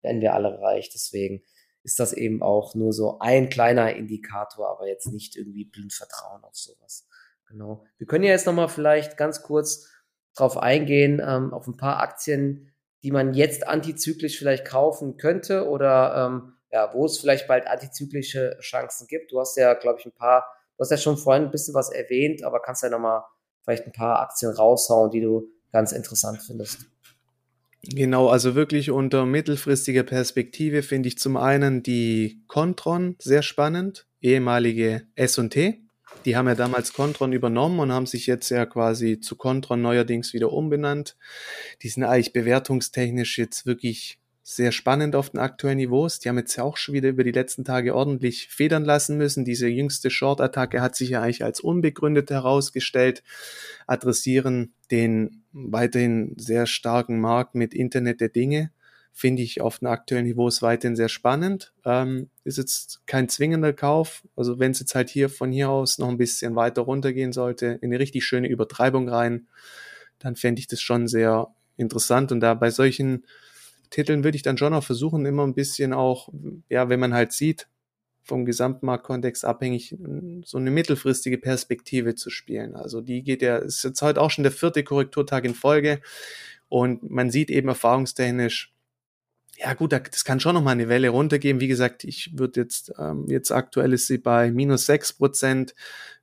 wären 0.01 0.21
wir 0.21 0.33
alle 0.33 0.59
reich. 0.59 0.89
Deswegen 0.89 1.43
ist 1.83 1.99
das 1.99 2.13
eben 2.13 2.41
auch 2.41 2.75
nur 2.75 2.91
so 2.91 3.19
ein 3.19 3.49
kleiner 3.49 3.95
Indikator, 3.95 4.69
aber 4.69 4.87
jetzt 4.87 5.07
nicht 5.07 5.37
irgendwie 5.37 5.65
blind 5.65 5.93
Vertrauen 5.93 6.43
auf 6.43 6.55
sowas. 6.55 7.07
Genau. 7.47 7.85
Wir 7.97 8.07
können 8.07 8.25
ja 8.25 8.31
jetzt 8.31 8.45
nochmal 8.45 8.67
vielleicht 8.67 9.15
ganz 9.15 9.41
kurz 9.43 9.89
drauf 10.35 10.57
eingehen, 10.57 11.21
ähm, 11.25 11.53
auf 11.53 11.67
ein 11.67 11.77
paar 11.77 11.99
Aktien, 11.99 12.73
die 13.03 13.11
man 13.11 13.33
jetzt 13.33 13.67
antizyklisch 13.67 14.37
vielleicht 14.37 14.65
kaufen 14.65 15.17
könnte 15.17 15.69
oder 15.69 16.25
ähm, 16.25 16.53
ja, 16.71 16.93
wo 16.93 17.05
es 17.05 17.19
vielleicht 17.19 17.47
bald 17.47 17.67
antizyklische 17.67 18.57
Chancen 18.59 19.07
gibt. 19.07 19.31
Du 19.31 19.39
hast 19.39 19.55
ja, 19.57 19.73
glaube 19.73 19.99
ich, 19.99 20.05
ein 20.05 20.11
paar, 20.11 20.45
du 20.77 20.81
hast 20.81 20.91
ja 20.91 20.97
schon 20.97 21.17
vorhin 21.17 21.45
ein 21.45 21.51
bisschen 21.51 21.73
was 21.73 21.89
erwähnt, 21.89 22.43
aber 22.43 22.61
kannst 22.61 22.83
ja 22.83 22.89
nochmal 22.89 23.23
vielleicht 23.63 23.85
ein 23.85 23.91
paar 23.91 24.19
Aktien 24.19 24.51
raushauen, 24.51 25.11
die 25.11 25.21
du 25.21 25.49
ganz 25.71 25.91
interessant 25.91 26.41
findest. 26.41 26.79
Genau, 27.83 28.27
also 28.27 28.55
wirklich 28.55 28.91
unter 28.91 29.25
mittelfristiger 29.25 30.03
Perspektive 30.03 30.83
finde 30.83 31.07
ich 31.07 31.17
zum 31.17 31.37
einen 31.37 31.83
die 31.83 32.43
Contron 32.47 33.15
sehr 33.19 33.41
spannend, 33.41 34.07
ehemalige 34.21 35.07
S&T. 35.15 35.83
Die 36.25 36.35
haben 36.35 36.47
ja 36.47 36.55
damals 36.55 36.93
Contron 36.93 37.33
übernommen 37.33 37.79
und 37.79 37.91
haben 37.91 38.05
sich 38.05 38.27
jetzt 38.27 38.49
ja 38.49 38.65
quasi 38.65 39.19
zu 39.19 39.35
Contron 39.35 39.81
neuerdings 39.81 40.33
wieder 40.33 40.51
umbenannt. 40.51 41.17
Die 41.81 41.89
sind 41.89 42.03
eigentlich 42.03 42.33
bewertungstechnisch 42.33 43.37
jetzt 43.37 43.65
wirklich 43.65 44.19
sehr 44.49 44.71
spannend 44.71 45.13
auf 45.13 45.31
den 45.31 45.41
aktuellen 45.41 45.75
Niveaus. 45.75 46.19
Die 46.19 46.29
haben 46.29 46.37
jetzt 46.37 46.55
ja 46.55 46.63
auch 46.63 46.77
schon 46.77 46.93
wieder 46.93 47.09
über 47.09 47.25
die 47.25 47.33
letzten 47.33 47.65
Tage 47.65 47.93
ordentlich 47.93 48.47
federn 48.47 48.85
lassen 48.85 49.17
müssen. 49.17 49.43
Diese 49.43 49.67
jüngste 49.67 50.09
Short-Attacke 50.09 50.81
hat 50.81 50.95
sich 50.95 51.09
ja 51.09 51.21
eigentlich 51.21 51.43
als 51.43 51.59
unbegründet 51.59 52.29
herausgestellt, 52.29 53.23
adressieren 53.87 54.71
den 54.89 55.43
weiterhin 55.51 56.33
sehr 56.37 56.65
starken 56.65 57.19
Markt 57.19 57.55
mit 57.55 57.73
Internet 57.73 58.21
der 58.21 58.29
Dinge. 58.29 58.71
Finde 59.11 59.41
ich 59.41 59.59
auf 59.59 59.79
den 59.79 59.89
aktuellen 59.89 60.23
Niveaus 60.23 60.61
weiterhin 60.61 60.95
sehr 60.95 61.09
spannend. 61.09 61.73
Ähm, 61.83 62.29
ist 62.45 62.57
jetzt 62.57 63.01
kein 63.05 63.27
zwingender 63.27 63.73
Kauf. 63.73 64.23
Also 64.37 64.59
wenn 64.59 64.71
es 64.71 64.79
jetzt 64.79 64.95
halt 64.95 65.09
hier 65.09 65.27
von 65.27 65.51
hier 65.51 65.69
aus 65.69 65.97
noch 65.97 66.07
ein 66.07 66.17
bisschen 66.17 66.55
weiter 66.55 66.83
runtergehen 66.83 67.33
sollte, 67.33 67.79
in 67.81 67.91
eine 67.91 67.99
richtig 67.99 68.23
schöne 68.23 68.47
Übertreibung 68.47 69.09
rein, 69.09 69.47
dann 70.19 70.37
fände 70.37 70.61
ich 70.61 70.67
das 70.67 70.79
schon 70.79 71.09
sehr 71.09 71.49
interessant. 71.75 72.31
Und 72.31 72.39
da 72.39 72.53
bei 72.53 72.69
solchen 72.69 73.25
Titeln 73.89 74.23
würde 74.23 74.35
ich 74.35 74.43
dann 74.43 74.57
schon 74.57 74.73
auch 74.73 74.83
versuchen, 74.83 75.25
immer 75.25 75.45
ein 75.45 75.53
bisschen 75.53 75.93
auch, 75.93 76.29
ja, 76.69 76.89
wenn 76.89 76.99
man 76.99 77.13
halt 77.13 77.33
sieht, 77.33 77.67
vom 78.23 78.45
Gesamtmarktkontext 78.45 79.45
abhängig, 79.45 79.95
so 80.43 80.57
eine 80.57 80.69
mittelfristige 80.69 81.37
Perspektive 81.37 82.15
zu 82.15 82.29
spielen. 82.29 82.75
Also 82.75 83.01
die 83.01 83.23
geht 83.23 83.41
ja, 83.41 83.57
ist 83.57 83.83
jetzt 83.83 84.01
heute 84.01 84.21
auch 84.21 84.31
schon 84.31 84.43
der 84.43 84.51
vierte 84.51 84.83
Korrekturtag 84.83 85.45
in 85.45 85.55
Folge 85.55 86.01
und 86.67 87.09
man 87.09 87.31
sieht 87.31 87.49
eben 87.49 87.69
erfahrungstechnisch, 87.69 88.73
ja 89.57 89.73
gut, 89.73 89.91
das 89.91 90.23
kann 90.23 90.39
schon 90.39 90.53
nochmal 90.53 90.73
eine 90.73 90.87
Welle 90.87 91.09
runtergehen. 91.09 91.59
Wie 91.59 91.67
gesagt, 91.67 92.03
ich 92.03 92.37
würde 92.37 92.61
jetzt, 92.61 92.93
ähm, 92.99 93.25
jetzt 93.27 93.51
aktuell 93.51 93.93
ist 93.93 94.05
sie 94.05 94.19
bei 94.19 94.51
minus 94.51 94.85
sechs 94.85 95.13
Prozent 95.13 95.73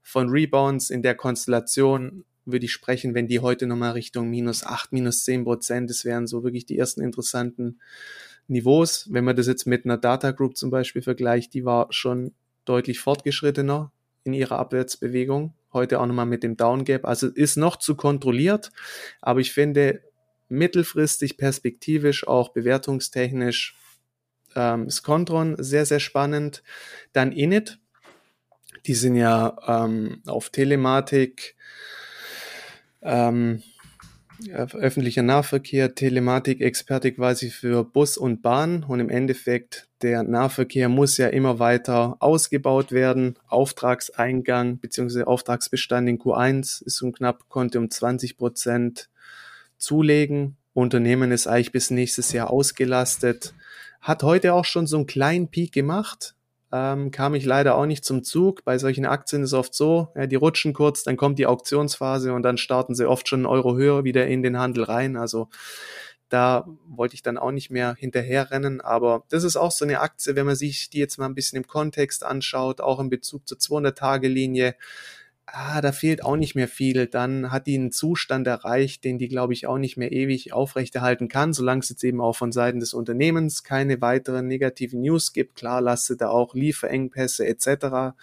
von 0.02 0.28
Rebounds 0.28 0.90
in 0.90 1.02
der 1.02 1.16
Konstellation 1.16 2.24
würde 2.44 2.66
ich 2.66 2.72
sprechen, 2.72 3.14
wenn 3.14 3.26
die 3.26 3.40
heute 3.40 3.66
nochmal 3.66 3.92
Richtung 3.92 4.28
minus 4.28 4.64
acht, 4.64 4.92
minus 4.92 5.24
zehn 5.24 5.44
Prozent, 5.44 5.90
das 5.90 6.04
wären 6.04 6.26
so 6.26 6.44
wirklich 6.44 6.66
die 6.66 6.78
ersten 6.78 7.00
interessanten 7.00 7.80
Niveaus. 8.46 9.08
Wenn 9.10 9.24
man 9.24 9.36
das 9.36 9.46
jetzt 9.46 9.66
mit 9.66 9.84
einer 9.84 9.96
Data 9.96 10.30
Group 10.30 10.56
zum 10.56 10.70
Beispiel 10.70 11.02
vergleicht, 11.02 11.54
die 11.54 11.64
war 11.64 11.86
schon 11.90 12.32
deutlich 12.64 13.00
fortgeschrittener 13.00 13.92
in 14.24 14.32
ihrer 14.32 14.58
Abwärtsbewegung. 14.58 15.54
Heute 15.72 16.00
auch 16.00 16.06
nochmal 16.06 16.26
mit 16.26 16.42
dem 16.42 16.56
Down 16.56 16.84
Gap. 16.84 17.04
Also 17.04 17.28
ist 17.28 17.56
noch 17.56 17.76
zu 17.76 17.94
kontrolliert, 17.94 18.70
aber 19.20 19.40
ich 19.40 19.52
finde 19.52 20.02
mittelfristig 20.48 21.36
perspektivisch 21.36 22.26
auch 22.26 22.50
bewertungstechnisch 22.50 23.76
ähm, 24.54 24.86
ist 24.86 25.02
Contron 25.02 25.56
sehr, 25.58 25.86
sehr 25.86 26.00
spannend. 26.00 26.62
Dann 27.12 27.32
Init, 27.32 27.78
die 28.86 28.94
sind 28.94 29.16
ja 29.16 29.56
ähm, 29.66 30.22
auf 30.26 30.50
Telematik 30.50 31.56
ähm, 33.04 33.62
öffentlicher 34.52 35.22
Nahverkehr, 35.22 35.94
Telematik, 35.94 36.60
Experte 36.60 37.12
quasi 37.12 37.50
für 37.50 37.84
Bus 37.84 38.16
und 38.16 38.42
Bahn 38.42 38.82
und 38.82 39.00
im 39.00 39.08
Endeffekt 39.08 39.88
der 40.02 40.22
Nahverkehr 40.22 40.88
muss 40.88 41.16
ja 41.16 41.28
immer 41.28 41.58
weiter 41.58 42.16
ausgebaut 42.18 42.90
werden. 42.90 43.38
Auftragseingang 43.46 44.78
bzw. 44.78 45.22
Auftragsbestand 45.22 46.08
in 46.08 46.18
Q1 46.18 46.84
ist 46.84 47.00
um 47.02 47.12
knapp, 47.12 47.48
konnte 47.48 47.78
um 47.78 47.90
20 47.90 48.36
Prozent 48.36 49.08
zulegen. 49.78 50.56
Unternehmen 50.72 51.30
ist 51.30 51.46
eigentlich 51.46 51.72
bis 51.72 51.90
nächstes 51.90 52.32
Jahr 52.32 52.50
ausgelastet. 52.50 53.54
Hat 54.00 54.22
heute 54.24 54.52
auch 54.52 54.64
schon 54.64 54.86
so 54.86 54.96
einen 54.96 55.06
kleinen 55.06 55.48
Peak 55.48 55.72
gemacht, 55.72 56.34
ähm, 56.74 57.12
kam 57.12 57.36
ich 57.36 57.44
leider 57.44 57.76
auch 57.76 57.86
nicht 57.86 58.04
zum 58.04 58.24
Zug. 58.24 58.64
Bei 58.64 58.78
solchen 58.78 59.06
Aktien 59.06 59.44
ist 59.44 59.52
oft 59.52 59.72
so, 59.74 60.08
ja, 60.16 60.26
die 60.26 60.34
rutschen 60.34 60.72
kurz, 60.72 61.04
dann 61.04 61.16
kommt 61.16 61.38
die 61.38 61.46
Auktionsphase 61.46 62.32
und 62.32 62.42
dann 62.42 62.58
starten 62.58 62.96
sie 62.96 63.08
oft 63.08 63.28
schon 63.28 63.40
einen 63.40 63.46
Euro 63.46 63.76
höher 63.76 64.02
wieder 64.02 64.26
in 64.26 64.42
den 64.42 64.58
Handel 64.58 64.82
rein. 64.82 65.16
Also 65.16 65.50
da 66.30 66.66
wollte 66.88 67.14
ich 67.14 67.22
dann 67.22 67.38
auch 67.38 67.52
nicht 67.52 67.70
mehr 67.70 67.94
hinterherrennen. 67.94 68.80
Aber 68.80 69.22
das 69.28 69.44
ist 69.44 69.54
auch 69.54 69.70
so 69.70 69.84
eine 69.84 70.00
Aktie, 70.00 70.34
wenn 70.34 70.46
man 70.46 70.56
sich 70.56 70.90
die 70.90 70.98
jetzt 70.98 71.16
mal 71.16 71.26
ein 71.26 71.36
bisschen 71.36 71.58
im 71.58 71.68
Kontext 71.68 72.24
anschaut, 72.24 72.80
auch 72.80 72.98
in 72.98 73.08
Bezug 73.08 73.46
zur 73.46 73.58
200-Tage-Linie 73.58 74.74
ah, 75.46 75.80
da 75.80 75.92
fehlt 75.92 76.24
auch 76.24 76.36
nicht 76.36 76.54
mehr 76.54 76.68
viel, 76.68 77.06
dann 77.06 77.50
hat 77.50 77.66
die 77.66 77.76
einen 77.76 77.92
Zustand 77.92 78.46
erreicht, 78.46 79.04
den 79.04 79.18
die, 79.18 79.28
glaube 79.28 79.52
ich, 79.52 79.66
auch 79.66 79.78
nicht 79.78 79.96
mehr 79.96 80.12
ewig 80.12 80.52
aufrechterhalten 80.52 81.28
kann, 81.28 81.52
solange 81.52 81.80
es 81.80 81.88
jetzt 81.88 82.04
eben 82.04 82.20
auch 82.20 82.36
von 82.36 82.52
Seiten 82.52 82.80
des 82.80 82.94
Unternehmens 82.94 83.62
keine 83.62 84.00
weiteren 84.00 84.46
negativen 84.46 85.00
News 85.00 85.32
gibt. 85.32 85.56
Klar, 85.56 85.80
lasse 85.80 86.16
da 86.16 86.28
auch 86.28 86.54
Lieferengpässe 86.54 87.46
etc. 87.46 88.16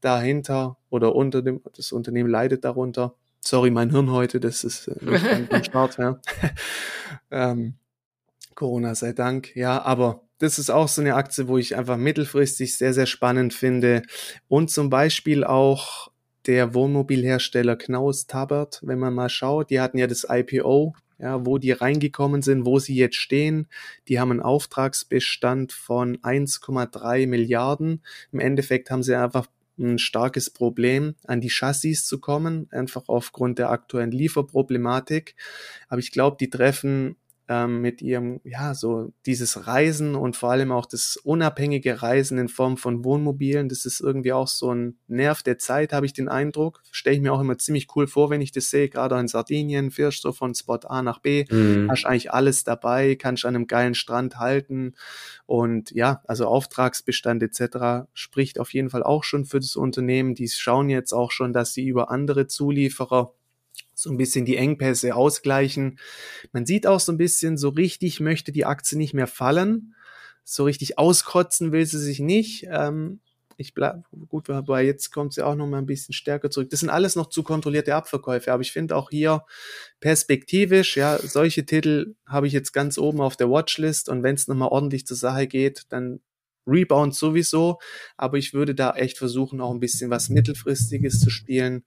dahinter 0.00 0.76
oder 0.90 1.14
unter 1.14 1.42
dem, 1.42 1.60
das 1.76 1.92
Unternehmen 1.92 2.30
leidet 2.30 2.64
darunter. 2.64 3.14
Sorry, 3.40 3.70
mein 3.70 3.90
Hirn 3.90 4.10
heute, 4.10 4.38
das 4.38 4.62
ist 4.62 4.86
äh, 4.86 5.04
nicht 5.04 5.52
am 5.52 5.64
Start, 5.64 5.98
ja. 5.98 6.20
ähm, 7.30 7.74
Corona 8.54 8.94
sei 8.94 9.12
Dank, 9.12 9.56
ja, 9.56 9.82
aber 9.82 10.22
das 10.38 10.58
ist 10.58 10.70
auch 10.70 10.88
so 10.88 11.00
eine 11.00 11.14
Aktie, 11.14 11.48
wo 11.48 11.58
ich 11.58 11.76
einfach 11.76 11.96
mittelfristig 11.96 12.76
sehr, 12.76 12.94
sehr 12.94 13.06
spannend 13.06 13.54
finde 13.54 14.02
und 14.48 14.70
zum 14.70 14.90
Beispiel 14.90 15.44
auch 15.44 16.11
der 16.46 16.74
Wohnmobilhersteller 16.74 17.76
Knaus 17.76 18.26
Tabbert, 18.26 18.80
wenn 18.82 18.98
man 18.98 19.14
mal 19.14 19.28
schaut, 19.28 19.70
die 19.70 19.80
hatten 19.80 19.98
ja 19.98 20.06
das 20.06 20.26
IPO, 20.28 20.94
ja, 21.18 21.46
wo 21.46 21.58
die 21.58 21.72
reingekommen 21.72 22.42
sind, 22.42 22.66
wo 22.66 22.78
sie 22.78 22.96
jetzt 22.96 23.16
stehen. 23.16 23.68
Die 24.08 24.18
haben 24.18 24.32
einen 24.32 24.40
Auftragsbestand 24.40 25.72
von 25.72 26.16
1,3 26.18 27.26
Milliarden. 27.28 28.02
Im 28.32 28.40
Endeffekt 28.40 28.90
haben 28.90 29.04
sie 29.04 29.14
einfach 29.14 29.46
ein 29.78 29.98
starkes 29.98 30.50
Problem, 30.50 31.14
an 31.24 31.40
die 31.40 31.50
Chassis 31.50 32.06
zu 32.06 32.18
kommen, 32.20 32.68
einfach 32.70 33.04
aufgrund 33.06 33.58
der 33.58 33.70
aktuellen 33.70 34.10
Lieferproblematik. 34.10 35.34
Aber 35.88 36.00
ich 36.00 36.10
glaube, 36.10 36.36
die 36.38 36.50
treffen 36.50 37.16
ähm, 37.48 37.80
mit 37.80 38.00
ihrem, 38.02 38.40
ja, 38.44 38.74
so 38.74 39.12
dieses 39.26 39.66
Reisen 39.66 40.14
und 40.14 40.36
vor 40.36 40.50
allem 40.50 40.70
auch 40.70 40.86
das 40.86 41.16
unabhängige 41.16 42.02
Reisen 42.02 42.38
in 42.38 42.48
Form 42.48 42.76
von 42.76 43.04
Wohnmobilen, 43.04 43.68
das 43.68 43.84
ist 43.84 44.00
irgendwie 44.00 44.32
auch 44.32 44.48
so 44.48 44.72
ein 44.72 44.98
Nerv 45.08 45.42
der 45.42 45.58
Zeit, 45.58 45.92
habe 45.92 46.06
ich 46.06 46.12
den 46.12 46.28
Eindruck. 46.28 46.82
Stelle 46.90 47.16
ich 47.16 47.22
mir 47.22 47.32
auch 47.32 47.40
immer 47.40 47.58
ziemlich 47.58 47.88
cool 47.96 48.06
vor, 48.06 48.30
wenn 48.30 48.40
ich 48.40 48.52
das 48.52 48.70
sehe, 48.70 48.88
gerade 48.88 49.18
in 49.18 49.28
Sardinien, 49.28 49.90
fährst 49.90 50.24
du 50.24 50.32
von 50.32 50.54
Spot 50.54 50.78
A 50.86 51.02
nach 51.02 51.18
B, 51.18 51.44
mhm. 51.50 51.90
hast 51.90 52.06
eigentlich 52.06 52.32
alles 52.32 52.64
dabei, 52.64 53.16
kannst 53.16 53.44
an 53.44 53.56
einem 53.56 53.66
geilen 53.66 53.94
Strand 53.94 54.38
halten 54.38 54.94
und 55.46 55.90
ja, 55.90 56.22
also 56.26 56.46
Auftragsbestand 56.46 57.42
etc. 57.42 58.06
spricht 58.14 58.60
auf 58.60 58.72
jeden 58.72 58.90
Fall 58.90 59.02
auch 59.02 59.24
schon 59.24 59.44
für 59.44 59.60
das 59.60 59.76
Unternehmen. 59.76 60.34
Die 60.34 60.48
schauen 60.48 60.88
jetzt 60.88 61.12
auch 61.12 61.30
schon, 61.30 61.52
dass 61.52 61.74
sie 61.74 61.86
über 61.86 62.10
andere 62.10 62.46
Zulieferer 62.46 63.34
so 64.02 64.10
ein 64.10 64.16
bisschen 64.16 64.44
die 64.44 64.56
Engpässe 64.56 65.14
ausgleichen. 65.14 65.98
Man 66.52 66.66
sieht 66.66 66.86
auch 66.86 67.00
so 67.00 67.12
ein 67.12 67.18
bisschen, 67.18 67.56
so 67.56 67.70
richtig 67.70 68.20
möchte 68.20 68.52
die 68.52 68.64
Aktie 68.64 68.98
nicht 68.98 69.14
mehr 69.14 69.26
fallen. 69.26 69.94
So 70.44 70.64
richtig 70.64 70.98
auskotzen 70.98 71.72
will 71.72 71.86
sie 71.86 72.00
sich 72.00 72.18
nicht. 72.18 72.66
Ähm, 72.68 73.20
ich 73.56 73.74
bleib, 73.74 74.04
gut, 74.28 74.50
aber 74.50 74.80
jetzt 74.80 75.12
kommt 75.12 75.34
sie 75.34 75.44
auch 75.44 75.54
noch 75.54 75.66
mal 75.66 75.78
ein 75.78 75.86
bisschen 75.86 76.14
stärker 76.14 76.50
zurück. 76.50 76.70
Das 76.70 76.80
sind 76.80 76.90
alles 76.90 77.14
noch 77.16 77.28
zu 77.28 77.42
kontrollierte 77.42 77.94
Abverkäufe, 77.94 78.52
aber 78.52 78.62
ich 78.62 78.72
finde 78.72 78.96
auch 78.96 79.10
hier 79.10 79.44
perspektivisch, 80.00 80.96
ja, 80.96 81.18
solche 81.18 81.64
Titel 81.64 82.16
habe 82.26 82.46
ich 82.46 82.52
jetzt 82.52 82.72
ganz 82.72 82.98
oben 82.98 83.20
auf 83.20 83.36
der 83.36 83.50
Watchlist 83.50 84.08
und 84.08 84.22
wenn 84.22 84.34
es 84.34 84.48
nochmal 84.48 84.68
ordentlich 84.68 85.06
zur 85.06 85.16
Sache 85.16 85.46
geht, 85.46 85.84
dann 85.90 86.20
Rebound 86.66 87.14
sowieso, 87.14 87.78
aber 88.16 88.38
ich 88.38 88.54
würde 88.54 88.74
da 88.74 88.92
echt 88.92 89.18
versuchen, 89.18 89.60
auch 89.60 89.72
ein 89.72 89.80
bisschen 89.80 90.10
was 90.10 90.28
Mittelfristiges 90.28 91.20
zu 91.20 91.30
spielen. 91.30 91.84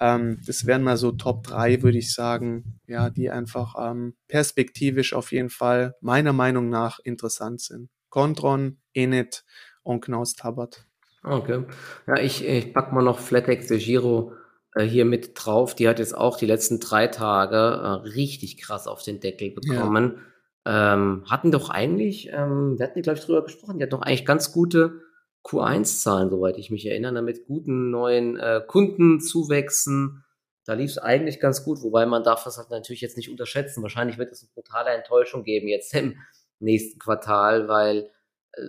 Ähm, 0.00 0.40
das 0.46 0.66
wären 0.66 0.82
mal 0.82 0.96
so 0.96 1.12
Top 1.12 1.44
3, 1.44 1.82
würde 1.82 1.98
ich 1.98 2.12
sagen, 2.12 2.80
ja, 2.86 3.10
die 3.10 3.30
einfach 3.30 3.74
ähm, 3.78 4.14
perspektivisch 4.28 5.12
auf 5.12 5.32
jeden 5.32 5.50
Fall 5.50 5.94
meiner 6.00 6.32
Meinung 6.32 6.68
nach 6.68 6.98
interessant 7.00 7.60
sind. 7.60 7.90
Contron, 8.08 8.78
Init 8.92 9.44
und 9.82 10.04
Knaus 10.04 10.34
Tabbert. 10.34 10.86
Okay. 11.24 11.64
Ja, 12.06 12.18
ich, 12.18 12.44
ich 12.44 12.74
pack 12.74 12.92
mal 12.92 13.02
noch 13.02 13.18
Flatex 13.18 13.68
de 13.68 13.78
Giro 13.78 14.32
äh, 14.74 14.84
hier 14.84 15.04
mit 15.04 15.32
drauf. 15.34 15.74
Die 15.74 15.88
hat 15.88 15.98
jetzt 15.98 16.16
auch 16.16 16.36
die 16.36 16.46
letzten 16.46 16.80
drei 16.80 17.06
Tage 17.06 17.56
äh, 17.56 18.08
richtig 18.10 18.58
krass 18.58 18.86
auf 18.86 19.02
den 19.02 19.20
Deckel 19.20 19.52
bekommen. 19.52 20.14
Ja. 20.16 20.31
Ähm, 20.64 21.24
hatten 21.28 21.50
doch 21.50 21.70
eigentlich, 21.70 22.28
ähm, 22.32 22.78
wir 22.78 22.86
hatten, 22.86 23.02
glaube 23.02 23.18
ich, 23.18 23.24
drüber 23.24 23.42
gesprochen, 23.42 23.78
die 23.78 23.84
hat 23.84 23.92
doch 23.92 24.02
eigentlich 24.02 24.24
ganz 24.24 24.52
gute 24.52 25.00
Q1-Zahlen, 25.44 26.30
soweit 26.30 26.56
ich 26.56 26.70
mich 26.70 26.86
erinnere, 26.86 27.22
mit 27.22 27.46
guten 27.46 27.90
neuen 27.90 28.36
äh, 28.38 28.60
Kundenzuwächsen. 28.66 30.24
Da 30.64 30.74
lief 30.74 30.92
es 30.92 30.98
eigentlich 30.98 31.40
ganz 31.40 31.64
gut, 31.64 31.82
wobei 31.82 32.06
man 32.06 32.22
darf 32.22 32.44
das 32.44 32.58
halt 32.58 32.70
natürlich 32.70 33.00
jetzt 33.00 33.16
nicht 33.16 33.30
unterschätzen. 33.30 33.82
Wahrscheinlich 33.82 34.18
wird 34.18 34.30
es 34.30 34.42
eine 34.42 34.50
brutale 34.54 34.90
Enttäuschung 34.90 35.42
geben 35.42 35.66
jetzt 35.66 35.94
im 35.94 36.16
nächsten 36.60 37.00
Quartal, 37.00 37.66
weil 37.66 38.10
äh, 38.52 38.62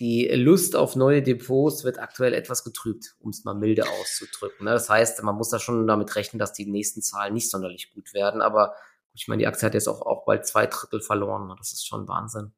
die 0.00 0.26
Lust 0.28 0.76
auf 0.76 0.96
neue 0.96 1.22
Depots 1.22 1.84
wird 1.84 1.98
aktuell 1.98 2.32
etwas 2.32 2.64
getrübt, 2.64 3.16
um 3.20 3.30
es 3.30 3.44
mal 3.44 3.54
milde 3.54 3.84
auszudrücken. 3.86 4.64
Ne? 4.64 4.72
Das 4.72 4.88
heißt, 4.88 5.22
man 5.22 5.36
muss 5.36 5.50
da 5.50 5.58
schon 5.58 5.86
damit 5.86 6.16
rechnen, 6.16 6.38
dass 6.38 6.54
die 6.54 6.64
nächsten 6.64 7.02
Zahlen 7.02 7.34
nicht 7.34 7.50
sonderlich 7.50 7.92
gut 7.92 8.14
werden. 8.14 8.40
Aber 8.40 8.74
ich 9.14 9.28
meine, 9.28 9.40
die 9.40 9.46
Aktie 9.46 9.66
hat 9.66 9.74
jetzt 9.74 9.88
auch, 9.88 10.02
auch 10.02 10.24
bald 10.24 10.46
zwei 10.46 10.66
Drittel 10.66 11.00
verloren. 11.00 11.48
Ne? 11.48 11.54
Das 11.58 11.72
ist 11.72 11.86
schon 11.86 12.08
Wahnsinn. 12.08 12.52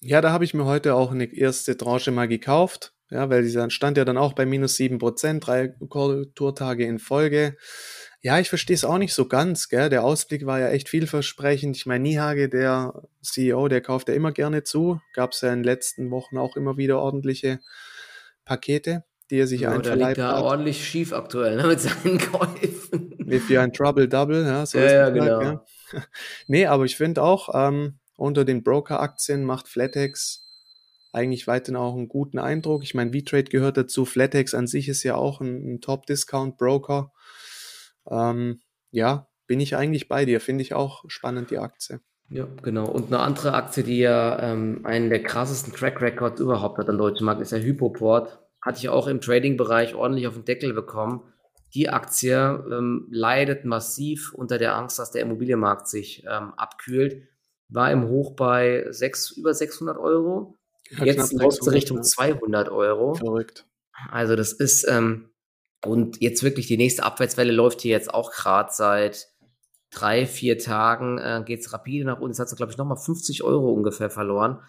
Ja, 0.00 0.20
da 0.20 0.32
habe 0.32 0.44
ich 0.44 0.54
mir 0.54 0.64
heute 0.64 0.94
auch 0.94 1.12
eine 1.12 1.24
erste 1.24 1.76
Tranche 1.76 2.10
mal 2.10 2.28
gekauft. 2.28 2.94
Ja, 3.10 3.30
weil 3.30 3.42
dieser 3.42 3.70
stand 3.70 3.96
ja 3.96 4.04
dann 4.04 4.16
auch 4.16 4.32
bei 4.32 4.46
minus 4.46 4.76
sieben 4.76 4.98
Prozent, 4.98 5.46
drei 5.46 5.68
Korrekturtage 5.68 6.84
in 6.84 6.98
Folge. 6.98 7.56
Ja, 8.22 8.38
ich 8.38 8.48
verstehe 8.48 8.74
es 8.74 8.84
auch 8.84 8.96
nicht 8.96 9.12
so 9.12 9.28
ganz, 9.28 9.68
gell? 9.68 9.90
Der 9.90 10.02
Ausblick 10.02 10.46
war 10.46 10.58
ja 10.58 10.70
echt 10.70 10.88
vielversprechend. 10.88 11.76
Ich 11.76 11.84
meine, 11.84 12.02
Niehage, 12.02 12.48
der 12.48 13.02
CEO, 13.22 13.68
der 13.68 13.82
kauft 13.82 14.08
ja 14.08 14.14
immer 14.14 14.32
gerne 14.32 14.62
zu. 14.62 15.00
Gab 15.12 15.32
es 15.32 15.42
ja 15.42 15.52
in 15.52 15.58
den 15.58 15.64
letzten 15.64 16.10
Wochen 16.10 16.38
auch 16.38 16.56
immer 16.56 16.78
wieder 16.78 16.98
ordentliche 16.98 17.60
Pakete, 18.46 19.04
die 19.30 19.38
er 19.38 19.46
sich 19.46 19.62
ja, 19.62 19.70
einverleibt 19.70 20.00
der 20.00 20.08
liegt 20.08 20.18
da 20.18 20.40
ordentlich 20.40 20.88
schief 20.88 21.12
aktuell 21.12 21.56
ne, 21.56 21.66
mit 21.66 21.80
seinen 21.80 22.18
Käufen. 22.32 23.14
Wie 23.18 23.38
für 23.38 23.60
ein 23.60 23.72
Trouble 23.72 24.08
Double, 24.08 24.44
ja, 24.44 24.64
so 24.64 24.78
ja, 24.78 24.90
ja, 24.90 25.10
genau. 25.10 25.42
ja. 25.42 25.64
nee, 26.46 26.66
aber 26.66 26.84
ich 26.84 26.96
finde 26.96 27.22
auch, 27.22 27.50
ähm, 27.54 27.98
unter 28.16 28.44
den 28.44 28.62
Broker-Aktien 28.62 29.44
macht 29.44 29.68
Flatex 29.68 30.44
eigentlich 31.12 31.46
weiterhin 31.46 31.76
auch 31.76 31.94
einen 31.94 32.08
guten 32.08 32.38
Eindruck. 32.38 32.82
Ich 32.82 32.94
meine, 32.94 33.12
V-Trade 33.12 33.44
gehört 33.44 33.76
dazu. 33.76 34.04
Flatex 34.04 34.52
an 34.54 34.66
sich 34.66 34.88
ist 34.88 35.04
ja 35.04 35.14
auch 35.14 35.40
ein, 35.40 35.74
ein 35.74 35.80
Top-Discount-Broker. 35.80 37.12
Ähm, 38.10 38.60
ja, 38.90 39.28
bin 39.46 39.60
ich 39.60 39.76
eigentlich 39.76 40.08
bei 40.08 40.24
dir. 40.24 40.40
Finde 40.40 40.62
ich 40.62 40.74
auch 40.74 41.04
spannend, 41.06 41.50
die 41.50 41.58
Aktie. 41.58 42.00
Ja, 42.30 42.48
genau. 42.62 42.86
Und 42.86 43.06
eine 43.06 43.20
andere 43.20 43.54
Aktie, 43.54 43.84
die 43.84 43.98
ja 43.98 44.40
ähm, 44.40 44.80
einen 44.84 45.10
der 45.10 45.22
krassesten 45.22 45.72
Track 45.72 46.00
Records 46.00 46.40
überhaupt 46.40 46.78
hat 46.78 46.88
am 46.88 46.98
deutschen 46.98 47.26
Markt, 47.26 47.40
ist 47.40 47.52
ja 47.52 47.58
Hypoport. 47.58 48.40
Hatte 48.60 48.78
ich 48.78 48.88
auch 48.88 49.06
im 49.06 49.20
Trading-Bereich 49.20 49.94
ordentlich 49.94 50.26
auf 50.26 50.34
den 50.34 50.44
Deckel 50.44 50.72
bekommen. 50.72 51.22
Die 51.74 51.88
Aktie 51.88 52.36
ähm, 52.36 53.08
leidet 53.10 53.64
massiv 53.64 54.32
unter 54.32 54.58
der 54.58 54.76
Angst, 54.76 54.98
dass 54.98 55.10
der 55.10 55.22
Immobilienmarkt 55.22 55.88
sich 55.88 56.24
ähm, 56.28 56.54
abkühlt 56.56 57.28
war 57.68 57.90
im 57.90 58.08
Hoch 58.08 58.36
bei 58.36 58.86
sechs, 58.90 59.30
über 59.32 59.54
600 59.54 59.98
Euro. 59.98 60.58
Ja, 60.90 61.04
Jetzt 61.04 61.32
läuft 61.32 61.66
Richtung 61.66 62.02
200 62.02 62.68
Euro. 62.68 63.14
Verrückt. 63.14 63.66
Also 64.10 64.36
das 64.36 64.52
ist, 64.52 64.86
ähm, 64.88 65.30
und 65.84 66.20
jetzt 66.20 66.42
wirklich 66.42 66.66
die 66.66 66.76
nächste 66.76 67.04
Abwärtswelle 67.04 67.52
läuft 67.52 67.80
hier 67.80 67.92
jetzt 67.92 68.12
auch 68.12 68.32
gerade 68.32 68.70
seit 68.72 69.28
drei, 69.90 70.26
vier 70.26 70.58
Tagen, 70.58 71.18
äh, 71.18 71.42
geht 71.44 71.60
es 71.60 71.72
rapide 71.72 72.04
nach 72.04 72.18
unten. 72.18 72.32
Jetzt 72.32 72.40
hat 72.40 72.48
sie, 72.48 72.56
glaube 72.56 72.72
ich, 72.72 72.78
nochmal 72.78 72.96
50 72.96 73.42
Euro 73.44 73.72
ungefähr 73.72 74.10
verloren. 74.10 74.60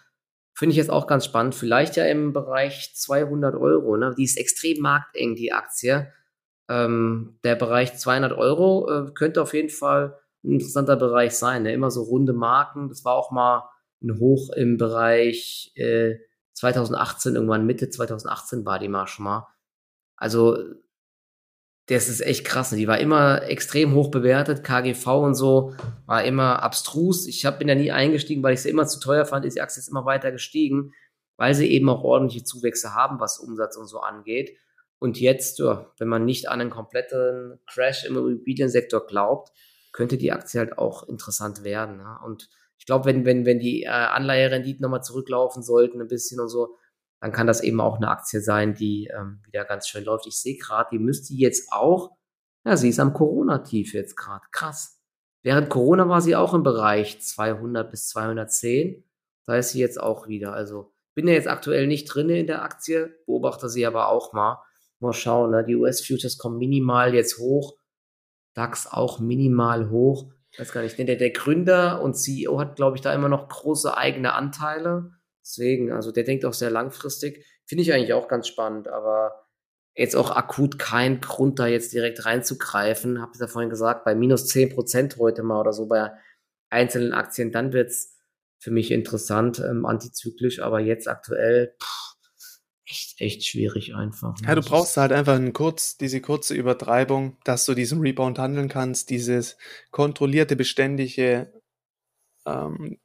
Finde 0.54 0.70
ich 0.70 0.76
jetzt 0.76 0.90
auch 0.90 1.06
ganz 1.06 1.24
spannend. 1.26 1.54
Vielleicht 1.54 1.96
ja 1.96 2.06
im 2.06 2.32
Bereich 2.32 2.92
200 2.94 3.56
Euro. 3.56 3.96
Ne? 3.96 4.14
Die 4.16 4.24
ist 4.24 4.38
extrem 4.38 4.80
markteng, 4.80 5.34
die 5.34 5.52
Aktie. 5.52 6.12
Ähm, 6.68 7.38
der 7.44 7.54
Bereich 7.54 7.96
200 7.96 8.32
Euro 8.32 8.90
äh, 8.90 9.12
könnte 9.12 9.42
auf 9.42 9.54
jeden 9.54 9.70
Fall 9.70 10.18
ein 10.44 10.52
interessanter 10.52 10.96
Bereich 10.96 11.32
sein. 11.34 11.62
Ne? 11.62 11.72
Immer 11.72 11.90
so 11.90 12.02
runde 12.02 12.32
Marken. 12.32 12.88
Das 12.88 13.04
war 13.04 13.14
auch 13.14 13.30
mal 13.30 13.68
ein 14.02 14.18
Hoch 14.18 14.50
im 14.50 14.76
Bereich 14.76 15.72
äh, 15.76 16.16
2018, 16.54 17.34
irgendwann 17.34 17.66
Mitte 17.66 17.90
2018 17.90 18.64
war 18.64 18.78
die 18.78 18.88
mal 18.88 19.06
schon 19.06 19.24
mal. 19.24 19.46
Also 20.16 20.56
das 21.86 22.08
ist 22.08 22.20
echt 22.20 22.44
krass. 22.44 22.70
Die 22.70 22.88
war 22.88 22.98
immer 22.98 23.42
extrem 23.44 23.94
hoch 23.94 24.10
bewertet. 24.10 24.64
KGV 24.64 25.06
und 25.06 25.34
so 25.34 25.74
war 26.06 26.24
immer 26.24 26.62
abstrus. 26.62 27.26
Ich 27.26 27.46
hab, 27.46 27.58
bin 27.58 27.68
da 27.68 27.74
nie 27.74 27.92
eingestiegen, 27.92 28.42
weil 28.42 28.54
ich 28.54 28.62
sie 28.62 28.70
immer 28.70 28.86
zu 28.86 28.98
teuer 28.98 29.24
fand. 29.24 29.44
Ist 29.44 29.56
die 29.56 29.60
Aktie 29.60 29.80
jetzt 29.80 29.88
immer 29.88 30.04
weiter 30.04 30.32
gestiegen, 30.32 30.92
weil 31.36 31.54
sie 31.54 31.70
eben 31.70 31.88
auch 31.88 32.02
ordentliche 32.02 32.44
Zuwächse 32.44 32.94
haben, 32.94 33.20
was 33.20 33.38
Umsatz 33.38 33.76
und 33.76 33.86
so 33.86 34.00
angeht. 34.00 34.56
Und 34.98 35.20
jetzt, 35.20 35.60
wenn 35.60 36.08
man 36.08 36.24
nicht 36.24 36.48
an 36.48 36.60
einen 36.60 36.70
kompletten 36.70 37.60
Crash 37.66 38.04
im 38.04 38.16
Immobiliensektor 38.16 39.06
glaubt, 39.06 39.52
könnte 39.92 40.16
die 40.16 40.32
Aktie 40.32 40.60
halt 40.60 40.78
auch 40.78 41.08
interessant 41.08 41.64
werden. 41.64 41.98
Ja? 41.98 42.20
Und 42.24 42.48
ich 42.78 42.86
glaube, 42.86 43.06
wenn, 43.06 43.24
wenn, 43.24 43.46
wenn 43.46 43.58
die 43.58 43.82
äh, 43.82 43.88
Anleiherenditen 43.88 44.82
nochmal 44.82 45.02
zurücklaufen 45.02 45.62
sollten, 45.62 46.00
ein 46.00 46.08
bisschen 46.08 46.40
und 46.40 46.48
so, 46.48 46.76
dann 47.20 47.32
kann 47.32 47.46
das 47.46 47.62
eben 47.62 47.80
auch 47.80 47.96
eine 47.96 48.08
Aktie 48.08 48.40
sein, 48.40 48.74
die 48.74 49.10
ähm, 49.14 49.40
wieder 49.46 49.64
ganz 49.64 49.88
schön 49.88 50.04
läuft. 50.04 50.26
Ich 50.26 50.40
sehe 50.40 50.58
gerade, 50.58 50.90
die 50.92 50.98
müsste 50.98 51.34
jetzt 51.34 51.72
auch, 51.72 52.16
ja, 52.64 52.76
sie 52.76 52.90
ist 52.90 53.00
am 53.00 53.14
Corona-Tief 53.14 53.94
jetzt 53.94 54.16
gerade. 54.16 54.44
Krass. 54.52 55.00
Während 55.42 55.70
Corona 55.70 56.08
war 56.08 56.20
sie 56.20 56.36
auch 56.36 56.54
im 56.54 56.62
Bereich 56.62 57.20
200 57.20 57.90
bis 57.90 58.08
210. 58.08 59.04
Da 59.46 59.56
ist 59.56 59.70
sie 59.70 59.80
jetzt 59.80 60.00
auch 60.00 60.28
wieder. 60.28 60.52
Also 60.52 60.92
bin 61.14 61.28
ja 61.28 61.34
jetzt 61.34 61.48
aktuell 61.48 61.86
nicht 61.86 62.06
drin 62.06 62.28
in 62.28 62.46
der 62.46 62.62
Aktie, 62.62 63.16
beobachte 63.26 63.68
sie 63.68 63.86
aber 63.86 64.08
auch 64.08 64.32
mal. 64.32 64.62
Mal 65.00 65.12
schauen, 65.12 65.50
ne? 65.50 65.64
die 65.64 65.76
US-Futures 65.76 66.38
kommen 66.38 66.58
minimal 66.58 67.14
jetzt 67.14 67.38
hoch. 67.38 67.76
DAX 68.54 68.86
auch 68.86 69.20
minimal 69.20 69.90
hoch. 69.90 70.32
Weiß 70.56 70.72
gar 70.72 70.82
nicht. 70.82 70.98
Der, 70.98 71.16
der 71.16 71.30
Gründer 71.30 72.00
und 72.00 72.14
CEO 72.14 72.58
hat, 72.58 72.76
glaube 72.76 72.96
ich, 72.96 73.02
da 73.02 73.12
immer 73.12 73.28
noch 73.28 73.48
große 73.48 73.96
eigene 73.96 74.32
Anteile. 74.32 75.10
Deswegen, 75.42 75.92
also 75.92 76.12
der 76.12 76.24
denkt 76.24 76.44
auch 76.44 76.54
sehr 76.54 76.70
langfristig. 76.70 77.44
Finde 77.66 77.82
ich 77.82 77.92
eigentlich 77.92 78.14
auch 78.14 78.28
ganz 78.28 78.48
spannend, 78.48 78.88
aber 78.88 79.46
jetzt 79.94 80.16
auch 80.16 80.30
akut 80.30 80.78
kein 80.78 81.20
Grund, 81.20 81.58
da 81.58 81.66
jetzt 81.66 81.92
direkt 81.92 82.24
reinzugreifen. 82.24 83.20
Habe 83.20 83.32
ich 83.34 83.40
ja 83.40 83.46
vorhin 83.46 83.70
gesagt, 83.70 84.04
bei 84.04 84.14
minus 84.14 84.46
10% 84.46 85.18
heute 85.18 85.42
mal 85.42 85.60
oder 85.60 85.72
so 85.72 85.86
bei 85.86 86.12
einzelnen 86.70 87.12
Aktien, 87.12 87.52
dann 87.52 87.72
wird's 87.72 88.16
für 88.58 88.70
mich 88.70 88.90
interessant, 88.90 89.60
ähm, 89.60 89.84
antizyklisch, 89.84 90.60
aber 90.60 90.80
jetzt 90.80 91.08
aktuell 91.08 91.76
pff, 91.80 92.15
echt, 92.86 93.20
echt 93.20 93.44
schwierig 93.44 93.94
einfach. 93.94 94.38
Ne? 94.40 94.48
Ja, 94.48 94.54
du 94.54 94.62
brauchst 94.62 94.96
halt 94.96 95.12
einfach 95.12 95.34
einen 95.34 95.52
kurz, 95.52 95.96
diese 95.96 96.20
kurze 96.20 96.54
Übertreibung, 96.54 97.36
dass 97.44 97.64
du 97.66 97.74
diesen 97.74 98.00
Rebound 98.00 98.38
handeln 98.38 98.68
kannst, 98.68 99.10
dieses 99.10 99.56
kontrollierte, 99.90 100.56
beständige 100.56 101.52
ähm, 102.46 102.98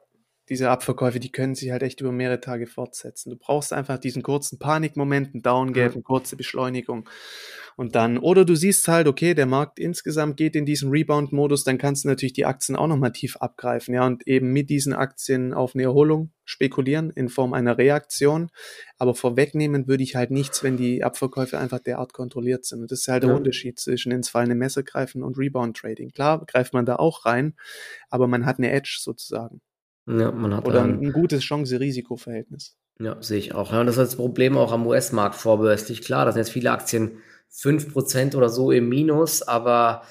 diese 0.52 0.70
Abverkäufe, 0.70 1.22
die 1.22 1.32
können 1.32 1.56
sich 1.56 1.72
halt 1.72 1.82
echt 1.82 2.02
über 2.02 2.12
mehrere 2.12 2.42
Tage 2.42 2.68
fortsetzen. 2.68 3.30
Du 3.30 3.38
brauchst 3.38 3.72
einfach 3.72 3.98
diesen 3.98 4.22
kurzen 4.22 4.60
Panikmoment, 4.60 5.34
einen 5.34 5.42
Downgap, 5.42 5.94
eine 5.94 6.02
kurze 6.02 6.36
Beschleunigung. 6.36 7.08
Und 7.78 7.96
dann, 7.96 8.18
oder 8.18 8.44
du 8.44 8.54
siehst 8.56 8.90
halt, 8.90 9.08
okay, 9.08 9.34
der 9.34 9.46
Markt 9.46 9.80
insgesamt 9.80 10.36
geht 10.36 10.58
in 10.58 10.66
diesen 10.66 10.92
Rebound-Modus, 10.92 11.64
dann 11.64 11.78
kannst 11.78 12.04
du 12.04 12.10
natürlich 12.10 12.34
die 12.34 12.46
Aktien 12.46 12.76
auch 12.76 12.88
nochmal 12.88 13.14
tief 13.14 13.38
abgreifen, 13.38 13.94
ja, 13.94 14.06
und 14.06 14.28
eben 14.28 14.52
mit 14.52 14.70
diesen 14.70 14.92
Aktien 14.92 15.54
auf 15.54 15.74
eine 15.74 15.84
Erholung 15.84 16.34
spekulieren 16.44 17.12
in 17.12 17.30
Form 17.30 17.54
einer 17.54 17.78
Reaktion. 17.78 18.50
Aber 18.98 19.16
vorwegnehmen 19.16 19.88
würde 19.88 20.04
ich 20.04 20.18
halt 20.18 20.32
nichts, 20.32 20.64
wenn 20.64 20.76
die 20.76 21.02
Abverkäufe 21.02 21.60
einfach 21.60 21.80
derart 21.80 22.12
kontrolliert 22.12 22.66
sind. 22.66 22.82
Und 22.82 22.92
das 22.92 23.00
ist 23.00 23.08
halt 23.08 23.24
ja. 23.24 23.30
der 23.30 23.38
Unterschied 23.38 23.80
zwischen 23.80 24.12
ins 24.12 24.28
fallende 24.28 24.56
Messer 24.56 24.84
greifen 24.84 25.24
und 25.24 25.38
Rebound-Trading. 25.38 26.10
Klar, 26.10 26.46
greift 26.46 26.74
man 26.74 26.86
da 26.86 26.98
auch 26.98 27.26
rein, 27.26 27.56
aber 28.10 28.28
man 28.28 28.46
hat 28.46 28.58
eine 28.58 28.70
Edge 28.70 28.98
sozusagen. 29.00 29.62
Ja, 30.08 30.32
man 30.32 30.56
hat 30.56 30.66
Oder 30.66 30.84
ein, 30.84 31.00
ein 31.00 31.12
gutes 31.12 31.44
Chance-Risiko-Verhältnis. 31.44 32.78
Ja, 33.00 33.22
sehe 33.22 33.38
ich 33.38 33.54
auch. 33.54 33.72
Ja, 33.72 33.82
und 33.82 33.88
das 33.88 33.98
ist 33.98 34.12
das 34.12 34.16
Problem 34.16 34.58
auch 34.58 34.72
am 34.72 34.86
US-Markt 34.86 35.36
vorbörslich. 35.36 36.02
Klar, 36.02 36.26
da 36.26 36.32
sind 36.32 36.40
jetzt 36.40 36.52
viele 36.52 36.72
Aktien 36.72 37.18
5% 37.50 38.36
oder 38.36 38.50
so 38.50 38.72
im 38.72 38.90
Minus, 38.90 39.42
aber 39.42 40.04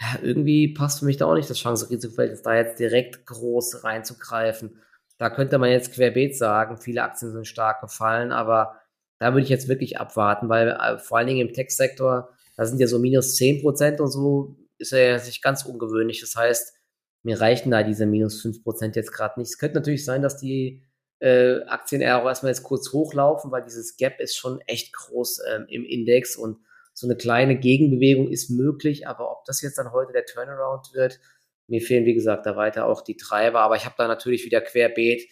ja, 0.00 0.18
irgendwie 0.22 0.72
passt 0.72 1.00
für 1.00 1.04
mich 1.04 1.16
da 1.16 1.26
auch 1.26 1.34
nicht 1.34 1.50
das 1.50 1.58
Chance-Risiko-Verhältnis, 1.58 2.42
da 2.42 2.54
jetzt 2.54 2.78
direkt 2.78 3.26
groß 3.26 3.84
reinzugreifen. 3.84 4.78
Da 5.18 5.28
könnte 5.28 5.58
man 5.58 5.70
jetzt 5.70 5.92
querbeet 5.92 6.36
sagen, 6.36 6.78
viele 6.78 7.02
Aktien 7.02 7.32
sind 7.32 7.46
stark 7.46 7.82
gefallen, 7.82 8.32
aber 8.32 8.80
da 9.18 9.34
würde 9.34 9.42
ich 9.42 9.50
jetzt 9.50 9.68
wirklich 9.68 10.00
abwarten, 10.00 10.48
weil 10.48 10.68
äh, 10.68 10.98
vor 10.98 11.18
allen 11.18 11.26
Dingen 11.26 11.46
im 11.46 11.52
Tech-Sektor, 11.52 12.30
da 12.56 12.64
sind 12.64 12.80
ja 12.80 12.86
so 12.86 12.98
minus 12.98 13.36
10% 13.36 14.00
und 14.00 14.10
so, 14.10 14.56
ist 14.78 14.92
ja 14.92 15.16
nicht 15.16 15.42
ganz 15.42 15.64
ungewöhnlich. 15.64 16.20
Das 16.20 16.34
heißt, 16.36 16.74
mir 17.22 17.40
reichen 17.40 17.70
da 17.70 17.82
diese 17.82 18.06
minus 18.06 18.42
5% 18.42 18.96
jetzt 18.96 19.12
gerade 19.12 19.38
nicht. 19.38 19.50
Es 19.50 19.58
könnte 19.58 19.76
natürlich 19.76 20.04
sein, 20.04 20.22
dass 20.22 20.38
die 20.38 20.82
äh, 21.20 21.62
Aktien 21.64 22.00
eher 22.00 22.22
auch 22.22 22.26
erstmal 22.26 22.52
jetzt 22.52 22.62
kurz 22.62 22.92
hochlaufen, 22.92 23.50
weil 23.50 23.62
dieses 23.62 23.96
Gap 23.96 24.20
ist 24.20 24.36
schon 24.36 24.60
echt 24.66 24.92
groß 24.94 25.42
ähm, 25.52 25.66
im 25.68 25.84
Index 25.84 26.36
und 26.36 26.58
so 26.92 27.06
eine 27.06 27.16
kleine 27.16 27.56
Gegenbewegung 27.58 28.28
ist 28.28 28.50
möglich, 28.50 29.06
aber 29.06 29.30
ob 29.30 29.44
das 29.44 29.62
jetzt 29.62 29.78
dann 29.78 29.92
heute 29.92 30.12
der 30.12 30.24
Turnaround 30.24 30.92
wird, 30.92 31.20
mir 31.68 31.80
fehlen, 31.80 32.04
wie 32.04 32.14
gesagt, 32.14 32.46
da 32.46 32.56
weiter 32.56 32.86
auch 32.86 33.02
die 33.02 33.16
Treiber, 33.16 33.60
aber 33.60 33.76
ich 33.76 33.84
habe 33.84 33.94
da 33.96 34.08
natürlich 34.08 34.44
wieder 34.44 34.60
querbeet 34.60 35.30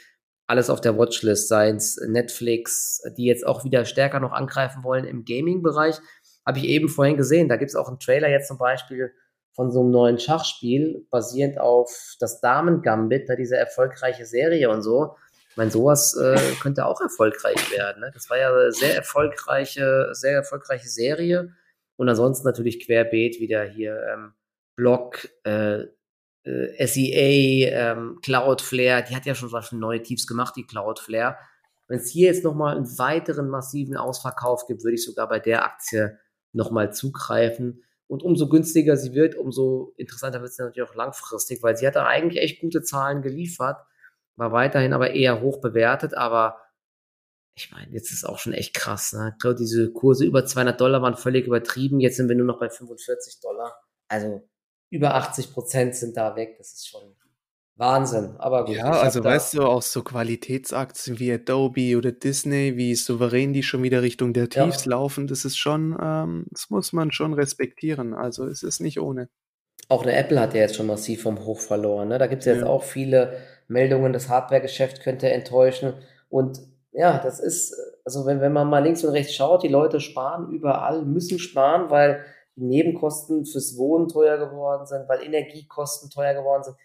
alles 0.49 0.71
auf 0.71 0.81
der 0.81 0.97
Watchlist, 0.97 1.49
seien 1.49 1.77
es 1.77 2.01
Netflix, 2.09 3.03
die 3.19 3.27
jetzt 3.27 3.47
auch 3.47 3.65
wieder 3.65 3.85
stärker 3.85 4.19
noch 4.19 4.33
angreifen 4.33 4.83
wollen 4.83 5.05
im 5.05 5.27
Gaming-Bereich. 5.27 5.97
Habe 6.47 6.59
ich 6.59 6.65
eben 6.65 6.89
vorhin 6.89 7.19
gesehen, 7.19 7.51
da 7.51 7.57
gibt 7.57 7.69
es 7.69 7.77
auch 7.77 7.89
einen 7.89 7.99
Trailer 7.99 8.31
jetzt 8.31 8.49
zum 8.49 8.57
Beispiel 8.57 9.13
von 9.59 9.73
so 9.73 9.81
einem 9.81 9.91
neuen 9.91 10.21
Schachspiel, 10.21 11.05
basierend 11.11 11.59
auf 11.59 12.15
das 12.21 12.41
Damen-Gambit, 12.41 13.29
da 13.29 13.35
diese 13.35 13.57
erfolgreiche 13.57 14.25
Serie 14.25 14.71
und 14.71 14.83
so. 14.83 15.17
Ich 15.51 15.57
meine, 15.57 15.73
sowas 15.73 16.15
äh, 16.17 16.39
könnte 16.63 16.87
auch 16.87 17.01
erfolgreich 17.01 17.73
werden. 17.73 18.03
Ne? 18.03 18.13
Das 18.15 18.31
war 18.31 18.39
ja 18.39 18.53
eine 18.53 18.71
sehr 18.71 18.95
erfolgreiche, 18.95 20.11
sehr 20.13 20.35
erfolgreiche 20.35 20.89
Serie. 20.89 21.57
Und 21.97 22.09
ansonsten 22.09 22.47
natürlich 22.47 22.87
querbeet 22.87 23.41
wieder 23.41 23.65
hier 23.65 24.01
ähm, 24.13 24.33
Block, 24.77 25.29
äh, 25.43 25.87
äh, 26.45 26.87
SEA, 26.87 27.69
ähm, 27.73 28.21
Cloudflare, 28.23 29.07
die 29.11 29.17
hat 29.17 29.27
ja 29.27 29.35
schon 29.35 29.51
was 29.51 29.73
neue 29.73 30.05
Tiefs 30.05 30.29
gemacht, 30.29 30.55
die 30.57 30.69
Cloudflare. 30.69 31.37
Wenn 31.89 31.99
es 31.99 32.09
hier 32.09 32.29
jetzt 32.29 32.45
nochmal 32.45 32.77
einen 32.77 32.97
weiteren 32.97 33.49
massiven 33.49 33.97
Ausverkauf 33.97 34.69
gibt, 34.69 34.85
würde 34.85 34.95
ich 34.95 35.05
sogar 35.05 35.29
bei 35.29 35.41
der 35.41 35.65
Aktie 35.65 36.17
nochmal 36.53 36.93
zugreifen. 36.93 37.83
Und 38.09 38.23
umso 38.23 38.49
günstiger 38.49 38.97
sie 38.97 39.13
wird, 39.13 39.35
umso 39.35 39.93
interessanter 39.97 40.41
wird 40.41 40.53
sie 40.53 40.63
natürlich 40.63 40.89
auch 40.89 40.95
langfristig, 40.95 41.63
weil 41.63 41.77
sie 41.77 41.87
hat 41.87 41.97
da 41.97 42.07
eigentlich 42.07 42.43
echt 42.43 42.61
gute 42.61 42.83
Zahlen 42.83 43.23
geliefert, 43.23 43.79
war 44.37 44.51
weiterhin 44.53 44.95
aber 44.95 45.13
eher 45.13 45.41
hoch 45.43 45.61
bewertet, 45.61 46.15
aber 46.15 46.59
ich 47.55 47.73
meine, 47.73 47.93
jetzt 47.93 48.13
ist 48.13 48.25
auch 48.25 48.39
schon 48.39 48.53
echt 48.53 48.73
krass. 48.73 49.13
Ne? 49.13 49.33
Ich 49.35 49.41
glaube, 49.41 49.57
diese 49.57 49.93
Kurse 49.93 50.25
über 50.25 50.47
200 50.47 50.81
Dollar 50.81 51.03
waren 51.03 51.17
völlig 51.17 51.47
übertrieben. 51.47 51.99
Jetzt 51.99 52.17
sind 52.17 52.29
wir 52.29 52.37
nur 52.37 52.47
noch 52.47 52.61
bei 52.61 52.71
45 52.71 53.41
Dollar. 53.41 53.77
Also 54.07 54.49
über 54.91 55.17
80 55.17 55.53
Prozent 55.53 55.97
sind 55.97 56.17
da 56.17 56.37
weg. 56.37 56.55
Das 56.57 56.73
ist 56.73 56.87
schon 56.87 57.17
Wahnsinn, 57.79 58.35
aber 58.39 58.65
gut. 58.65 58.75
Ja, 58.75 58.91
also 58.91 59.23
weißt 59.23 59.55
du, 59.55 59.63
auch 59.63 59.83
so 59.83 60.03
Qualitätsaktien 60.03 61.21
wie 61.21 61.33
Adobe 61.33 61.97
oder 61.97 62.11
Disney, 62.11 62.77
wie 62.77 62.97
souverän 62.97 63.53
die 63.53 63.63
schon 63.63 63.85
wieder 63.85 64.03
Richtung 64.03 64.33
der 64.33 64.49
Tiefs 64.49 64.85
ja. 64.85 64.91
laufen, 64.91 65.29
das 65.29 65.45
ist 65.45 65.57
schon, 65.57 65.97
ähm, 66.03 66.47
das 66.51 66.71
muss 66.71 66.93
man 66.93 67.13
schon 67.13 67.35
respektieren. 67.35 68.15
Also 68.15 68.47
es 68.47 68.65
ist 68.65 68.81
nicht 68.81 69.01
ohne. 69.01 69.29
Auch 69.89 70.03
eine 70.03 70.17
Apple 70.17 70.41
hat 70.41 70.55
ja 70.55 70.63
jetzt 70.63 70.75
schon 70.75 70.89
massiv 70.89 71.23
vom 71.23 71.45
Hoch 71.45 71.61
verloren. 71.61 72.09
Ne? 72.09 72.19
Da 72.19 72.27
gibt 72.27 72.41
es 72.41 72.47
ja 72.47 72.55
jetzt 72.55 72.65
auch 72.65 72.83
viele 72.83 73.39
Meldungen, 73.69 74.13
das 74.13 74.29
Hardware-Geschäft 74.29 75.01
könnte 75.01 75.31
enttäuschen. 75.31 75.95
Und 76.29 76.59
ja, 76.91 77.21
das 77.23 77.39
ist, 77.39 77.77
also 78.05 78.27
wenn, 78.27 78.41
wenn 78.41 78.53
man 78.53 78.69
mal 78.69 78.81
links 78.81 79.05
und 79.05 79.13
rechts 79.13 79.35
schaut, 79.35 79.63
die 79.63 79.69
Leute 79.69 80.01
sparen 80.01 80.51
überall, 80.51 81.05
müssen 81.05 81.39
sparen, 81.39 81.91
weil 81.91 82.25
die 82.57 82.65
Nebenkosten 82.65 83.47
fürs 83.47 83.77
Wohnen 83.79 84.09
teuer 84.09 84.37
geworden 84.37 84.85
sind, 84.85 85.09
weil 85.09 85.23
Energiekosten 85.23 86.11
teuer 86.11 86.35
geworden 86.35 86.65
sind 86.65 86.77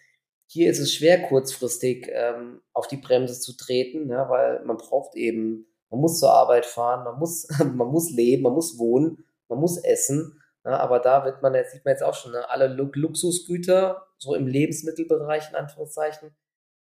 hier 0.54 0.70
ist 0.70 0.78
es 0.78 0.94
schwer, 0.94 1.20
kurzfristig 1.20 2.08
ähm, 2.12 2.60
auf 2.72 2.86
die 2.86 2.96
Bremse 2.96 3.40
zu 3.40 3.56
treten, 3.56 4.08
ja, 4.08 4.30
weil 4.30 4.64
man 4.64 4.76
braucht 4.76 5.16
eben, 5.16 5.66
man 5.90 6.00
muss 6.00 6.20
zur 6.20 6.30
Arbeit 6.30 6.64
fahren, 6.64 7.02
man 7.02 7.18
muss, 7.18 7.48
man 7.58 7.88
muss 7.88 8.12
leben, 8.12 8.44
man 8.44 8.52
muss 8.52 8.78
wohnen, 8.78 9.24
man 9.48 9.58
muss 9.58 9.82
essen. 9.82 10.40
Ja, 10.64 10.78
aber 10.78 11.00
da 11.00 11.24
wird 11.24 11.42
man, 11.42 11.54
jetzt 11.54 11.72
sieht 11.72 11.84
man 11.84 11.90
jetzt 11.90 12.04
auch 12.04 12.14
schon, 12.14 12.30
ne, 12.30 12.48
alle 12.48 12.68
Luxusgüter, 12.68 14.06
so 14.16 14.36
im 14.36 14.46
Lebensmittelbereich 14.46 15.50
in 15.50 15.56
Anführungszeichen, 15.56 16.30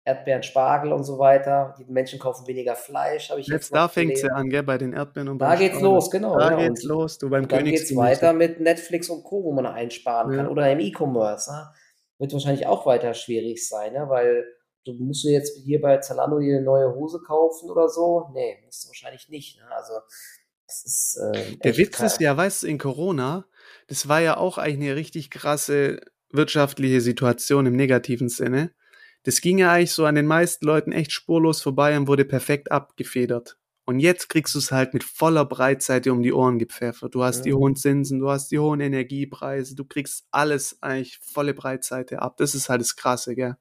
Erdbeeren, 0.04 0.42
Spargel 0.42 0.92
und 0.92 1.04
so 1.04 1.20
weiter. 1.20 1.76
Die 1.78 1.84
Menschen 1.84 2.18
kaufen 2.18 2.48
weniger 2.48 2.74
Fleisch, 2.74 3.30
habe 3.30 3.40
ich 3.40 3.46
jetzt. 3.46 3.54
Jetzt 3.54 3.74
da 3.74 3.86
fängt 3.86 4.14
es 4.14 4.22
ja 4.22 4.32
an, 4.32 4.50
gell, 4.50 4.64
bei 4.64 4.78
den 4.78 4.94
Erdbeeren 4.94 5.28
und 5.28 5.38
Da 5.38 5.54
geht's 5.54 5.76
Spargel. 5.76 5.88
los, 5.88 6.10
genau. 6.10 6.36
Da 6.36 6.48
genau. 6.48 6.60
geht's 6.62 6.82
los, 6.82 7.18
du 7.18 7.30
beim 7.30 7.46
Dann 7.46 7.64
geht's 7.64 7.94
weiter 7.94 8.32
mit 8.32 8.58
Netflix 8.58 9.08
und 9.08 9.22
Co., 9.22 9.44
wo 9.44 9.52
man 9.52 9.66
einsparen 9.66 10.32
ja. 10.32 10.38
kann 10.38 10.48
oder 10.48 10.68
im 10.72 10.80
E-Commerce. 10.80 11.52
Ne? 11.52 11.68
Wird 12.20 12.32
wahrscheinlich 12.32 12.66
auch 12.66 12.86
weiter 12.86 13.14
schwierig 13.14 13.66
sein, 13.66 13.94
ne? 13.94 14.06
weil 14.08 14.44
du 14.84 14.92
musst 14.92 15.24
du 15.24 15.28
jetzt 15.28 15.58
hier 15.64 15.80
bei 15.80 15.98
Zalando 15.98 16.38
dir 16.38 16.56
eine 16.56 16.64
neue 16.64 16.94
Hose 16.94 17.20
kaufen 17.26 17.70
oder 17.70 17.88
so? 17.88 18.28
Nee, 18.34 18.58
musst 18.64 18.84
du 18.84 18.88
wahrscheinlich 18.88 19.28
nicht. 19.28 19.58
Ne? 19.58 19.64
Also 19.70 19.94
das 20.66 20.84
ist 20.84 21.16
äh, 21.16 21.56
Der 21.56 21.76
Witz 21.76 21.96
krass. 21.96 22.12
ist 22.12 22.20
ja, 22.20 22.36
weißt 22.36 22.62
du, 22.62 22.66
in 22.66 22.78
Corona, 22.78 23.46
das 23.88 24.06
war 24.08 24.20
ja 24.20 24.36
auch 24.36 24.58
eigentlich 24.58 24.90
eine 24.90 24.96
richtig 24.96 25.30
krasse 25.30 26.00
wirtschaftliche 26.30 27.00
Situation 27.00 27.66
im 27.66 27.74
negativen 27.74 28.28
Sinne. 28.28 28.72
Das 29.24 29.40
ging 29.40 29.58
ja 29.58 29.72
eigentlich 29.72 29.92
so 29.92 30.04
an 30.04 30.14
den 30.14 30.26
meisten 30.26 30.64
Leuten 30.64 30.92
echt 30.92 31.12
spurlos 31.12 31.60
vorbei 31.60 31.96
und 31.96 32.06
wurde 32.06 32.24
perfekt 32.24 32.70
abgefedert. 32.70 33.58
Und 33.90 33.98
jetzt 33.98 34.28
kriegst 34.28 34.54
du 34.54 34.60
es 34.60 34.70
halt 34.70 34.94
mit 34.94 35.02
voller 35.02 35.44
Breitseite 35.44 36.12
um 36.12 36.22
die 36.22 36.32
Ohren 36.32 36.60
gepfeffert. 36.60 37.12
Du 37.12 37.24
hast 37.24 37.38
ja. 37.38 37.42
die 37.46 37.54
hohen 37.54 37.74
Zinsen, 37.74 38.20
du 38.20 38.30
hast 38.30 38.52
die 38.52 38.60
hohen 38.60 38.78
Energiepreise, 38.78 39.74
du 39.74 39.84
kriegst 39.84 40.28
alles 40.30 40.80
eigentlich 40.80 41.18
volle 41.18 41.54
Breitseite 41.54 42.22
ab. 42.22 42.36
Das 42.36 42.54
ist 42.54 42.68
halt 42.68 42.82
das 42.82 42.94
Krasse, 42.94 43.34
gell? 43.34 43.56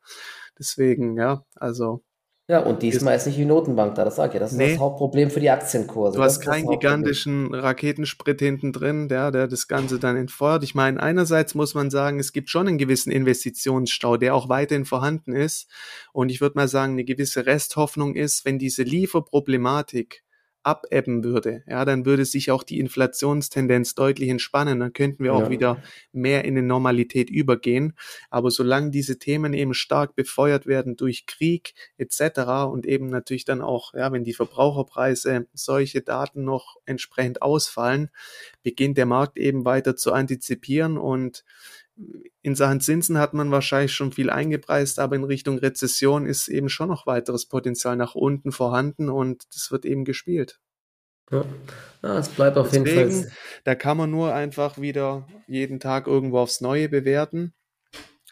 Deswegen, 0.60 1.18
ja, 1.18 1.48
also 1.56 2.04
ja, 2.50 2.62
und 2.62 2.82
diesmal 2.82 3.16
ist 3.16 3.28
nicht 3.28 3.38
die 3.38 3.46
Notenbank 3.46 3.94
da, 3.94 4.04
das 4.04 4.16
sag 4.16 4.30
ich 4.30 4.34
ja. 4.34 4.40
Das 4.40 4.54
ist 4.54 4.58
nee. 4.58 4.72
das 4.72 4.80
Hauptproblem 4.80 5.30
für 5.30 5.40
die 5.40 5.52
Aktienkurse. 5.52 6.18
Du 6.18 6.24
hast 6.24 6.42
keinen 6.42 6.68
gigantischen 6.68 7.54
Raketensprit 7.54 8.40
hinten 8.40 8.74
drin, 8.74 9.08
der, 9.08 9.30
der 9.30 9.48
das 9.48 9.68
Ganze 9.68 10.00
dann 10.00 10.18
entfeuert. 10.18 10.64
Ich 10.64 10.74
meine, 10.74 11.00
einerseits 11.00 11.54
muss 11.54 11.76
man 11.76 11.92
sagen, 11.92 12.20
es 12.20 12.34
gibt 12.34 12.50
schon 12.50 12.68
einen 12.68 12.80
gewissen 12.80 13.12
Investitionsstau, 13.12 14.18
der 14.18 14.34
auch 14.34 14.50
weiterhin 14.50 14.86
vorhanden 14.86 15.34
ist. 15.34 15.70
Und 16.12 16.30
ich 16.30 16.42
würde 16.42 16.58
mal 16.58 16.68
sagen, 16.68 16.94
eine 16.94 17.06
gewisse 17.06 17.46
Resthoffnung 17.46 18.16
ist, 18.16 18.46
wenn 18.46 18.58
diese 18.58 18.82
Lieferproblematik 18.82 20.24
abebben 20.64 21.24
würde, 21.24 21.64
ja, 21.68 21.86
dann 21.86 22.06
würde 22.06 22.26
sich 22.26 22.52
auch 22.52 22.64
die 22.64 22.80
Inflationstendenz 22.80 23.96
deutlich 23.96 24.30
entspannen. 24.30 24.80
Dann 24.80 24.94
könnten 24.94 25.24
wir 25.24 25.34
auch 25.34 25.44
ja. 25.44 25.50
wieder 25.50 25.84
mehr 26.12 26.44
in 26.46 26.58
eine 26.58 26.68
Normalität 26.68 27.30
übergehen. 27.30 27.94
Aber 28.30 28.52
solange 28.52 28.92
diese 28.92 29.18
Themen 29.20 29.54
eben 29.54 29.74
stark 29.74 30.16
befeuert 30.16 30.68
werden 30.68 30.98
durch 30.98 31.26
Krieg 31.26 31.74
etc. 31.98 32.68
und 32.70 32.86
eben 32.86 33.08
natürlich 33.08 33.46
dann 33.46 33.62
auch, 33.62 33.94
ja, 33.94 34.12
wenn 34.12 34.24
die 34.24 34.34
Verbraucherpreise 34.34 35.48
solche 35.54 36.02
Daten 36.02 36.44
noch 36.44 36.78
entsprechend 36.86 37.42
ausfallen, 37.42 38.10
beginnt 38.62 38.98
der 38.98 39.06
Markt 39.06 39.38
eben 39.38 39.66
weiter 39.66 39.96
zu 39.96 40.12
antizipieren 40.12 40.98
und 40.98 41.44
in 42.42 42.56
Sachen 42.56 42.82
Zinsen 42.82 43.18
hat 43.18 43.34
man 43.34 43.52
wahrscheinlich 43.52 43.94
schon 43.94 44.12
viel 44.12 44.30
eingepreist, 44.30 45.00
aber 45.00 45.16
in 45.16 45.24
Richtung 45.24 45.58
Rezession 45.58 46.26
ist 46.26 46.48
eben 46.48 46.70
schon 46.70 46.90
noch 46.90 47.06
weiteres 47.06 47.46
Potenzial 47.46 47.96
nach 47.96 48.16
unten 48.16 48.52
vorhanden 48.52 49.10
und 49.10 49.44
das 49.54 49.72
wird 49.72 49.86
eben 49.86 50.06
gespielt. 50.06 50.60
Ja, 51.32 51.46
ja 52.02 52.18
es 52.18 52.30
bleibt 52.30 52.58
auf 52.58 52.70
Deswegen, 52.72 52.98
jeden 52.98 53.24
Fall. 53.24 53.32
Da 53.66 53.76
kann 53.76 53.98
man 53.98 54.10
nur 54.10 54.34
einfach 54.34 54.80
wieder 54.80 55.28
jeden 55.48 55.80
Tag 55.80 56.08
irgendwo 56.08 56.40
aufs 56.40 56.62
Neue 56.62 56.90
bewerten 56.90 57.54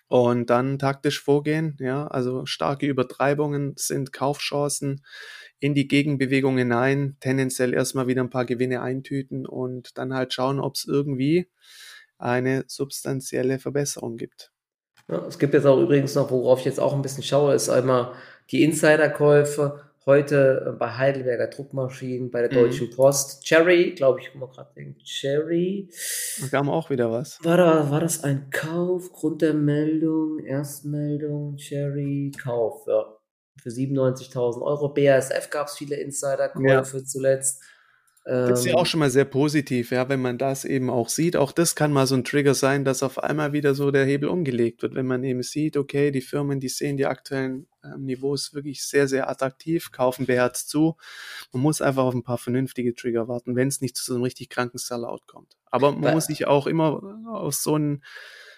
und 0.08 0.50
dann 0.50 0.80
taktisch 0.80 1.22
vorgehen. 1.22 1.78
Ja, 1.80 2.08
also 2.08 2.46
starke 2.46 2.88
Übertreibungen 2.88 3.74
sind 3.76 4.14
Kaufchancen 4.14 5.06
in 5.60 5.74
die 5.74 5.88
Gegenbewegung 5.88 6.58
hinein, 6.58 7.18
tendenziell 7.20 7.74
erstmal 7.74 8.08
wieder 8.08 8.24
ein 8.24 8.30
paar 8.30 8.46
Gewinne 8.46 8.82
eintüten 8.82 9.46
und 9.46 9.98
dann 9.98 10.14
halt 10.14 10.34
schauen, 10.34 10.60
ob 10.60 10.76
es 10.76 10.86
irgendwie 10.86 11.50
eine 12.18 12.64
substanzielle 12.68 13.60
Verbesserung 13.60 14.18
gibt. 14.18 14.52
Ja, 15.10 15.26
es 15.26 15.40
gibt 15.40 15.54
jetzt 15.54 15.66
auch 15.66 15.80
übrigens 15.80 16.16
noch, 16.16 16.32
worauf 16.32 16.60
ich 16.60 16.66
jetzt 16.66 16.80
auch 16.80 16.94
ein 16.94 17.02
bisschen 17.02 17.24
schaue, 17.24 17.54
ist 17.54 17.70
einmal 17.70 18.14
die 18.52 18.64
Insiderkäufe. 18.64 19.84
Heute 20.06 20.66
äh, 20.66 20.72
bei 20.72 20.90
Heidelberger 20.90 21.48
Druckmaschinen, 21.48 22.32
bei 22.32 22.42
der 22.42 22.52
mhm. 22.52 22.64
Deutschen 22.64 22.90
Post. 22.92 23.44
Cherry, 23.44 23.92
glaube 23.92 24.22
ich, 24.22 24.30
guck 24.32 24.40
mal 24.40 24.50
gerade 24.50 24.74
denken. 24.74 25.00
Cherry. 25.04 25.90
Da 26.42 26.48
kam 26.48 26.70
auch 26.70 26.90
wieder 26.90 27.12
was. 27.12 27.40
War, 27.44 27.58
da, 27.58 27.92
war 27.92 28.00
das 28.00 28.24
ein 28.24 28.50
Kauf? 28.50 29.12
Grund 29.12 29.42
der 29.42 29.54
Meldung, 29.54 30.40
Erstmeldung, 30.40 31.58
Cherry, 31.58 32.32
Kauf, 32.42 32.88
ja. 32.88 33.18
Für 33.62 33.70
97.000 33.70 34.62
Euro. 34.62 34.94
BASF 34.94 35.50
gab 35.50 35.68
es 35.68 35.76
viele 35.76 35.98
Insiderkäufe 35.98 36.98
ja. 36.98 37.04
zuletzt. 37.04 37.62
Das 38.28 38.60
ist 38.60 38.66
ja 38.66 38.74
auch 38.76 38.80
ähm, 38.80 38.86
schon 38.86 39.00
mal 39.00 39.10
sehr 39.10 39.24
positiv, 39.24 39.92
ja, 39.92 40.10
wenn 40.10 40.22
man 40.22 40.38
das 40.38 40.66
eben 40.66 40.90
auch 40.90 41.08
sieht. 41.08 41.38
Auch 41.38 41.54
das 41.54 41.76
kann 41.76 41.94
mal 41.94 42.08
so 42.08 42.16
ein 42.16 42.26
Trigger 42.26 42.54
sein, 42.54 42.84
dass 42.84 43.02
auf 43.02 43.24
einmal 43.24 43.54
wieder 43.54 43.74
so 43.74 43.90
der 43.90 44.06
Hebel 44.06 44.28
umgelegt 44.28 44.82
wird, 44.82 44.96
wenn 44.96 45.06
man 45.06 45.24
eben 45.24 45.44
sieht, 45.44 45.78
okay, 45.78 46.12
die 46.12 46.20
Firmen, 46.20 46.60
die 46.60 46.68
sehen 46.68 46.98
die 46.98 47.06
aktuellen 47.06 47.68
ähm, 47.86 48.04
Niveaus 48.04 48.54
wirklich 48.54 48.84
sehr, 48.84 49.08
sehr 49.08 49.30
attraktiv, 49.30 49.94
kaufen 49.94 50.26
beherzt 50.26 50.68
zu. 50.68 50.98
Man 51.54 51.62
muss 51.62 51.82
einfach 51.82 52.04
auf 52.04 52.14
ein 52.14 52.24
paar 52.24 52.38
vernünftige 52.38 52.94
Trigger 52.94 53.30
warten, 53.30 53.56
wenn 53.56 53.70
es 53.70 53.80
nicht 53.80 53.96
zu 53.96 54.04
so 54.04 54.16
einem 54.16 54.24
richtig 54.24 54.50
kranken 54.50 54.78
Sellout 54.78 55.22
kommt. 55.26 55.56
Aber 55.72 55.94
man 55.94 56.04
Weil, 56.04 56.16
muss 56.16 56.26
sich 56.26 56.48
auch 56.48 56.68
immer 56.68 57.02
auf 57.32 57.54
so 57.54 57.78
ein 57.78 58.04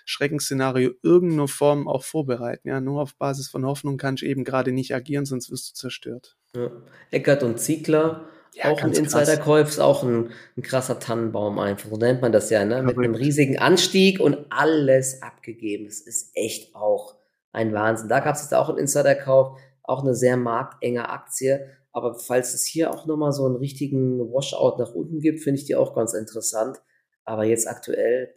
Schreckensszenario 0.05 0.93
irgendeine 1.03 1.47
Form 1.47 1.87
auch 1.87 2.03
vorbereiten. 2.03 2.67
Ja, 2.67 2.81
nur 2.81 3.03
auf 3.03 3.15
Basis 3.17 3.47
von 3.47 3.63
Hoffnung 3.67 3.97
kannst 3.97 4.23
du 4.23 4.25
eben 4.25 4.43
gerade 4.43 4.71
nicht 4.71 4.95
agieren, 4.95 5.25
sonst 5.25 5.51
wirst 5.51 5.69
du 5.69 5.73
zerstört. 5.75 6.37
Ja. 6.55 6.71
Eckert 7.11 7.43
und 7.43 7.59
Ziegler 7.59 8.27
ja, 8.53 8.71
auch 8.71 8.81
ein 8.81 8.93
Insiderkäuf 8.93 9.69
ist 9.69 9.79
auch 9.79 10.03
ein, 10.03 10.31
ein, 10.57 10.63
krasser 10.63 10.99
Tannenbaum 10.99 11.59
einfach. 11.59 11.89
So 11.89 11.97
nennt 11.97 12.21
man 12.21 12.31
das 12.31 12.49
ja, 12.49 12.65
ne? 12.65 12.83
Mit 12.83 12.97
einem 12.97 13.15
riesigen 13.15 13.59
Anstieg 13.59 14.19
und 14.19 14.45
alles 14.49 15.21
abgegeben. 15.21 15.85
Es 15.85 16.01
ist 16.01 16.31
echt 16.35 16.75
auch 16.75 17.15
ein 17.51 17.73
Wahnsinn. 17.73 18.09
Da 18.09 18.19
gab 18.19 18.35
es 18.35 18.41
jetzt 18.41 18.53
auch 18.53 18.69
einen 18.69 18.77
Insiderkauf, 18.77 19.57
auch 19.83 20.03
eine 20.03 20.15
sehr 20.15 20.37
marktenge 20.37 21.09
Aktie. 21.09 21.67
Aber 21.91 22.15
falls 22.15 22.53
es 22.53 22.65
hier 22.65 22.91
auch 22.91 23.05
nochmal 23.05 23.31
so 23.31 23.45
einen 23.45 23.55
richtigen 23.55 24.19
Washout 24.19 24.77
nach 24.77 24.93
unten 24.93 25.19
gibt, 25.19 25.41
finde 25.41 25.59
ich 25.59 25.65
die 25.65 25.75
auch 25.75 25.95
ganz 25.95 26.13
interessant. 26.13 26.81
Aber 27.25 27.45
jetzt 27.45 27.67
aktuell. 27.67 28.33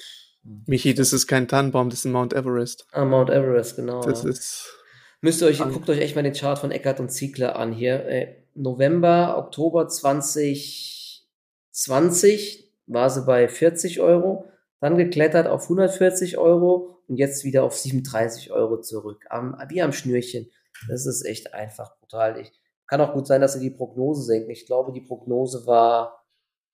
Michi, 0.66 0.94
das 0.94 1.12
ist 1.12 1.26
kein 1.26 1.48
Tannenbaum, 1.48 1.88
das 1.88 2.00
ist 2.00 2.04
ein 2.06 2.12
Mount 2.12 2.32
Everest. 2.32 2.86
Ah, 2.92 3.04
Mount 3.04 3.30
Everest, 3.30 3.76
genau. 3.76 4.02
Das 4.02 4.24
ist. 4.24 4.74
Müsst 5.20 5.40
ihr 5.40 5.46
euch, 5.46 5.60
guckt 5.60 5.88
euch 5.88 6.00
echt 6.00 6.16
mal 6.16 6.22
den 6.22 6.32
Chart 6.32 6.58
von 6.58 6.72
Eckert 6.72 6.98
und 6.98 7.10
Ziegler 7.10 7.56
an 7.56 7.72
hier. 7.72 8.04
Ey, 8.06 8.41
November, 8.54 9.36
Oktober 9.38 9.88
2020 9.88 12.72
war 12.86 13.10
sie 13.10 13.24
bei 13.24 13.48
40 13.48 14.00
Euro, 14.00 14.46
dann 14.80 14.96
geklettert 14.96 15.46
auf 15.46 15.64
140 15.64 16.38
Euro 16.38 17.02
und 17.08 17.16
jetzt 17.16 17.44
wieder 17.44 17.64
auf 17.64 17.76
37 17.76 18.52
Euro 18.52 18.80
zurück. 18.80 19.26
Am, 19.30 19.56
wie 19.68 19.82
am 19.82 19.92
Schnürchen. 19.92 20.50
Das 20.88 21.06
ist 21.06 21.24
echt 21.24 21.54
einfach 21.54 21.96
brutal. 22.00 22.40
Ich, 22.40 22.52
kann 22.92 23.00
auch 23.00 23.14
gut 23.14 23.26
sein, 23.26 23.40
dass 23.40 23.54
sie 23.54 23.60
die 23.60 23.74
Prognose 23.74 24.22
senken. 24.22 24.50
Ich 24.50 24.66
glaube, 24.66 24.92
die 24.92 25.00
Prognose 25.00 25.66
war 25.66 26.26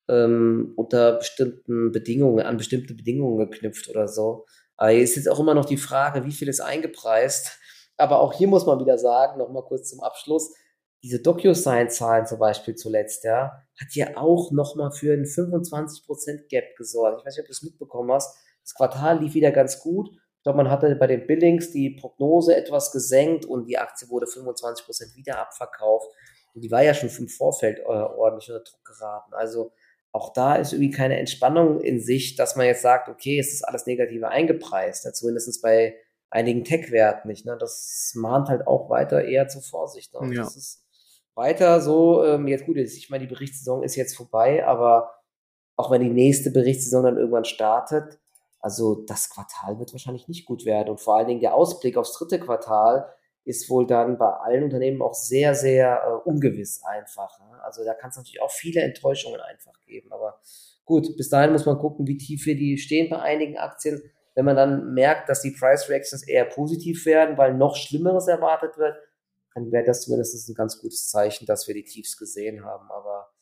ähm, 0.09 0.73
unter 0.75 1.13
bestimmten 1.13 1.93
Bedingungen, 1.93 2.45
an 2.45 2.57
bestimmte 2.57 2.95
Bedingungen 2.95 3.39
geknüpft 3.39 3.89
oder 3.89 4.09
so. 4.09 4.45
Aber 4.77 4.91
hier 4.91 5.03
ist 5.03 5.15
jetzt 5.15 5.29
auch 5.29 5.39
immer 5.39 5.55
noch 5.55 5.65
die 5.65 5.77
Frage, 5.77 6.25
wie 6.25 6.33
viel 6.33 6.49
ist 6.49 6.59
eingepreist. 6.59 7.61
Aber 7.99 8.19
auch 8.19 8.33
hier 8.33 8.49
muss 8.49 8.67
man 8.67 8.81
wieder 8.81 8.99
sagen, 8.99 9.39
nochmal 9.39 9.63
kurz 9.63 9.91
zum 9.91 10.01
Abschluss, 10.01 10.53
diese 11.03 11.21
DocuSign-Zahlen 11.21 12.27
zum 12.27 12.39
Beispiel 12.39 12.75
zuletzt, 12.75 13.25
ja, 13.25 13.63
hat 13.81 13.95
ja 13.95 14.17
auch 14.17 14.51
nochmal 14.51 14.91
für 14.91 15.13
einen 15.13 15.25
25% 15.25 16.49
Gap 16.49 16.77
gesorgt. 16.77 17.21
Ich 17.21 17.27
weiß 17.27 17.37
nicht, 17.37 17.43
ob 17.43 17.47
du 17.47 17.53
es 17.53 17.63
mitbekommen 17.63 18.13
hast. 18.13 18.37
Das 18.63 18.75
Quartal 18.75 19.21
lief 19.21 19.35
wieder 19.35 19.53
ganz 19.53 19.81
gut. 19.81 20.11
Ich 20.11 20.43
glaube, 20.43 20.59
man 20.59 20.71
hatte 20.71 20.95
bei 20.97 21.07
den 21.07 21.27
Billings 21.27 21.71
die 21.71 21.91
Prognose 21.91 22.57
etwas 22.57 22.93
gesenkt 22.93 23.45
und 23.45 23.67
die 23.67 23.79
Aktie 23.79 24.09
wurde 24.09 24.27
25% 24.27 25.15
wieder 25.17 25.39
abverkauft. 25.41 26.09
Und 26.55 26.63
die 26.63 26.71
war 26.71 26.83
ja 26.83 26.95
schon 26.95 27.11
im 27.11 27.29
Vorfeld 27.29 27.79
äh, 27.81 27.83
ordentlich 27.83 28.51
unter 28.51 28.65
Druck 28.65 28.85
geraten. 28.85 29.35
Also 29.35 29.73
auch 30.13 30.33
da 30.33 30.57
ist 30.57 30.73
irgendwie 30.73 30.91
keine 30.91 31.19
Entspannung 31.19 31.81
in 31.81 32.01
sich, 32.01 32.35
dass 32.35 32.57
man 32.57 32.67
jetzt 32.67 32.83
sagt, 32.83 33.09
okay, 33.09 33.39
es 33.39 33.53
ist 33.53 33.63
alles 33.63 33.87
Negative 33.87 34.29
eingepreist. 34.29 35.05
Ja, 35.05 35.13
zumindest 35.13 35.61
bei 35.63 35.97
einigen 36.31 36.65
Tech-Werten 36.65 37.29
nicht. 37.29 37.47
Ne? 37.47 37.57
Das 37.59 38.13
mahnt 38.15 38.49
halt 38.49 38.67
auch 38.67 38.91
weiter 38.91 39.25
eher 39.25 39.49
zur 39.49 39.63
Vorsicht. 39.63 40.15
Ne? 40.15 40.35
Ja. 40.35 40.43
Das 40.43 40.57
ist 40.57 40.85
weiter 41.39 41.81
so, 41.81 42.23
ähm, 42.25 42.47
jetzt 42.49 42.67
gut, 42.67 42.77
ich 42.77 43.09
meine, 43.09 43.27
die 43.27 43.33
Berichtssaison 43.33 43.83
ist 43.83 43.97
jetzt 43.97 44.17
vorbei, 44.17 44.67
aber 44.67 45.11
auch 45.77 45.91
wenn 45.91 46.03
die 46.03 46.11
nächste 46.11 46.51
Berichtssaison 46.51 47.05
dann 47.05 47.17
irgendwann 47.17 47.47
startet, 47.47 48.19
also 48.61 49.05
das 49.07 49.31
Quartal 49.31 49.79
wird 49.79 49.93
wahrscheinlich 49.93 50.29
nicht 50.29 50.45
gut 50.45 50.67
werden. 50.67 50.91
Und 50.91 51.01
vor 51.01 51.17
allen 51.17 51.29
Dingen 51.29 51.41
der 51.41 51.55
Ausblick 51.55 51.97
aufs 51.97 52.13
dritte 52.13 52.41
Quartal 52.41 53.09
ist 53.45 53.71
wohl 53.71 53.87
dann 53.87 54.19
bei 54.19 54.29
allen 54.29 54.65
Unternehmen 54.65 55.01
auch 55.01 55.15
sehr, 55.15 55.55
sehr 55.55 56.03
äh, 56.05 56.29
ungewiss 56.29 56.83
einfach. 56.85 57.39
Ne? 57.39 57.63
Also 57.63 57.85
da 57.85 57.95
kann 57.95 58.11
es 58.11 58.17
natürlich 58.17 58.43
auch 58.43 58.51
viele 58.51 58.83
Enttäuschungen 58.83 59.41
einfach 59.41 59.73
geben. 59.87 60.13
Aber 60.13 60.41
gut, 60.85 61.17
bis 61.17 61.31
dahin 61.31 61.53
muss 61.53 61.65
man 61.65 61.79
gucken, 61.79 62.07
wie 62.07 62.19
tief 62.19 62.45
wir 62.47 62.57
die 62.57 62.77
stehen 62.77 63.09
bei 63.09 63.21
einigen 63.21 63.57
Aktien. 63.57 64.03
Wenn 64.35 64.45
man 64.45 64.57
dann 64.57 64.93
merkt, 64.93 65.29
dass 65.29 65.41
die 65.41 65.53
Price 65.53 65.89
Reactions 65.89 66.27
eher 66.27 66.45
positiv 66.45 67.07
werden, 67.07 67.39
weil 67.39 67.55
noch 67.55 67.77
Schlimmeres 67.77 68.29
erwartet 68.29 68.77
wird, 68.77 68.97
dann 69.59 69.73
wäre 69.73 69.85
das 69.85 70.03
zumindest 70.03 70.49
ein 70.49 70.55
ganz 70.55 70.81
gutes 70.81 71.09
Zeichen, 71.09 71.47
dass 71.47 71.67
wir 71.67 71.75
die 71.75 71.85
Tiefs 71.85 72.17
gesehen 72.17 72.65
haben. 72.65 72.91
Aber 72.91 73.33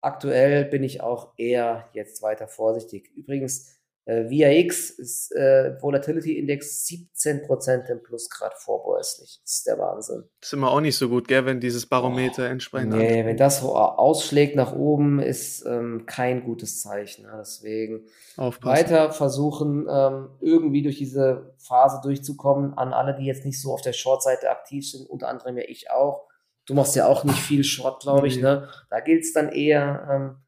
aktuell 0.00 0.64
bin 0.64 0.82
ich 0.82 1.00
auch 1.00 1.34
eher 1.36 1.88
jetzt 1.92 2.22
weiter 2.22 2.46
vorsichtig. 2.48 3.10
Übrigens, 3.16 3.76
äh, 4.06 4.28
VIX 4.28 4.90
ist 4.90 5.32
äh, 5.32 5.80
Volatility 5.80 6.38
Index 6.38 6.86
17% 6.86 7.90
im 7.90 8.02
Plus 8.02 8.28
gerade 8.28 8.54
vorbörslich. 8.58 9.40
Das 9.42 9.54
ist 9.54 9.66
der 9.66 9.78
Wahnsinn. 9.78 10.24
Das 10.40 10.48
ist 10.48 10.52
immer 10.52 10.70
auch 10.70 10.80
nicht 10.80 10.96
so 10.96 11.08
gut, 11.08 11.26
gell, 11.26 11.46
wenn 11.46 11.58
dieses 11.58 11.86
Barometer 11.86 12.42
oh, 12.42 12.46
entsprechend. 12.46 12.90
Nee, 12.90 13.06
anfängt. 13.06 13.26
wenn 13.26 13.36
das 13.38 13.60
so 13.60 13.74
ausschlägt 13.74 14.56
nach 14.56 14.74
oben, 14.74 15.20
ist 15.20 15.64
ähm, 15.64 16.04
kein 16.04 16.44
gutes 16.44 16.82
Zeichen. 16.82 17.24
Ja, 17.24 17.38
deswegen 17.38 18.04
Aufpassen. 18.36 18.76
weiter 18.76 19.12
versuchen, 19.12 19.86
ähm, 19.90 20.28
irgendwie 20.40 20.82
durch 20.82 20.98
diese 20.98 21.54
Phase 21.56 22.00
durchzukommen. 22.02 22.76
An 22.76 22.92
alle, 22.92 23.16
die 23.16 23.24
jetzt 23.24 23.46
nicht 23.46 23.60
so 23.60 23.72
auf 23.72 23.80
der 23.80 23.94
Short-Seite 23.94 24.50
aktiv 24.50 24.90
sind, 24.90 25.08
unter 25.08 25.28
anderem 25.28 25.56
ja 25.56 25.64
ich 25.66 25.90
auch. 25.90 26.28
Du 26.66 26.74
machst 26.74 26.94
ja 26.94 27.06
auch 27.06 27.24
nicht 27.24 27.38
viel 27.38 27.64
Short, 27.64 28.02
glaube 28.02 28.26
ich. 28.26 28.38
Ne? 28.38 28.68
Da 28.90 29.00
gilt 29.00 29.22
es 29.22 29.32
dann 29.32 29.50
eher. 29.50 30.08
Ähm, 30.10 30.43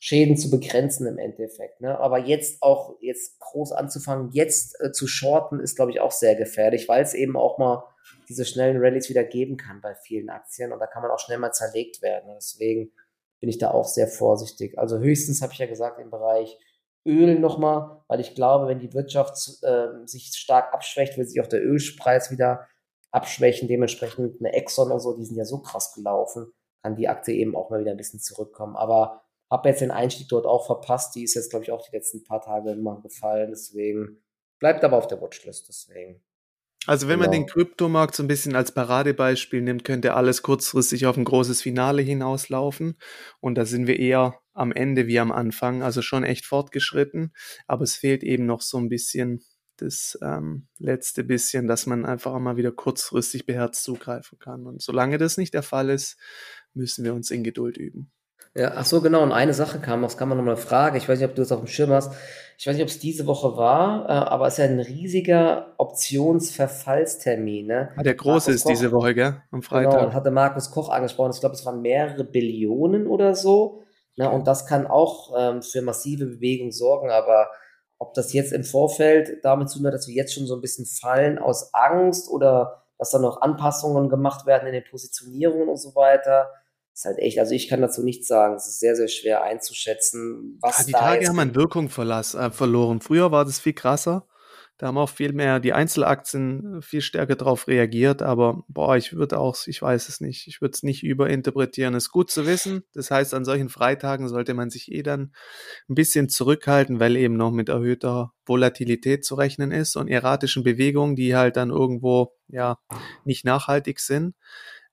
Schäden 0.00 0.36
zu 0.36 0.50
begrenzen 0.50 1.06
im 1.06 1.18
Endeffekt. 1.18 1.80
Ne? 1.80 1.98
Aber 1.98 2.18
jetzt 2.18 2.62
auch 2.62 2.96
jetzt 3.00 3.40
groß 3.40 3.72
anzufangen, 3.72 4.30
jetzt 4.32 4.80
äh, 4.80 4.92
zu 4.92 5.06
shorten, 5.06 5.58
ist, 5.58 5.76
glaube 5.76 5.90
ich, 5.90 6.00
auch 6.00 6.12
sehr 6.12 6.36
gefährlich, 6.36 6.88
weil 6.88 7.02
es 7.02 7.14
eben 7.14 7.36
auch 7.36 7.58
mal 7.58 7.84
diese 8.28 8.44
schnellen 8.44 8.78
Rallyes 8.78 9.08
wieder 9.08 9.24
geben 9.24 9.56
kann 9.56 9.80
bei 9.80 9.94
vielen 9.94 10.30
Aktien 10.30 10.72
und 10.72 10.78
da 10.78 10.86
kann 10.86 11.02
man 11.02 11.10
auch 11.10 11.18
schnell 11.18 11.38
mal 11.38 11.52
zerlegt 11.52 12.00
werden. 12.00 12.30
Deswegen 12.36 12.92
bin 13.40 13.50
ich 13.50 13.58
da 13.58 13.70
auch 13.70 13.86
sehr 13.86 14.08
vorsichtig. 14.08 14.78
Also 14.78 14.98
höchstens 14.98 15.42
habe 15.42 15.52
ich 15.52 15.58
ja 15.58 15.66
gesagt 15.66 16.00
im 16.00 16.10
Bereich 16.10 16.56
Öl 17.04 17.38
nochmal, 17.38 18.02
weil 18.06 18.20
ich 18.20 18.34
glaube, 18.34 18.68
wenn 18.68 18.80
die 18.80 18.92
Wirtschaft 18.92 19.62
äh, 19.62 20.06
sich 20.06 20.32
stark 20.36 20.72
abschwächt, 20.74 21.16
wird 21.16 21.28
sich 21.28 21.40
auch 21.40 21.46
der 21.46 21.64
Ölpreis 21.64 22.30
wieder 22.30 22.66
abschwächen. 23.10 23.66
Dementsprechend 23.66 24.40
eine 24.40 24.52
Exxon 24.52 24.92
und 24.92 25.00
so, 25.00 25.16
die 25.16 25.24
sind 25.24 25.36
ja 25.36 25.44
so 25.44 25.58
krass 25.58 25.92
gelaufen, 25.94 26.52
kann 26.82 26.96
die 26.96 27.08
Aktie 27.08 27.34
eben 27.34 27.56
auch 27.56 27.70
mal 27.70 27.80
wieder 27.80 27.92
ein 27.92 27.96
bisschen 27.96 28.20
zurückkommen. 28.20 28.76
Aber 28.76 29.22
habe 29.50 29.68
jetzt 29.68 29.80
den 29.80 29.90
Einstieg 29.90 30.28
dort 30.28 30.46
auch 30.46 30.66
verpasst. 30.66 31.14
Die 31.14 31.24
ist 31.24 31.34
jetzt, 31.34 31.50
glaube 31.50 31.64
ich, 31.64 31.72
auch 31.72 31.82
die 31.82 31.96
letzten 31.96 32.24
paar 32.24 32.40
Tage 32.40 32.72
immer 32.72 33.00
gefallen. 33.00 33.50
Deswegen 33.50 34.22
bleibt 34.58 34.84
aber 34.84 34.96
auf 34.96 35.06
der 35.06 35.20
Watchlist. 35.20 35.68
Deswegen. 35.68 36.22
Also 36.86 37.08
wenn 37.08 37.18
genau. 37.18 37.30
man 37.30 37.32
den 37.32 37.46
Kryptomarkt 37.46 38.14
so 38.14 38.22
ein 38.22 38.28
bisschen 38.28 38.54
als 38.54 38.72
Paradebeispiel 38.72 39.60
nimmt, 39.60 39.84
könnte 39.84 40.14
alles 40.14 40.42
kurzfristig 40.42 41.06
auf 41.06 41.16
ein 41.16 41.24
großes 41.24 41.60
Finale 41.62 42.02
hinauslaufen. 42.02 42.96
Und 43.40 43.56
da 43.56 43.64
sind 43.64 43.86
wir 43.86 43.98
eher 43.98 44.38
am 44.54 44.72
Ende 44.72 45.06
wie 45.06 45.18
am 45.18 45.32
Anfang, 45.32 45.82
also 45.82 46.02
schon 46.02 46.24
echt 46.24 46.46
fortgeschritten. 46.46 47.34
Aber 47.66 47.84
es 47.84 47.96
fehlt 47.96 48.22
eben 48.22 48.46
noch 48.46 48.62
so 48.62 48.78
ein 48.78 48.88
bisschen 48.88 49.42
das 49.76 50.18
ähm, 50.22 50.66
letzte 50.78 51.24
bisschen, 51.24 51.68
dass 51.68 51.86
man 51.86 52.04
einfach 52.04 52.38
mal 52.38 52.56
wieder 52.56 52.72
kurzfristig 52.72 53.46
beherzt 53.46 53.84
zugreifen 53.84 54.38
kann. 54.38 54.66
Und 54.66 54.82
solange 54.82 55.18
das 55.18 55.36
nicht 55.36 55.54
der 55.54 55.62
Fall 55.62 55.90
ist, 55.90 56.16
müssen 56.74 57.04
wir 57.04 57.14
uns 57.14 57.30
in 57.30 57.44
Geduld 57.44 57.76
üben. 57.76 58.10
Ja, 58.58 58.72
ach 58.74 58.84
so, 58.84 59.00
genau. 59.00 59.22
Und 59.22 59.30
eine 59.30 59.54
Sache 59.54 59.78
kam, 59.78 60.02
das 60.02 60.16
kann 60.16 60.28
man 60.28 60.36
nochmal 60.36 60.56
fragen. 60.56 60.96
Ich 60.96 61.08
weiß 61.08 61.20
nicht, 61.20 61.28
ob 61.28 61.36
du 61.36 61.42
das 61.42 61.52
auf 61.52 61.60
dem 61.60 61.68
Schirm 61.68 61.90
hast. 61.90 62.12
Ich 62.58 62.66
weiß 62.66 62.74
nicht, 62.74 62.82
ob 62.82 62.88
es 62.88 62.98
diese 62.98 63.24
Woche 63.28 63.56
war, 63.56 64.08
äh, 64.08 64.12
aber 64.12 64.48
es 64.48 64.54
ist 64.54 64.58
ja 64.58 64.64
ein 64.64 64.80
riesiger 64.80 65.74
Optionsverfallstermin. 65.76 67.68
Ne? 67.68 67.90
Ah, 67.96 68.02
der 68.02 68.16
große 68.16 68.50
ist 68.50 68.64
Koch, 68.64 68.70
diese 68.70 68.90
Woche, 68.90 69.14
gell? 69.14 69.40
Am 69.52 69.62
Freitag. 69.62 69.92
Genau, 69.92 70.06
und 70.06 70.12
hatte 70.12 70.32
Markus 70.32 70.72
Koch 70.72 70.88
angesprochen. 70.88 71.30
Ich 71.32 71.38
glaube, 71.38 71.54
es 71.54 71.64
waren 71.64 71.82
mehrere 71.82 72.24
Billionen 72.24 73.06
oder 73.06 73.36
so. 73.36 73.84
Ne? 74.16 74.28
Und 74.28 74.48
das 74.48 74.66
kann 74.66 74.88
auch 74.88 75.32
ähm, 75.38 75.62
für 75.62 75.82
massive 75.82 76.26
Bewegung 76.26 76.72
sorgen. 76.72 77.10
Aber 77.10 77.48
ob 77.98 78.14
das 78.14 78.32
jetzt 78.32 78.52
im 78.52 78.64
Vorfeld 78.64 79.44
damit 79.44 79.70
zu 79.70 79.78
tun 79.78 79.86
hat, 79.86 79.94
dass 79.94 80.08
wir 80.08 80.16
jetzt 80.16 80.34
schon 80.34 80.46
so 80.46 80.56
ein 80.56 80.60
bisschen 80.60 80.86
fallen 80.86 81.38
aus 81.38 81.72
Angst 81.74 82.28
oder 82.28 82.82
dass 82.98 83.10
da 83.10 83.20
noch 83.20 83.40
Anpassungen 83.40 84.08
gemacht 84.08 84.46
werden 84.46 84.66
in 84.66 84.72
den 84.72 84.84
Positionierungen 84.90 85.68
und 85.68 85.76
so 85.76 85.94
weiter, 85.94 86.48
ist 86.98 87.04
halt 87.04 87.18
echt, 87.18 87.38
also 87.38 87.54
ich 87.54 87.68
kann 87.68 87.80
dazu 87.80 88.02
nichts 88.02 88.26
sagen. 88.26 88.56
Es 88.56 88.66
ist 88.66 88.80
sehr, 88.80 88.96
sehr 88.96 89.06
schwer 89.06 89.44
einzuschätzen, 89.44 90.58
was 90.60 90.78
ja, 90.78 90.84
die 90.84 90.92
da 90.92 90.98
Tage 90.98 91.20
jetzt 91.20 91.28
haben 91.28 91.38
an 91.38 91.54
Wirkung 91.54 91.90
verlass, 91.90 92.34
äh, 92.34 92.50
verloren. 92.50 93.00
Früher 93.00 93.30
war 93.30 93.44
das 93.44 93.60
viel 93.60 93.72
krasser. 93.72 94.26
Da 94.78 94.88
haben 94.88 94.98
auch 94.98 95.08
viel 95.08 95.32
mehr 95.32 95.58
die 95.58 95.72
Einzelaktien 95.72 96.80
viel 96.82 97.00
stärker 97.00 97.34
darauf 97.34 97.66
reagiert, 97.66 98.22
aber 98.22 98.62
boah, 98.68 98.96
ich 98.96 99.12
würde 99.12 99.38
auch, 99.38 99.56
ich 99.66 99.82
weiß 99.82 100.08
es 100.08 100.20
nicht, 100.20 100.46
ich 100.46 100.60
würde 100.60 100.72
es 100.74 100.84
nicht 100.84 101.02
überinterpretieren. 101.02 101.94
Ist 101.94 102.10
gut 102.10 102.30
zu 102.30 102.46
wissen. 102.46 102.82
Das 102.94 103.10
heißt, 103.10 103.34
an 103.34 103.44
solchen 103.44 103.70
Freitagen 103.70 104.28
sollte 104.28 104.54
man 104.54 104.70
sich 104.70 104.92
eh 104.92 105.02
dann 105.02 105.32
ein 105.88 105.94
bisschen 105.94 106.28
zurückhalten, 106.28 107.00
weil 107.00 107.16
eben 107.16 107.36
noch 107.36 107.50
mit 107.50 107.68
erhöhter 107.68 108.32
Volatilität 108.46 109.24
zu 109.24 109.34
rechnen 109.34 109.72
ist 109.72 109.96
und 109.96 110.08
erratischen 110.08 110.62
Bewegungen, 110.62 111.16
die 111.16 111.34
halt 111.34 111.56
dann 111.56 111.70
irgendwo 111.70 112.32
ja 112.48 112.78
nicht 113.24 113.44
nachhaltig 113.44 113.98
sind. 113.98 114.34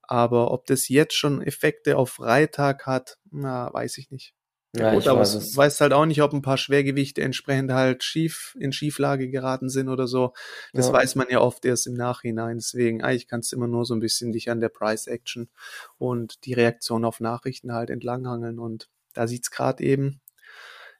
Aber 0.07 0.51
ob 0.51 0.65
das 0.65 0.89
jetzt 0.89 1.15
schon 1.15 1.41
Effekte 1.41 1.97
auf 1.97 2.11
Freitag 2.11 2.85
hat, 2.85 3.17
na, 3.31 3.73
weiß 3.73 3.97
ich 3.97 4.11
nicht. 4.11 4.33
Ja, 4.77 4.93
Gut, 4.93 5.07
aber 5.07 5.21
weiß 5.21 5.35
es 5.35 5.55
weiß 5.55 5.79
halt 5.81 5.93
auch 5.93 6.05
nicht, 6.05 6.21
ob 6.21 6.33
ein 6.33 6.41
paar 6.41 6.57
Schwergewichte 6.57 7.21
entsprechend 7.21 7.71
halt 7.71 8.03
schief 8.03 8.57
in 8.59 8.73
Schieflage 8.73 9.29
geraten 9.29 9.69
sind 9.69 9.87
oder 9.87 10.07
so. 10.07 10.33
Das 10.73 10.87
ja. 10.87 10.93
weiß 10.93 11.15
man 11.15 11.27
ja 11.29 11.39
oft 11.39 11.63
erst 11.65 11.87
im 11.87 11.93
Nachhinein. 11.93 12.57
Deswegen, 12.57 13.01
eigentlich 13.01 13.27
kannst 13.27 13.51
du 13.51 13.55
immer 13.55 13.67
nur 13.67 13.85
so 13.85 13.93
ein 13.93 14.01
bisschen 14.01 14.33
dich 14.33 14.49
an 14.49 14.59
der 14.59 14.69
Price 14.69 15.07
Action 15.07 15.49
und 15.97 16.45
die 16.45 16.53
Reaktion 16.53 17.05
auf 17.05 17.19
Nachrichten 17.19 17.73
halt 17.73 17.89
entlanghangeln. 17.89 18.59
Und 18.59 18.89
da 19.13 19.27
sieht's 19.27 19.49
gerade 19.49 19.83
eben 19.83 20.19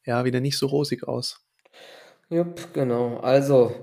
ja 0.05 0.23
wieder 0.23 0.39
nicht 0.39 0.57
so 0.57 0.67
rosig 0.67 1.07
aus. 1.07 1.45
Jupp, 2.29 2.73
genau. 2.73 3.17
Also 3.17 3.75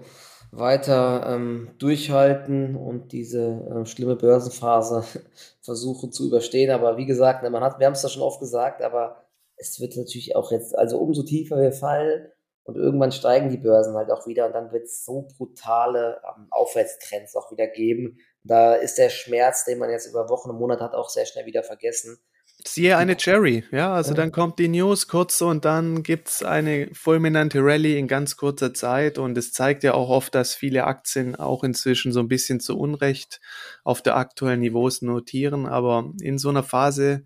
weiter 0.53 1.25
ähm, 1.27 1.71
durchhalten 1.79 2.77
und 2.77 3.13
diese 3.13 3.41
äh, 3.43 3.87
schlimme 3.87 4.17
Börsenphase 4.17 5.03
versuchen 5.63 6.13
zu 6.13 6.27
überstehen. 6.27 6.71
Aber 6.71 6.99
wie 6.99 7.07
gesagt, 7.07 7.43
ne, 7.43 7.51
man 7.51 7.65
hat, 7.65 7.81
wir 7.81 7.87
haben 7.87 7.95
es 7.95 8.03
ja 8.03 8.11
schon 8.11 8.23
oft 8.23 8.39
gesagt, 8.39 8.83
aber 8.83 9.25
es 9.57 9.81
wird 9.81 9.97
natürlich 9.97 10.37
auch 10.37 10.53
jetzt, 10.53 10.77
also 10.79 10.99
umso 10.99 11.23
tiefer 11.23 11.57
wir 11.57 11.73
fallen 11.73 12.29
und 12.65 12.77
irgendwann 12.77 13.13
steigen 13.13 13.49
die 13.49 13.57
Börsen 13.57 13.97
halt 13.97 14.11
auch 14.11 14.27
wieder 14.27 14.47
und 14.47 14.53
dann 14.53 14.73
wird 14.73 14.85
es 14.85 15.05
so 15.05 15.27
brutale 15.37 16.21
ähm, 16.37 16.49
Aufwärtstrends 16.51 17.35
auch 17.35 17.51
wieder 17.51 17.67
geben. 17.67 18.19
Da 18.45 18.75
ist 18.75 18.99
der 18.99 19.09
Schmerz, 19.09 19.65
den 19.65 19.79
man 19.79 19.91
jetzt 19.91 20.07
über 20.07 20.29
Wochen 20.29 20.51
und 20.51 20.59
Monate 20.59 20.85
hat, 20.85 20.95
auch 20.95 21.09
sehr 21.09 21.25
schnell 21.25 21.47
wieder 21.47 21.63
vergessen. 21.63 22.19
Siehe 22.67 22.97
eine 22.97 23.17
Cherry, 23.17 23.65
ja, 23.73 23.93
also 23.93 24.15
dann 24.15 24.33
kommt 24.33 24.59
die 24.59 24.69
News 24.69 25.09
kurz 25.09 25.41
und 25.41 25.65
dann 25.65 26.03
gibt 26.03 26.29
es 26.29 26.43
eine 26.43 26.89
fulminante 26.93 27.59
Rallye 27.61 27.99
in 27.99 28.09
ganz 28.09 28.37
kurzer 28.37 28.73
Zeit. 28.73 29.19
Und 29.19 29.37
es 29.37 29.53
zeigt 29.53 29.83
ja 29.83 29.95
auch 29.95 30.09
oft, 30.09 30.35
dass 30.35 30.55
viele 30.55 30.85
Aktien 30.85 31.37
auch 31.37 31.65
inzwischen 31.65 32.13
so 32.13 32.21
ein 32.21 32.29
bisschen 32.29 32.61
zu 32.61 32.79
Unrecht 32.79 33.41
auf 33.85 34.03
der 34.03 34.17
aktuellen 34.17 34.61
Niveaus 34.61 35.03
notieren, 35.03 35.67
aber 35.67 36.13
in 36.21 36.39
so 36.39 36.49
einer 36.49 36.63
Phase 36.63 37.25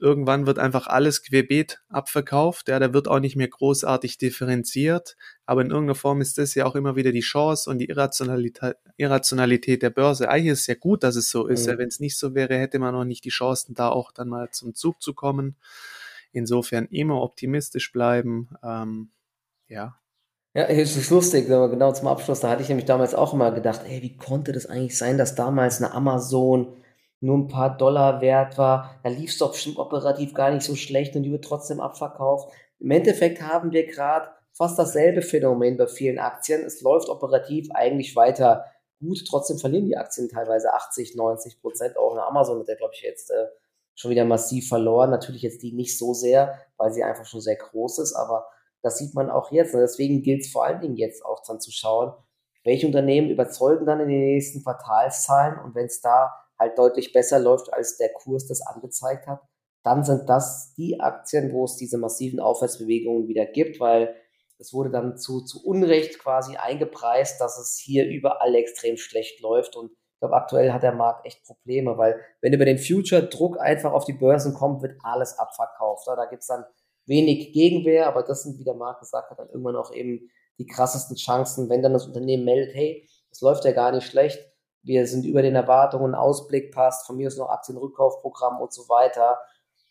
Irgendwann 0.00 0.46
wird 0.46 0.58
einfach 0.58 0.86
alles 0.86 1.22
querbeet 1.22 1.82
abverkauft. 1.88 2.68
Ja, 2.68 2.78
da 2.78 2.92
wird 2.92 3.08
auch 3.08 3.18
nicht 3.18 3.36
mehr 3.36 3.48
großartig 3.48 4.18
differenziert. 4.18 5.16
Aber 5.44 5.62
in 5.62 5.70
irgendeiner 5.70 5.94
Form 5.94 6.20
ist 6.20 6.38
das 6.38 6.54
ja 6.54 6.66
auch 6.66 6.76
immer 6.76 6.96
wieder 6.96 7.12
die 7.12 7.20
Chance 7.20 7.68
und 7.68 7.78
die 7.78 7.86
Irrationalität, 7.88 8.76
Irrationalität 8.96 9.82
der 9.82 9.90
Börse. 9.90 10.28
Eigentlich 10.28 10.52
ist 10.52 10.60
es 10.60 10.66
ja 10.68 10.74
gut, 10.74 11.02
dass 11.02 11.16
es 11.16 11.30
so 11.30 11.46
ist. 11.46 11.66
Mhm. 11.66 11.72
Ja, 11.72 11.78
Wenn 11.78 11.88
es 11.88 12.00
nicht 12.00 12.16
so 12.16 12.34
wäre, 12.34 12.56
hätte 12.56 12.78
man 12.78 12.94
auch 12.94 13.04
nicht 13.04 13.24
die 13.24 13.30
Chancen, 13.30 13.74
da 13.74 13.88
auch 13.88 14.12
dann 14.12 14.28
mal 14.28 14.50
zum 14.50 14.74
Zug 14.74 15.02
zu 15.02 15.14
kommen. 15.14 15.56
Insofern 16.32 16.86
immer 16.86 17.22
optimistisch 17.22 17.92
bleiben. 17.92 18.50
Ähm, 18.62 19.10
ja, 19.66 19.98
ja, 20.54 20.64
es 20.64 20.96
ist 20.96 21.10
lustig, 21.10 21.48
aber 21.50 21.68
genau 21.68 21.92
zum 21.92 22.08
Abschluss, 22.08 22.40
da 22.40 22.50
hatte 22.50 22.62
ich 22.62 22.68
nämlich 22.68 22.86
damals 22.86 23.14
auch 23.14 23.34
immer 23.34 23.52
gedacht, 23.52 23.82
ey, 23.86 24.02
wie 24.02 24.16
konnte 24.16 24.50
das 24.52 24.66
eigentlich 24.66 24.96
sein, 24.96 25.18
dass 25.18 25.34
damals 25.34 25.80
eine 25.80 25.92
Amazon 25.92 26.77
nur 27.20 27.36
ein 27.36 27.48
paar 27.48 27.76
Dollar 27.76 28.20
wert 28.20 28.58
war. 28.58 29.00
Da 29.02 29.10
lief 29.10 29.30
es 29.30 29.38
doch 29.38 29.52
bestimmt 29.52 29.78
operativ 29.78 30.34
gar 30.34 30.50
nicht 30.50 30.64
so 30.64 30.76
schlecht 30.76 31.16
und 31.16 31.24
die 31.24 31.32
wird 31.32 31.44
trotzdem 31.44 31.80
abverkauft. 31.80 32.52
Im 32.78 32.90
Endeffekt 32.90 33.42
haben 33.42 33.72
wir 33.72 33.86
gerade 33.86 34.28
fast 34.52 34.78
dasselbe 34.78 35.22
Phänomen 35.22 35.76
bei 35.76 35.86
vielen 35.86 36.18
Aktien. 36.18 36.64
Es 36.64 36.80
läuft 36.80 37.08
operativ 37.08 37.68
eigentlich 37.74 38.14
weiter 38.16 38.64
gut. 39.00 39.24
Trotzdem 39.28 39.58
verlieren 39.58 39.86
die 39.86 39.96
Aktien 39.96 40.28
teilweise 40.28 40.72
80, 40.74 41.16
90 41.16 41.60
Prozent. 41.60 41.96
Auch 41.96 42.12
eine 42.12 42.24
Amazon 42.24 42.60
hat 42.60 42.68
der, 42.68 42.76
glaube 42.76 42.94
ich, 42.94 43.02
jetzt 43.02 43.30
äh, 43.30 43.46
schon 43.94 44.10
wieder 44.10 44.24
massiv 44.24 44.68
verloren. 44.68 45.10
Natürlich 45.10 45.42
jetzt 45.42 45.62
die 45.62 45.72
nicht 45.72 45.98
so 45.98 46.14
sehr, 46.14 46.58
weil 46.76 46.92
sie 46.92 47.02
einfach 47.02 47.26
schon 47.26 47.40
sehr 47.40 47.56
groß 47.56 47.98
ist. 47.98 48.14
Aber 48.14 48.48
das 48.82 48.98
sieht 48.98 49.14
man 49.14 49.30
auch 49.30 49.50
jetzt. 49.50 49.74
Und 49.74 49.80
deswegen 49.80 50.22
gilt 50.22 50.42
es 50.42 50.52
vor 50.52 50.64
allen 50.64 50.80
Dingen 50.80 50.96
jetzt 50.96 51.24
auch 51.24 51.42
dann 51.46 51.60
zu 51.60 51.70
schauen, 51.72 52.12
welche 52.64 52.86
Unternehmen 52.86 53.30
überzeugen 53.30 53.86
dann 53.86 54.00
in 54.00 54.08
den 54.08 54.24
nächsten 54.24 54.62
Quartalszahlen. 54.62 55.58
Und 55.58 55.74
wenn 55.74 55.86
es 55.86 56.00
da 56.00 56.32
halt 56.58 56.78
deutlich 56.78 57.12
besser 57.12 57.38
läuft, 57.38 57.72
als 57.72 57.96
der 57.96 58.12
Kurs 58.12 58.46
das 58.46 58.60
angezeigt 58.60 59.26
hat, 59.26 59.40
dann 59.84 60.04
sind 60.04 60.28
das 60.28 60.74
die 60.74 61.00
Aktien, 61.00 61.52
wo 61.52 61.64
es 61.64 61.76
diese 61.76 61.98
massiven 61.98 62.40
Aufwärtsbewegungen 62.40 63.28
wieder 63.28 63.46
gibt, 63.46 63.80
weil 63.80 64.14
es 64.58 64.72
wurde 64.72 64.90
dann 64.90 65.16
zu, 65.16 65.42
zu 65.42 65.64
Unrecht 65.64 66.18
quasi 66.18 66.56
eingepreist, 66.56 67.40
dass 67.40 67.58
es 67.58 67.78
hier 67.78 68.06
überall 68.06 68.54
extrem 68.56 68.96
schlecht 68.96 69.40
läuft. 69.40 69.76
Und 69.76 69.92
ich 69.92 70.20
glaube, 70.20 70.34
aktuell 70.34 70.72
hat 70.72 70.82
der 70.82 70.92
Markt 70.92 71.26
echt 71.26 71.44
Probleme, 71.44 71.96
weil 71.96 72.20
wenn 72.40 72.52
über 72.52 72.64
den 72.64 72.78
Future-Druck 72.78 73.60
einfach 73.60 73.92
auf 73.92 74.04
die 74.04 74.14
Börsen 74.14 74.54
kommt, 74.54 74.82
wird 74.82 74.98
alles 75.04 75.38
abverkauft. 75.38 76.08
Da 76.08 76.26
gibt 76.26 76.42
es 76.42 76.48
dann 76.48 76.64
wenig 77.06 77.52
Gegenwehr, 77.52 78.08
aber 78.08 78.24
das 78.24 78.42
sind, 78.42 78.58
wie 78.58 78.64
der 78.64 78.74
Markt 78.74 79.00
gesagt 79.00 79.30
hat, 79.30 79.38
dann 79.38 79.48
irgendwann 79.48 79.76
auch 79.76 79.92
eben 79.92 80.28
die 80.58 80.66
krassesten 80.66 81.16
Chancen, 81.16 81.68
wenn 81.68 81.82
dann 81.82 81.92
das 81.92 82.06
Unternehmen 82.06 82.44
meldet, 82.44 82.74
hey, 82.74 83.08
es 83.30 83.40
läuft 83.40 83.64
ja 83.64 83.72
gar 83.72 83.92
nicht 83.92 84.06
schlecht, 84.06 84.47
wir 84.88 85.06
sind 85.06 85.24
über 85.26 85.42
den 85.42 85.54
Erwartungen, 85.54 86.14
Ausblick 86.14 86.72
passt, 86.72 87.06
von 87.06 87.16
mir 87.16 87.28
ist 87.28 87.38
noch 87.38 87.50
Aktienrückkaufprogramm 87.50 88.60
und 88.60 88.72
so 88.72 88.88
weiter. 88.88 89.38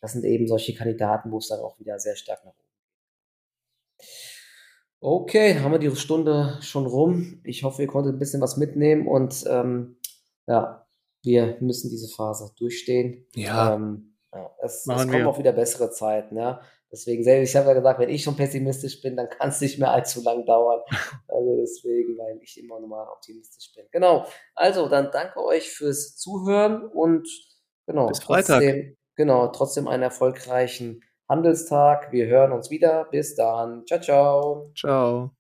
Das 0.02 0.14
sind 0.14 0.26
eben 0.26 0.48
solche 0.48 0.74
Kandidaten, 0.74 1.32
wo 1.32 1.38
es 1.38 1.48
dann 1.48 1.60
auch 1.60 1.80
wieder 1.80 2.00
sehr 2.00 2.16
stark 2.16 2.44
nach 2.44 2.52
oben 2.52 2.74
geht. 4.00 4.08
Okay, 5.00 5.60
haben 5.60 5.72
wir 5.72 5.80
die 5.80 5.96
Stunde 5.96 6.58
schon 6.62 6.88
rum. 6.88 7.42
Ich 7.44 7.64
hoffe, 7.64 7.84
ihr 7.84 7.88
konntet 7.88 8.16
ein 8.16 8.20
bisschen 8.20 8.42
was 8.42 8.58
mitnehmen 8.58 9.08
und 9.08 9.46
ähm, 9.48 9.98
ja, 10.48 10.88
wir 11.22 11.58
müssen 11.62 11.90
diese 11.90 12.08
Phase 12.08 12.52
durchstehen. 12.58 13.28
Ja. 13.36 13.76
Ähm, 13.76 14.18
ja 14.34 14.50
es, 14.64 14.88
es 14.88 15.08
kommen 15.08 15.28
auch 15.28 15.38
wieder 15.38 15.52
bessere 15.52 15.92
Zeiten. 15.92 16.38
Ja. 16.38 16.62
Deswegen, 16.92 17.28
ich 17.28 17.56
habe 17.56 17.68
ja 17.68 17.74
gesagt, 17.74 18.00
wenn 18.00 18.10
ich 18.10 18.24
schon 18.24 18.36
pessimistisch 18.36 19.02
bin, 19.02 19.18
dann 19.18 19.30
kann 19.30 19.50
es 19.50 19.60
nicht 19.60 19.78
mehr 19.78 19.92
allzu 19.92 20.22
lang 20.22 20.46
dauern. 20.46 20.82
Also 21.30 21.56
deswegen, 21.56 22.18
weil 22.18 22.40
ich 22.42 22.60
immer 22.60 22.80
normal 22.80 23.08
optimistisch 23.10 23.72
bin. 23.76 23.86
Genau. 23.92 24.26
Also, 24.56 24.90
dann 24.90 25.12
danke 25.12 25.44
euch 25.44 25.70
fürs 25.70 26.16
Zuhören 26.18 26.88
und 26.88 27.28
genau. 27.86 28.08
Bis 28.08 28.20
Freitag. 28.20 28.62
Trotzdem, 28.62 28.98
genau, 29.16 29.48
trotzdem 29.50 29.88
einen 29.88 30.04
erfolgreichen 30.04 31.04
Handelstag. 31.30 32.12
Wir 32.12 32.26
hören 32.26 32.54
uns 32.54 32.72
wieder. 32.72 33.06
Bis 33.12 33.36
dann. 33.36 33.86
Ciao, 33.86 34.00
ciao. 34.02 34.72
Ciao. 34.76 35.37